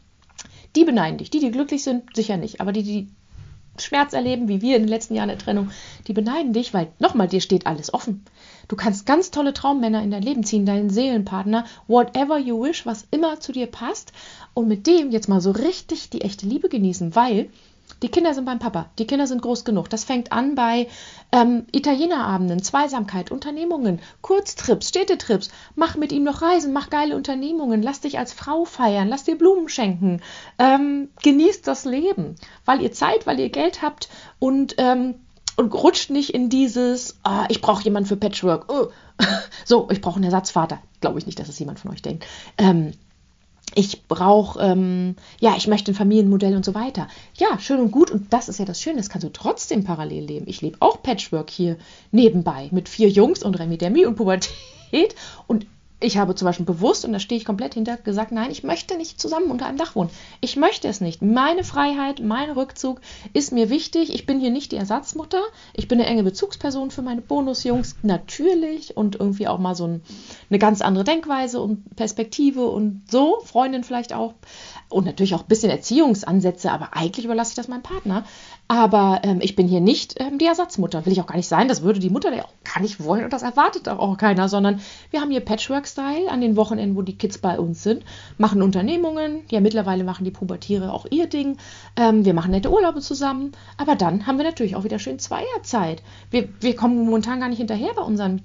die 0.75 0.85
beneiden 0.85 1.17
dich. 1.17 1.29
Die, 1.29 1.39
die 1.39 1.51
glücklich 1.51 1.83
sind, 1.83 2.15
sicher 2.15 2.37
nicht. 2.37 2.61
Aber 2.61 2.71
die, 2.71 2.83
die 2.83 3.07
Schmerz 3.81 4.13
erleben, 4.13 4.47
wie 4.47 4.61
wir 4.61 4.75
in 4.75 4.83
den 4.83 4.89
letzten 4.89 5.15
Jahren 5.15 5.29
der 5.29 5.37
Trennung, 5.37 5.71
die 6.07 6.13
beneiden 6.13 6.53
dich, 6.53 6.73
weil 6.73 6.87
nochmal, 6.99 7.27
dir 7.27 7.41
steht 7.41 7.65
alles 7.65 7.93
offen. 7.93 8.25
Du 8.67 8.75
kannst 8.75 9.05
ganz 9.05 9.31
tolle 9.31 9.53
Traummänner 9.53 10.03
in 10.03 10.11
dein 10.11 10.23
Leben 10.23 10.43
ziehen, 10.43 10.65
deinen 10.65 10.89
Seelenpartner, 10.89 11.65
whatever 11.87 12.37
you 12.37 12.61
wish, 12.61 12.85
was 12.85 13.07
immer 13.11 13.39
zu 13.39 13.51
dir 13.51 13.67
passt 13.67 14.11
und 14.53 14.67
mit 14.67 14.85
dem 14.85 15.11
jetzt 15.11 15.29
mal 15.29 15.41
so 15.41 15.51
richtig 15.51 16.09
die 16.09 16.21
echte 16.21 16.45
Liebe 16.45 16.69
genießen, 16.69 17.15
weil 17.15 17.49
die 18.01 18.09
Kinder 18.09 18.33
sind 18.33 18.45
beim 18.45 18.59
Papa, 18.59 18.89
die 18.97 19.07
Kinder 19.07 19.27
sind 19.27 19.41
groß 19.41 19.65
genug. 19.65 19.89
Das 19.89 20.03
fängt 20.03 20.31
an 20.31 20.55
bei 20.55 20.87
ähm, 21.31 21.65
Italienerabenden, 21.71 22.63
Zweisamkeit, 22.63 23.31
Unternehmungen, 23.31 23.99
Kurztrips, 24.21 24.89
Städtetrips. 24.89 25.49
Mach 25.75 25.97
mit 25.97 26.11
ihm 26.11 26.23
noch 26.23 26.41
Reisen, 26.41 26.73
mach 26.73 26.89
geile 26.89 27.15
Unternehmungen, 27.15 27.81
lass 27.81 28.01
dich 28.01 28.17
als 28.17 28.33
Frau 28.33 28.65
feiern, 28.65 29.07
lass 29.09 29.25
dir 29.25 29.37
Blumen 29.37 29.69
schenken, 29.69 30.21
ähm, 30.57 31.09
genießt 31.23 31.67
das 31.67 31.85
Leben, 31.85 32.35
weil 32.65 32.81
ihr 32.81 32.91
Zeit, 32.91 33.27
weil 33.27 33.39
ihr 33.39 33.49
Geld 33.49 33.81
habt 33.81 34.09
und, 34.39 34.75
ähm, 34.77 35.15
und 35.57 35.73
rutscht 35.73 36.09
nicht 36.09 36.33
in 36.33 36.49
dieses, 36.49 37.19
oh, 37.25 37.43
ich 37.49 37.61
brauche 37.61 37.83
jemanden 37.83 38.07
für 38.07 38.17
Patchwork. 38.17 38.71
Oh. 38.71 38.87
so, 39.65 39.89
ich 39.91 39.99
brauche 39.99 40.15
einen 40.15 40.23
Ersatzvater. 40.23 40.79
Glaube 41.01 41.19
ich 41.19 41.25
nicht, 41.25 41.39
dass 41.39 41.49
es 41.49 41.59
jemand 41.59 41.79
von 41.79 41.91
euch 41.91 42.01
denkt. 42.01 42.25
Ähm, 42.57 42.93
ich 43.75 44.07
brauche, 44.07 44.59
ähm, 44.59 45.15
ja, 45.39 45.55
ich 45.57 45.67
möchte 45.67 45.91
ein 45.91 45.95
Familienmodell 45.95 46.55
und 46.55 46.65
so 46.65 46.73
weiter. 46.73 47.07
Ja, 47.37 47.59
schön 47.59 47.79
und 47.79 47.91
gut. 47.91 48.11
Und 48.11 48.33
das 48.33 48.49
ist 48.49 48.59
ja 48.59 48.65
das 48.65 48.81
Schöne, 48.81 48.97
das 48.97 49.09
kannst 49.09 49.25
du 49.25 49.31
trotzdem 49.31 49.83
parallel 49.83 50.25
leben. 50.25 50.45
Ich 50.47 50.61
lebe 50.61 50.77
auch 50.79 51.01
Patchwork 51.03 51.49
hier 51.49 51.77
nebenbei 52.11 52.69
mit 52.71 52.89
vier 52.89 53.09
Jungs 53.09 53.43
und 53.43 53.59
Remi 53.59 53.77
Demi 53.77 54.05
und 54.05 54.15
Pubertät. 54.15 55.15
Und 55.47 55.67
ich 56.01 56.17
habe 56.17 56.33
zum 56.33 56.45
Beispiel 56.45 56.65
bewusst, 56.65 57.03
und 57.03 57.11
da 57.11 57.19
stehe 57.19 57.37
ich 57.37 57.45
komplett 57.45 57.73
hinter, 57.73 57.97
gesagt, 57.97 58.31
nein, 58.31 58.51
ich 58.51 58.63
möchte 58.63 58.95
nicht 58.95 59.19
zusammen 59.19 59.51
unter 59.51 59.65
einem 59.65 59.77
Dach 59.77 59.95
wohnen. 59.95 60.09
Ich 60.39 60.55
möchte 60.55 60.87
es 60.87 61.01
nicht. 61.01 61.21
Meine 61.21 61.65
Freiheit, 61.65 62.21
mein 62.21 62.51
Rückzug 62.51 63.01
ist 63.33 63.51
mir 63.51 63.69
wichtig. 63.69 64.13
Ich 64.13 64.25
bin 64.25 64.39
hier 64.39 64.51
nicht 64.51 64.71
die 64.71 64.77
Ersatzmutter. 64.77 65.41
Ich 65.73 65.89
bin 65.89 65.99
eine 65.99 66.09
enge 66.09 66.23
Bezugsperson 66.23 66.91
für 66.91 67.01
meine 67.01 67.21
Bonusjungs, 67.21 67.97
natürlich. 68.01 68.95
Und 68.95 69.17
irgendwie 69.17 69.47
auch 69.49 69.59
mal 69.59 69.75
so 69.75 69.87
ein, 69.87 70.01
eine 70.49 70.59
ganz 70.59 70.81
andere 70.81 71.03
Denkweise 71.03 71.59
und 71.59 71.95
Perspektive 71.97 72.67
und 72.67 73.03
so. 73.09 73.41
Freundin 73.43 73.83
vielleicht 73.83 74.13
auch. 74.13 74.35
Und 74.87 75.05
natürlich 75.05 75.35
auch 75.35 75.41
ein 75.41 75.47
bisschen 75.47 75.69
Erziehungsansätze, 75.69 76.71
aber 76.71 76.95
eigentlich 76.95 77.25
überlasse 77.25 77.51
ich 77.51 77.55
das 77.55 77.67
meinem 77.67 77.83
Partner. 77.83 78.23
Aber 78.71 79.21
ähm, 79.23 79.39
ich 79.41 79.55
bin 79.55 79.67
hier 79.67 79.81
nicht 79.81 80.21
ähm, 80.21 80.37
die 80.37 80.45
Ersatzmutter. 80.45 81.03
Will 81.03 81.11
ich 81.11 81.19
auch 81.19 81.25
gar 81.25 81.37
nicht 81.37 81.47
sein. 81.47 81.67
Das 81.67 81.81
würde 81.81 81.99
die 81.99 82.11
Mutter 82.11 82.31
ja 82.31 82.43
auch 82.43 82.53
gar 82.63 82.83
nicht 82.83 83.03
wollen 83.03 83.23
und 83.23 83.33
das 83.33 83.41
erwartet 83.41 83.89
auch 83.89 84.15
keiner, 84.15 84.47
sondern 84.47 84.79
wir 85.09 85.21
haben 85.21 85.31
hier 85.31 85.39
Patchwork-Style 85.39 86.29
an 86.29 86.39
den 86.39 86.55
Wochenenden, 86.55 86.95
wo 86.95 87.01
die 87.01 87.17
Kids 87.17 87.39
bei 87.39 87.57
uns 87.59 87.81
sind, 87.81 88.03
machen 88.37 88.61
Unternehmungen. 88.61 89.41
Ja, 89.49 89.59
mittlerweile 89.59 90.03
machen 90.03 90.23
die 90.23 90.29
Pubertiere 90.29 90.93
auch 90.93 91.07
ihr 91.09 91.25
Ding. 91.25 91.57
Ähm, 91.95 92.25
wir 92.25 92.35
machen 92.35 92.51
nette 92.51 92.71
Urlaube 92.71 93.01
zusammen. 93.01 93.53
Aber 93.77 93.95
dann 93.95 94.27
haben 94.27 94.37
wir 94.37 94.45
natürlich 94.45 94.75
auch 94.75 94.83
wieder 94.83 94.99
schön 94.99 95.17
Zweierzeit. 95.17 96.03
Wir, 96.29 96.47
wir 96.61 96.75
kommen 96.75 97.03
momentan 97.03 97.39
gar 97.39 97.49
nicht 97.49 97.57
hinterher 97.57 97.95
bei 97.95 98.03
unseren 98.03 98.43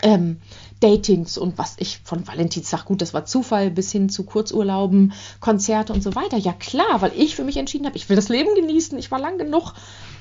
ähm, 0.00 0.40
Datings 0.80 1.38
und 1.38 1.58
was 1.58 1.76
ich 1.78 2.00
von 2.02 2.26
Valentinstag, 2.26 2.84
gut, 2.84 3.02
das 3.02 3.14
war 3.14 3.24
Zufall, 3.24 3.70
bis 3.70 3.92
hin 3.92 4.08
zu 4.08 4.24
Kurzurlauben, 4.24 5.12
Konzerte 5.40 5.92
und 5.92 6.02
so 6.02 6.14
weiter. 6.14 6.36
Ja 6.36 6.52
klar, 6.52 7.00
weil 7.00 7.12
ich 7.16 7.36
für 7.36 7.44
mich 7.44 7.56
entschieden 7.56 7.86
habe, 7.86 7.96
ich 7.96 8.08
will 8.08 8.16
das 8.16 8.28
Leben 8.28 8.54
genießen. 8.54 8.98
Ich 8.98 9.10
war 9.10 9.20
lang 9.20 9.38
genug 9.38 9.74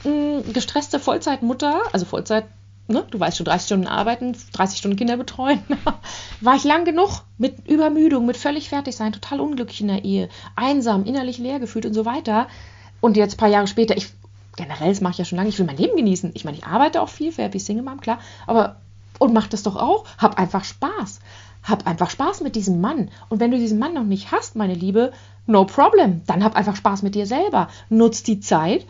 mh, 0.04 0.12
mm, 0.12 0.54
gestresste 0.54 1.00
Vollzeitmutter, 1.00 1.82
also 1.92 2.06
Vollzeit, 2.06 2.46
ne, 2.88 3.06
du 3.10 3.20
weißt 3.20 3.38
schon, 3.38 3.46
30 3.46 3.66
Stunden 3.66 3.88
arbeiten, 3.88 4.36
30 4.54 4.78
Stunden 4.78 4.98
Kinder 4.98 5.18
betreuen. 5.18 5.64
war 6.42 6.56
ich 6.56 6.64
lang 6.64 6.86
genug 6.86 7.24
mit 7.38 7.68
Übermüdung, 7.68 8.26
mit 8.26 8.38
völlig 8.38 8.70
fertig 8.70 8.96
sein, 8.96 9.14
total 9.14 9.40
unglücklich 9.40 9.82
in 9.82 9.88
der 9.88 10.04
Ehe, 10.04 10.30
einsam, 10.56 11.06
innerlich 11.06 11.40
leer 11.40 11.60
gefühlt 11.60 11.86
und 11.86 11.94
so 11.94 12.06
weiter. 12.06 12.48
Und 13.00 13.18
jetzt 13.18 13.36
ein 13.36 13.38
paar 13.38 13.50
Jahre 13.50 13.68
später, 13.68 13.98
ich 13.98 14.10
generell, 14.56 14.90
das 14.90 15.02
mache 15.02 15.14
ich 15.14 15.18
ja 15.18 15.26
schon 15.26 15.38
lange, 15.38 15.50
ich 15.50 15.58
will 15.58 15.66
mein 15.66 15.78
Leben 15.78 15.96
genießen. 15.96 16.32
Ich 16.36 16.46
meine, 16.46 16.58
ich 16.58 16.66
arbeite 16.66 17.02
auch 17.02 17.10
viel 17.10 17.32
für 17.32 17.42
Happy 17.42 17.58
Single 17.58 17.84
Mom, 17.84 18.00
klar, 18.00 18.20
aber 18.46 18.76
und 19.22 19.34
mach 19.34 19.48
das 19.48 19.62
doch 19.62 19.76
auch. 19.76 20.06
Hab 20.18 20.40
einfach 20.40 20.64
Spaß. 20.64 21.20
Hab 21.64 21.86
einfach 21.86 22.10
Spaß 22.10 22.42
mit 22.42 22.56
diesem 22.56 22.82
Mann. 22.82 23.10
Und 23.30 23.40
wenn 23.40 23.52
du 23.52 23.58
diesen 23.58 23.78
Mann 23.78 23.94
noch 23.94 24.04
nicht 24.04 24.32
hast, 24.32 24.56
meine 24.56 24.74
Liebe, 24.74 25.14
no 25.46 25.66
problem. 25.66 26.22
Dann 26.26 26.44
hab 26.44 26.56
einfach 26.56 26.76
Spaß 26.76 27.04
mit 27.04 27.14
dir 27.14 27.28
selber. 27.28 27.68
Nutz 27.90 28.24
die 28.24 28.40
Zeit 28.40 28.88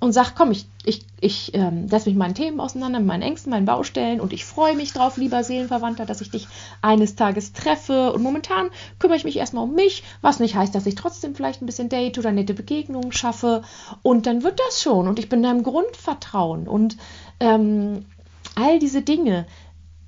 und 0.00 0.12
sag, 0.12 0.34
komm, 0.34 0.52
ich, 0.52 0.66
ich, 0.84 1.04
ich 1.20 1.54
ähm, 1.54 1.86
setze 1.88 2.08
mich 2.08 2.16
meinen 2.16 2.34
Themen 2.34 2.60
auseinander, 2.60 3.00
meinen 3.00 3.22
Ängsten, 3.22 3.50
meinen 3.50 3.66
Baustellen 3.66 4.22
und 4.22 4.32
ich 4.32 4.46
freue 4.46 4.74
mich 4.74 4.94
drauf, 4.94 5.18
lieber 5.18 5.44
Seelenverwandter, 5.44 6.06
dass 6.06 6.22
ich 6.22 6.30
dich 6.30 6.48
eines 6.80 7.14
Tages 7.14 7.52
treffe. 7.52 8.12
Und 8.14 8.22
momentan 8.22 8.70
kümmere 8.98 9.18
ich 9.18 9.24
mich 9.24 9.36
erstmal 9.36 9.64
um 9.64 9.74
mich, 9.74 10.02
was 10.22 10.40
nicht 10.40 10.56
heißt, 10.56 10.74
dass 10.74 10.86
ich 10.86 10.94
trotzdem 10.94 11.34
vielleicht 11.34 11.60
ein 11.60 11.66
bisschen 11.66 11.90
Date 11.90 12.18
oder 12.18 12.32
nette 12.32 12.54
Begegnungen 12.54 13.12
schaffe. 13.12 13.62
Und 14.02 14.26
dann 14.26 14.42
wird 14.42 14.60
das 14.66 14.82
schon. 14.82 15.08
Und 15.08 15.18
ich 15.18 15.28
bin 15.28 15.42
deinem 15.42 15.62
Grundvertrauen. 15.62 16.68
Und 16.68 16.96
ähm, 17.38 18.06
all 18.54 18.78
diese 18.78 19.02
Dinge, 19.02 19.46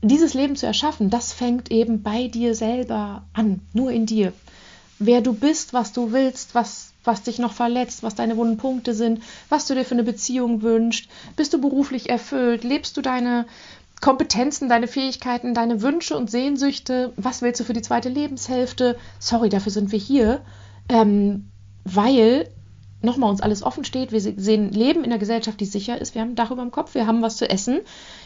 dieses 0.03 0.35
Leben 0.35 0.57
zu 0.57 0.67
erschaffen, 0.67 1.11
das 1.11 1.33
fängt 1.33 1.71
eben 1.71 2.03
bei 2.03 2.29
dir 2.29 2.55
selber 2.55 3.25
an, 3.33 3.61
nur 3.73 3.91
in 3.91 4.07
dir. 4.07 4.33
Wer 4.99 5.21
du 5.21 5.35
bist, 5.35 5.73
was 5.73 5.93
du 5.93 6.13
willst, 6.13 6.55
was, 6.55 6.93
was 7.05 7.23
dich 7.23 7.39
noch 7.39 7.53
verletzt, 7.53 8.03
was 8.03 8.15
deine 8.15 8.37
wunden 8.37 8.57
Punkte 8.57 8.95
sind, 8.95 9.23
was 9.49 9.67
du 9.67 9.75
dir 9.75 9.85
für 9.85 9.95
eine 9.95 10.05
Beziehung 10.05 10.63
wünschst, 10.63 11.09
bist 11.37 11.53
du 11.53 11.61
beruflich 11.61 12.09
erfüllt, 12.09 12.65
lebst 12.65 12.97
du 12.97 13.03
deine 13.03 13.47
Kompetenzen, 14.01 14.69
deine 14.69 14.89
Fähigkeiten, 14.89 15.55
deine 15.55 15.83
Wünsche 15.83 16.17
und 16.17 16.31
Sehnsüchte, 16.31 17.13
was 17.17 17.43
willst 17.43 17.61
du 17.61 17.65
für 17.65 17.73
die 17.73 17.83
zweite 17.83 18.09
Lebenshälfte? 18.09 18.99
Sorry, 19.19 19.49
dafür 19.49 19.73
sind 19.73 19.93
wir 19.93 19.99
hier, 19.99 20.43
ähm, 20.89 21.49
weil 21.85 22.49
nochmal 23.07 23.31
uns 23.31 23.41
alles 23.41 23.63
offen 23.63 23.85
steht. 23.85 24.13
Wir 24.13 24.21
sehen 24.21 24.71
Leben 24.71 25.05
in 25.05 25.07
einer 25.07 25.19
Gesellschaft, 25.19 25.59
die 25.59 25.65
sicher 25.65 25.99
ist. 25.99 26.15
Wir 26.15 26.21
haben 26.21 26.33
ein 26.33 26.35
Dach 26.35 26.51
über 26.51 26.61
dem 26.61 26.71
Kopf, 26.71 26.95
wir 26.95 27.07
haben 27.07 27.23
was 27.23 27.39
zu 27.39 27.49
essen. 27.49 27.81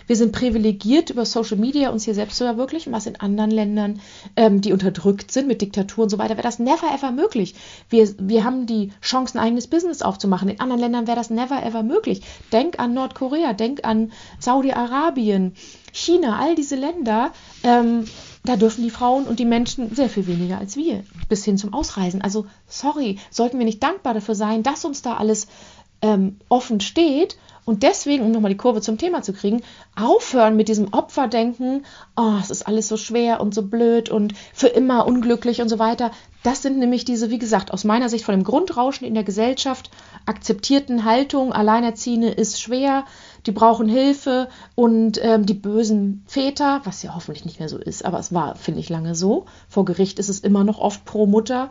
Wir 0.08 0.16
sind 0.16 0.32
privilegiert 0.32 1.10
über 1.10 1.24
Social 1.24 1.56
Media, 1.56 1.90
uns 1.90 2.04
hier 2.04 2.14
selbst 2.14 2.36
zu 2.36 2.44
verwirklichen, 2.44 2.92
was 2.92 3.06
in 3.06 3.20
anderen 3.20 3.52
Ländern, 3.52 4.00
ähm, 4.34 4.60
die 4.60 4.72
unterdrückt 4.72 5.30
sind 5.30 5.46
mit 5.46 5.62
Diktatur 5.62 6.02
und 6.02 6.10
so 6.10 6.18
weiter, 6.18 6.36
wäre 6.36 6.42
das 6.42 6.58
never 6.58 6.92
ever 6.92 7.12
möglich. 7.12 7.54
Wir, 7.88 8.08
wir 8.18 8.42
haben 8.42 8.66
die 8.66 8.90
Chance, 9.00 9.38
ein 9.38 9.44
eigenes 9.44 9.68
Business 9.68 10.02
aufzumachen. 10.02 10.48
In 10.48 10.58
anderen 10.58 10.80
Ländern 10.80 11.06
wäre 11.06 11.16
das 11.16 11.30
never 11.30 11.62
ever 11.62 11.84
möglich. 11.84 12.22
Denk 12.52 12.80
an 12.80 12.92
Nordkorea, 12.94 13.52
denk 13.52 13.84
an 13.84 14.10
Saudi-Arabien, 14.40 15.54
China, 15.92 16.38
all 16.40 16.54
diese 16.56 16.76
Länder. 16.76 17.32
Ähm, 17.62 18.06
da 18.44 18.56
dürfen 18.56 18.82
die 18.82 18.90
Frauen 18.90 19.24
und 19.24 19.38
die 19.38 19.44
Menschen 19.44 19.94
sehr 19.94 20.08
viel 20.08 20.26
weniger 20.26 20.58
als 20.58 20.76
wir, 20.76 21.04
bis 21.28 21.44
hin 21.44 21.58
zum 21.58 21.74
Ausreisen. 21.74 22.22
Also, 22.22 22.46
sorry, 22.66 23.18
sollten 23.30 23.58
wir 23.58 23.66
nicht 23.66 23.82
dankbar 23.82 24.14
dafür 24.14 24.34
sein, 24.34 24.62
dass 24.62 24.84
uns 24.84 25.02
da 25.02 25.16
alles 25.16 25.46
ähm, 26.02 26.38
offen 26.48 26.80
steht 26.80 27.36
und 27.64 27.82
deswegen, 27.82 28.24
um 28.24 28.32
nochmal 28.32 28.50
die 28.50 28.56
Kurve 28.56 28.80
zum 28.80 28.98
Thema 28.98 29.22
zu 29.22 29.32
kriegen, 29.32 29.62
aufhören 29.94 30.56
mit 30.56 30.68
diesem 30.68 30.92
Opferdenken, 30.92 31.84
oh, 32.16 32.34
es 32.40 32.50
ist 32.50 32.66
alles 32.66 32.88
so 32.88 32.96
schwer 32.96 33.40
und 33.40 33.54
so 33.54 33.62
blöd 33.62 34.08
und 34.08 34.34
für 34.54 34.68
immer 34.68 35.06
unglücklich 35.06 35.60
und 35.60 35.68
so 35.68 35.78
weiter. 35.78 36.10
Das 36.42 36.62
sind 36.62 36.78
nämlich 36.78 37.04
diese, 37.04 37.30
wie 37.30 37.38
gesagt, 37.38 37.70
aus 37.72 37.84
meiner 37.84 38.08
Sicht 38.08 38.24
von 38.24 38.34
dem 38.34 38.44
Grundrauschen 38.44 39.06
in 39.06 39.14
der 39.14 39.24
Gesellschaft 39.24 39.90
akzeptierten 40.26 41.04
Haltung, 41.04 41.52
Alleinerziehende 41.52 42.28
ist 42.28 42.60
schwer, 42.60 43.04
die 43.46 43.52
brauchen 43.52 43.88
Hilfe 43.88 44.48
und 44.74 45.18
ähm, 45.22 45.46
die 45.46 45.54
bösen 45.54 46.24
Väter, 46.26 46.80
was 46.84 47.02
ja 47.02 47.14
hoffentlich 47.14 47.44
nicht 47.44 47.58
mehr 47.58 47.68
so 47.68 47.78
ist, 47.78 48.04
aber 48.04 48.18
es 48.18 48.32
war, 48.32 48.56
finde 48.56 48.80
ich, 48.80 48.88
lange 48.88 49.14
so. 49.14 49.46
Vor 49.68 49.84
Gericht 49.84 50.18
ist 50.18 50.28
es 50.28 50.40
immer 50.40 50.64
noch 50.64 50.78
oft 50.78 51.04
pro 51.04 51.26
Mutter 51.26 51.70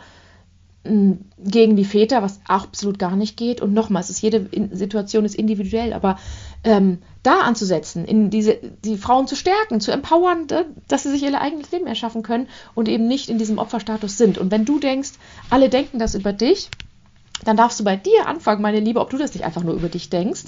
hm, 0.85 1.19
gegen 1.37 1.75
die 1.75 1.85
Väter, 1.85 2.21
was 2.21 2.39
absolut 2.47 2.97
gar 2.99 3.15
nicht 3.15 3.37
geht. 3.37 3.61
Und 3.61 3.73
nochmals, 3.73 4.09
ist 4.09 4.21
jede 4.21 4.49
Situation 4.71 5.25
ist 5.25 5.35
individuell, 5.35 5.93
aber 5.93 6.17
ähm, 6.63 6.99
da 7.21 7.41
anzusetzen, 7.41 8.05
in 8.05 8.29
diese, 8.29 8.57
die 8.83 8.97
Frauen 8.97 9.27
zu 9.27 9.35
stärken, 9.35 9.81
zu 9.81 9.91
empowern, 9.91 10.47
dass 10.87 11.03
sie 11.03 11.11
sich 11.11 11.23
ihr 11.23 11.39
eigenes 11.39 11.71
Leben 11.71 11.85
erschaffen 11.85 12.23
können 12.23 12.47
und 12.75 12.87
eben 12.87 13.07
nicht 13.07 13.29
in 13.29 13.37
diesem 13.37 13.57
Opferstatus 13.57 14.17
sind. 14.17 14.37
Und 14.37 14.51
wenn 14.51 14.65
du 14.65 14.79
denkst, 14.79 15.11
alle 15.49 15.69
denken 15.69 15.99
das 15.99 16.15
über 16.15 16.33
dich, 16.33 16.69
dann 17.43 17.57
darfst 17.57 17.79
du 17.79 17.83
bei 17.83 17.95
dir 17.95 18.27
anfangen, 18.27 18.61
meine 18.61 18.79
Liebe, 18.79 18.99
ob 18.99 19.09
du 19.09 19.17
das 19.17 19.33
nicht 19.33 19.45
einfach 19.45 19.63
nur 19.63 19.73
über 19.73 19.89
dich 19.89 20.09
denkst, 20.09 20.45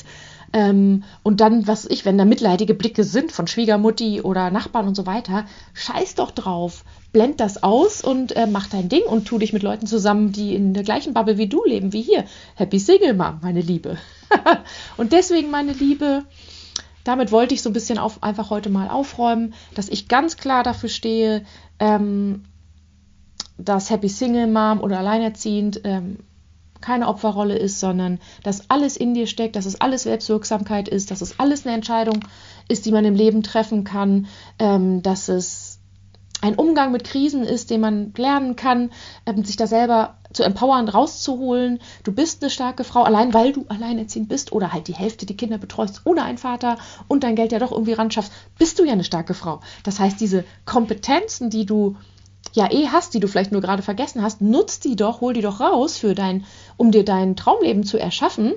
ähm, 0.53 1.03
und 1.23 1.39
dann, 1.39 1.67
was 1.67 1.85
ich, 1.85 2.05
wenn 2.05 2.17
da 2.17 2.25
mitleidige 2.25 2.73
Blicke 2.73 3.03
sind 3.03 3.31
von 3.31 3.47
Schwiegermutti 3.47 4.21
oder 4.21 4.51
Nachbarn 4.51 4.87
und 4.87 4.95
so 4.95 5.05
weiter, 5.05 5.45
scheiß 5.73 6.15
doch 6.15 6.31
drauf. 6.31 6.83
Blend 7.13 7.39
das 7.39 7.63
aus 7.63 8.01
und 8.01 8.35
äh, 8.35 8.47
mach 8.47 8.67
dein 8.67 8.89
Ding 8.89 9.03
und 9.03 9.25
tu 9.25 9.37
dich 9.37 9.53
mit 9.53 9.63
Leuten 9.63 9.87
zusammen, 9.87 10.31
die 10.31 10.55
in 10.55 10.73
der 10.73 10.83
gleichen 10.83 11.13
Bubble 11.13 11.37
wie 11.37 11.47
du 11.47 11.63
leben, 11.63 11.93
wie 11.93 12.01
hier. 12.01 12.25
Happy 12.55 12.79
Single 12.79 13.13
Mom, 13.13 13.39
meine 13.41 13.61
Liebe. 13.61 13.97
und 14.97 15.13
deswegen, 15.13 15.51
meine 15.51 15.73
Liebe, 15.73 16.23
damit 17.03 17.31
wollte 17.31 17.53
ich 17.53 17.61
so 17.61 17.69
ein 17.69 17.73
bisschen 17.73 17.97
auf, 17.97 18.21
einfach 18.21 18.49
heute 18.49 18.69
mal 18.69 18.89
aufräumen, 18.89 19.53
dass 19.73 19.89
ich 19.89 20.07
ganz 20.07 20.37
klar 20.37 20.63
dafür 20.63 20.89
stehe, 20.89 21.45
ähm, 21.79 22.43
dass 23.57 23.89
Happy 23.89 24.09
Single 24.09 24.47
Mom 24.47 24.81
oder 24.81 24.99
alleinerziehend 24.99 25.81
ähm, 25.83 26.17
keine 26.81 27.07
Opferrolle 27.07 27.57
ist, 27.57 27.79
sondern 27.79 28.19
dass 28.43 28.69
alles 28.69 28.97
in 28.97 29.13
dir 29.13 29.27
steckt, 29.27 29.55
dass 29.55 29.65
es 29.65 29.79
alles 29.79 30.03
Selbstwirksamkeit 30.03 30.87
ist, 30.87 31.11
dass 31.11 31.21
es 31.21 31.39
alles 31.39 31.65
eine 31.65 31.75
Entscheidung 31.75 32.19
ist, 32.67 32.85
die 32.85 32.91
man 32.91 33.05
im 33.05 33.15
Leben 33.15 33.43
treffen 33.43 33.83
kann, 33.83 34.27
ähm, 34.59 35.01
dass 35.01 35.29
es 35.29 35.79
ein 36.41 36.55
Umgang 36.55 36.91
mit 36.91 37.03
Krisen 37.03 37.43
ist, 37.43 37.69
den 37.69 37.81
man 37.81 38.13
lernen 38.17 38.55
kann, 38.55 38.91
ähm, 39.25 39.43
sich 39.43 39.55
da 39.57 39.67
selber 39.67 40.15
zu 40.33 40.43
empowern, 40.43 40.89
rauszuholen. 40.89 41.79
Du 42.03 42.11
bist 42.11 42.41
eine 42.41 42.49
starke 42.49 42.83
Frau, 42.83 43.03
allein 43.03 43.33
weil 43.33 43.53
du 43.53 43.65
alleinerziehend 43.69 44.27
bist 44.27 44.51
oder 44.51 44.73
halt 44.73 44.87
die 44.87 44.95
Hälfte 44.95 45.25
die 45.25 45.37
Kinder 45.37 45.57
betreust 45.57 46.01
ohne 46.05 46.23
einen 46.23 46.37
Vater 46.37 46.77
und 47.07 47.23
dein 47.23 47.35
Geld 47.35 47.51
ja 47.51 47.59
doch 47.59 47.71
irgendwie 47.71 47.93
ran 47.93 48.11
schaffst, 48.11 48.31
bist 48.57 48.79
du 48.79 48.85
ja 48.85 48.93
eine 48.93 49.03
starke 49.03 49.33
Frau. 49.33 49.59
Das 49.83 49.99
heißt, 49.99 50.19
diese 50.19 50.43
Kompetenzen, 50.65 51.49
die 51.49 51.65
du 51.65 51.95
ja 52.53 52.71
eh 52.71 52.87
hast, 52.87 53.13
die 53.13 53.19
du 53.19 53.27
vielleicht 53.27 53.51
nur 53.51 53.61
gerade 53.61 53.83
vergessen 53.83 54.21
hast, 54.21 54.41
nutz 54.41 54.79
die 54.79 54.95
doch, 54.95 55.21
hol 55.21 55.33
die 55.33 55.41
doch 55.41 55.59
raus 55.59 55.97
für 55.97 56.15
dein, 56.15 56.45
um 56.81 56.91
dir 56.91 57.05
dein 57.05 57.35
Traumleben 57.35 57.83
zu 57.83 57.99
erschaffen. 57.99 58.53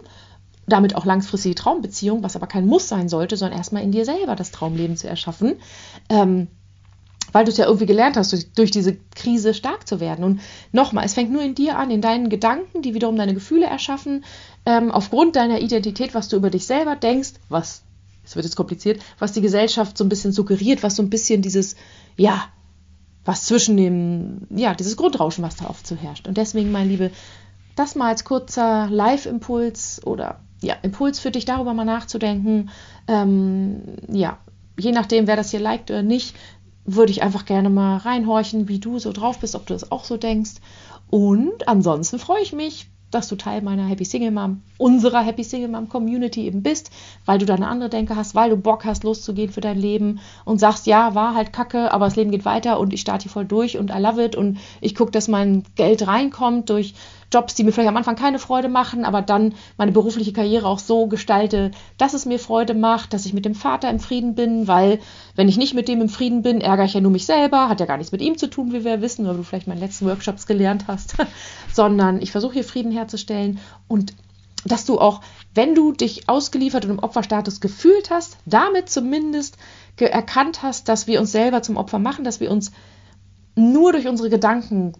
Damit 0.66 0.96
auch 0.96 1.04
langfristige 1.04 1.54
Traumbeziehung, 1.54 2.22
was 2.22 2.36
aber 2.36 2.46
kein 2.46 2.66
Muss 2.66 2.88
sein 2.88 3.10
sollte, 3.10 3.36
sondern 3.36 3.58
erstmal 3.58 3.82
in 3.82 3.92
dir 3.92 4.06
selber 4.06 4.34
das 4.34 4.50
Traumleben 4.50 4.96
zu 4.96 5.06
erschaffen. 5.06 5.56
Ähm, 6.08 6.48
weil 7.32 7.44
du 7.44 7.50
es 7.50 7.58
ja 7.58 7.66
irgendwie 7.66 7.84
gelernt 7.84 8.16
hast, 8.16 8.32
durch, 8.32 8.50
durch, 8.52 8.70
diese 8.70 8.96
Krise 9.14 9.52
stark 9.52 9.86
zu 9.86 10.00
werden. 10.00 10.24
Und 10.24 10.40
nochmal, 10.72 11.04
es 11.04 11.12
fängt 11.12 11.32
nur 11.32 11.42
in 11.42 11.54
dir 11.54 11.76
an, 11.76 11.90
in 11.90 12.00
deinen 12.00 12.30
Gedanken, 12.30 12.80
die 12.80 12.94
wiederum 12.94 13.16
deine 13.16 13.34
Gefühle 13.34 13.66
erschaffen, 13.66 14.24
ähm, 14.64 14.90
aufgrund 14.90 15.36
deiner 15.36 15.60
Identität, 15.60 16.14
was 16.14 16.28
du 16.28 16.36
über 16.36 16.48
dich 16.48 16.64
selber 16.64 16.96
denkst, 16.96 17.32
was, 17.50 17.82
es 18.24 18.36
wird 18.36 18.46
jetzt 18.46 18.56
kompliziert, 18.56 19.02
was 19.18 19.32
die 19.32 19.42
Gesellschaft 19.42 19.98
so 19.98 20.04
ein 20.04 20.08
bisschen 20.08 20.32
suggeriert, 20.32 20.82
was 20.82 20.96
so 20.96 21.02
ein 21.02 21.10
bisschen 21.10 21.42
dieses, 21.42 21.76
ja, 22.16 22.44
was 23.24 23.44
zwischen 23.44 23.76
dem, 23.76 24.46
ja, 24.50 24.74
dieses 24.74 24.96
Grundrauschen, 24.96 25.44
was 25.44 25.56
da 25.56 25.66
oft 25.66 25.86
so 25.86 25.96
herrscht. 25.96 26.28
Und 26.28 26.36
deswegen, 26.36 26.72
mein 26.72 26.88
Liebe, 26.88 27.10
das 27.76 27.94
mal 27.94 28.08
als 28.08 28.24
kurzer 28.24 28.88
Live-Impuls 28.90 30.02
oder 30.04 30.40
ja, 30.60 30.74
Impuls 30.82 31.18
für 31.18 31.30
dich, 31.30 31.44
darüber 31.44 31.74
mal 31.74 31.84
nachzudenken. 31.84 32.70
Ähm, 33.06 33.82
ja, 34.08 34.38
je 34.78 34.92
nachdem, 34.92 35.26
wer 35.26 35.36
das 35.36 35.50
hier 35.50 35.60
liked 35.60 35.90
oder 35.90 36.02
nicht, 36.02 36.34
würde 36.84 37.12
ich 37.12 37.22
einfach 37.22 37.44
gerne 37.44 37.70
mal 37.70 37.98
reinhorchen, 37.98 38.68
wie 38.68 38.78
du 38.78 38.98
so 38.98 39.12
drauf 39.12 39.38
bist, 39.38 39.54
ob 39.54 39.66
du 39.66 39.74
das 39.74 39.90
auch 39.90 40.04
so 40.04 40.16
denkst. 40.16 40.54
Und 41.08 41.68
ansonsten 41.68 42.18
freue 42.18 42.42
ich 42.42 42.52
mich, 42.52 42.88
dass 43.14 43.28
du 43.28 43.36
Teil 43.36 43.62
meiner 43.62 43.86
Happy 43.86 44.04
Single 44.04 44.32
Mom, 44.32 44.62
unserer 44.76 45.22
Happy 45.22 45.44
Single 45.44 45.68
Mom 45.68 45.88
Community 45.88 46.46
eben 46.46 46.62
bist, 46.62 46.90
weil 47.24 47.38
du 47.38 47.46
da 47.46 47.54
eine 47.54 47.68
andere 47.68 47.88
Denke 47.88 48.16
hast, 48.16 48.34
weil 48.34 48.50
du 48.50 48.56
Bock 48.56 48.84
hast, 48.84 49.04
loszugehen 49.04 49.52
für 49.52 49.60
dein 49.60 49.78
Leben 49.78 50.18
und 50.44 50.58
sagst, 50.58 50.86
ja, 50.86 51.14
war 51.14 51.34
halt 51.34 51.52
kacke, 51.52 51.92
aber 51.92 52.06
das 52.06 52.16
Leben 52.16 52.32
geht 52.32 52.44
weiter 52.44 52.80
und 52.80 52.92
ich 52.92 53.02
starte 53.02 53.24
hier 53.24 53.32
voll 53.32 53.44
durch 53.44 53.78
und 53.78 53.90
I 53.90 53.98
love 53.98 54.22
it 54.22 54.34
und 54.34 54.58
ich 54.80 54.96
gucke, 54.96 55.12
dass 55.12 55.28
mein 55.28 55.62
Geld 55.76 56.06
reinkommt 56.06 56.70
durch 56.70 56.94
Jobs, 57.34 57.54
die 57.54 57.64
mir 57.64 57.72
vielleicht 57.72 57.88
am 57.88 57.96
Anfang 57.96 58.14
keine 58.14 58.38
Freude 58.38 58.68
machen, 58.68 59.04
aber 59.04 59.20
dann 59.20 59.54
meine 59.76 59.90
berufliche 59.90 60.32
Karriere 60.32 60.68
auch 60.68 60.78
so 60.78 61.08
gestalte, 61.08 61.72
dass 61.98 62.14
es 62.14 62.26
mir 62.26 62.38
Freude 62.38 62.74
macht, 62.74 63.12
dass 63.12 63.26
ich 63.26 63.32
mit 63.32 63.44
dem 63.44 63.56
Vater 63.56 63.90
im 63.90 63.98
Frieden 63.98 64.36
bin, 64.36 64.68
weil 64.68 65.00
wenn 65.34 65.48
ich 65.48 65.56
nicht 65.56 65.74
mit 65.74 65.88
dem 65.88 66.00
im 66.00 66.08
Frieden 66.08 66.42
bin, 66.42 66.60
ärgere 66.60 66.84
ich 66.84 66.94
ja 66.94 67.00
nur 67.00 67.10
mich 67.10 67.26
selber, 67.26 67.68
hat 67.68 67.80
ja 67.80 67.86
gar 67.86 67.96
nichts 67.96 68.12
mit 68.12 68.22
ihm 68.22 68.38
zu 68.38 68.48
tun, 68.48 68.72
wie 68.72 68.84
wir 68.84 69.00
wissen, 69.00 69.26
oder 69.26 69.34
du 69.34 69.42
vielleicht 69.42 69.66
meinen 69.66 69.80
letzten 69.80 70.06
Workshops 70.06 70.46
gelernt 70.46 70.84
hast, 70.86 71.16
sondern 71.72 72.22
ich 72.22 72.30
versuche 72.30 72.54
hier 72.54 72.64
Frieden 72.64 72.92
herzustellen 72.92 73.58
und 73.88 74.14
dass 74.64 74.86
du 74.86 74.98
auch, 74.98 75.20
wenn 75.54 75.74
du 75.74 75.92
dich 75.92 76.28
ausgeliefert 76.28 76.84
und 76.84 76.92
im 76.92 76.98
Opferstatus 76.98 77.60
gefühlt 77.60 78.10
hast, 78.10 78.38
damit 78.46 78.88
zumindest 78.88 79.58
erkannt 79.98 80.62
hast, 80.62 80.88
dass 80.88 81.06
wir 81.06 81.20
uns 81.20 81.32
selber 81.32 81.62
zum 81.62 81.76
Opfer 81.76 81.98
machen, 81.98 82.24
dass 82.24 82.40
wir 82.40 82.50
uns 82.50 82.72
nur 83.56 83.92
durch 83.92 84.08
unsere 84.08 84.30
Gedanken 84.30 84.94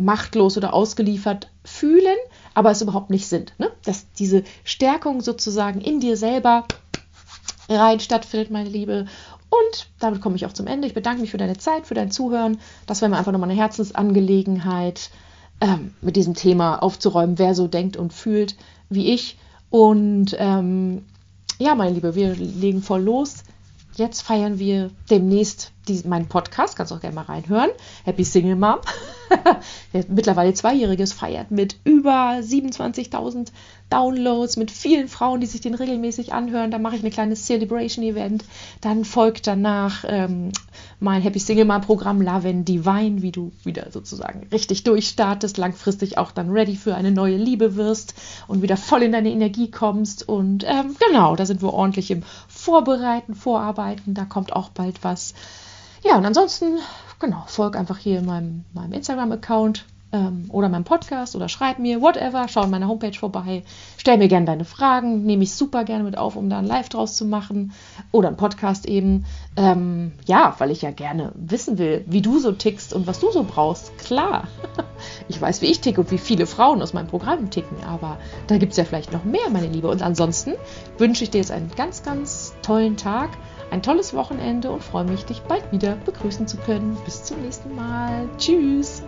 machtlos 0.00 0.56
oder 0.56 0.74
ausgeliefert 0.74 1.48
fühlen, 1.64 2.16
aber 2.54 2.70
es 2.70 2.82
überhaupt 2.82 3.10
nicht 3.10 3.26
sind. 3.26 3.54
Ne? 3.58 3.70
Dass 3.84 4.10
diese 4.12 4.44
Stärkung 4.64 5.20
sozusagen 5.20 5.80
in 5.80 6.00
dir 6.00 6.16
selber 6.16 6.64
rein 7.68 8.00
stattfindet, 8.00 8.50
meine 8.50 8.68
Liebe. 8.68 9.06
Und 9.50 9.88
damit 9.98 10.20
komme 10.20 10.36
ich 10.36 10.46
auch 10.46 10.52
zum 10.52 10.66
Ende. 10.66 10.86
Ich 10.86 10.94
bedanke 10.94 11.20
mich 11.20 11.30
für 11.30 11.38
deine 11.38 11.58
Zeit, 11.58 11.86
für 11.86 11.94
dein 11.94 12.10
Zuhören. 12.10 12.58
Das 12.86 13.00
wäre 13.00 13.10
mir 13.10 13.18
einfach 13.18 13.32
nochmal 13.32 13.50
eine 13.50 13.60
Herzensangelegenheit, 13.60 15.10
ähm, 15.60 15.94
mit 16.00 16.16
diesem 16.16 16.34
Thema 16.34 16.82
aufzuräumen, 16.82 17.38
wer 17.38 17.54
so 17.54 17.66
denkt 17.66 17.96
und 17.96 18.12
fühlt 18.12 18.56
wie 18.88 19.12
ich. 19.12 19.38
Und 19.70 20.36
ähm, 20.38 21.04
ja, 21.58 21.74
meine 21.74 21.94
Liebe, 21.94 22.14
wir 22.14 22.34
legen 22.34 22.82
voll 22.82 23.02
los. 23.02 23.44
Jetzt 23.96 24.22
feiern 24.22 24.58
wir 24.58 24.90
demnächst 25.10 25.72
die, 25.90 26.08
meinen 26.08 26.26
Podcast, 26.26 26.76
kannst 26.76 26.90
du 26.90 26.96
auch 26.96 27.00
gerne 27.00 27.14
mal 27.14 27.24
reinhören. 27.24 27.70
Happy 28.04 28.24
Single 28.24 28.56
Mom. 28.56 28.78
Der 29.92 30.04
mittlerweile 30.08 30.54
Zweijähriges 30.54 31.12
feiert 31.12 31.50
mit 31.50 31.76
über 31.84 32.38
27.000 32.40 33.48
Downloads, 33.90 34.56
mit 34.56 34.70
vielen 34.70 35.08
Frauen, 35.08 35.40
die 35.40 35.46
sich 35.46 35.60
den 35.60 35.74
regelmäßig 35.74 36.32
anhören. 36.32 36.70
Da 36.70 36.78
mache 36.78 36.94
ich 36.94 37.02
eine 37.02 37.10
kleine 37.10 37.34
Celebration-Event. 37.34 38.44
Dann 38.80 39.04
folgt 39.04 39.46
danach 39.48 40.04
ähm, 40.06 40.52
mein 41.00 41.22
Happy 41.22 41.40
Single 41.40 41.64
Mom 41.64 41.80
Programm 41.80 42.22
Love 42.22 42.48
and 42.48 42.68
Divine, 42.68 43.22
wie 43.22 43.32
du 43.32 43.50
wieder 43.64 43.90
sozusagen 43.90 44.46
richtig 44.52 44.84
durchstartest, 44.84 45.58
langfristig 45.58 46.18
auch 46.18 46.30
dann 46.30 46.50
ready 46.50 46.76
für 46.76 46.94
eine 46.94 47.10
neue 47.10 47.36
Liebe 47.36 47.74
wirst 47.74 48.14
und 48.46 48.62
wieder 48.62 48.76
voll 48.76 49.02
in 49.02 49.12
deine 49.12 49.30
Energie 49.30 49.70
kommst. 49.70 50.28
Und 50.28 50.64
ähm, 50.64 50.96
genau, 51.08 51.34
da 51.34 51.44
sind 51.44 51.62
wir 51.62 51.72
ordentlich 51.72 52.10
im 52.12 52.22
Vorbereiten, 52.48 53.34
Vorarbeiten. 53.34 54.14
Da 54.14 54.24
kommt 54.24 54.52
auch 54.52 54.68
bald 54.68 55.02
was. 55.02 55.34
Ja, 56.02 56.16
und 56.16 56.24
ansonsten, 56.24 56.78
genau, 57.18 57.44
folg 57.46 57.76
einfach 57.76 57.98
hier 57.98 58.18
in 58.20 58.26
meinem, 58.26 58.64
meinem 58.72 58.92
Instagram-Account. 58.92 59.84
ähm, 60.12 60.46
oder 60.48 60.68
meinem 60.68 60.84
Podcast 60.84 61.36
oder 61.36 61.48
schreib 61.48 61.78
mir, 61.78 62.00
whatever, 62.02 62.48
schau 62.48 62.62
an 62.62 62.70
meiner 62.70 62.88
Homepage 62.88 63.16
vorbei, 63.16 63.62
stell 63.96 64.18
mir 64.18 64.28
gerne 64.28 64.46
deine 64.46 64.64
Fragen, 64.64 65.24
nehme 65.24 65.44
ich 65.44 65.54
super 65.54 65.84
gerne 65.84 66.04
mit 66.04 66.18
auf, 66.18 66.36
um 66.36 66.50
da 66.50 66.58
ein 66.58 66.66
Live 66.66 66.88
draus 66.88 67.16
zu 67.16 67.24
machen 67.24 67.72
oder 68.10 68.28
ein 68.28 68.36
Podcast 68.36 68.86
eben. 68.86 69.24
Ähm, 69.56 70.12
ja, 70.26 70.54
weil 70.58 70.70
ich 70.70 70.82
ja 70.82 70.90
gerne 70.90 71.32
wissen 71.34 71.78
will, 71.78 72.04
wie 72.06 72.22
du 72.22 72.38
so 72.38 72.52
tickst 72.52 72.92
und 72.92 73.06
was 73.06 73.20
du 73.20 73.30
so 73.30 73.44
brauchst. 73.44 73.96
Klar, 73.98 74.48
ich 75.28 75.40
weiß, 75.40 75.62
wie 75.62 75.66
ich 75.66 75.80
ticke 75.80 76.00
und 76.00 76.10
wie 76.10 76.18
viele 76.18 76.46
Frauen 76.46 76.82
aus 76.82 76.92
meinem 76.92 77.08
Programm 77.08 77.50
ticken, 77.50 77.82
aber 77.84 78.18
da 78.46 78.58
gibt 78.58 78.72
es 78.72 78.78
ja 78.78 78.84
vielleicht 78.84 79.12
noch 79.12 79.24
mehr, 79.24 79.48
meine 79.52 79.68
Liebe. 79.68 79.88
Und 79.88 80.02
ansonsten 80.02 80.54
wünsche 80.98 81.24
ich 81.24 81.30
dir 81.30 81.38
jetzt 81.38 81.52
einen 81.52 81.70
ganz, 81.76 82.02
ganz 82.02 82.54
tollen 82.62 82.96
Tag 82.96 83.30
ein 83.70 83.82
tolles 83.82 84.14
Wochenende 84.14 84.70
und 84.70 84.82
freue 84.82 85.04
mich, 85.04 85.24
dich 85.24 85.42
bald 85.42 85.70
wieder 85.72 85.96
begrüßen 86.04 86.46
zu 86.46 86.56
können. 86.58 86.96
Bis 87.04 87.24
zum 87.24 87.42
nächsten 87.42 87.74
Mal. 87.74 88.28
Tschüss. 88.38 89.02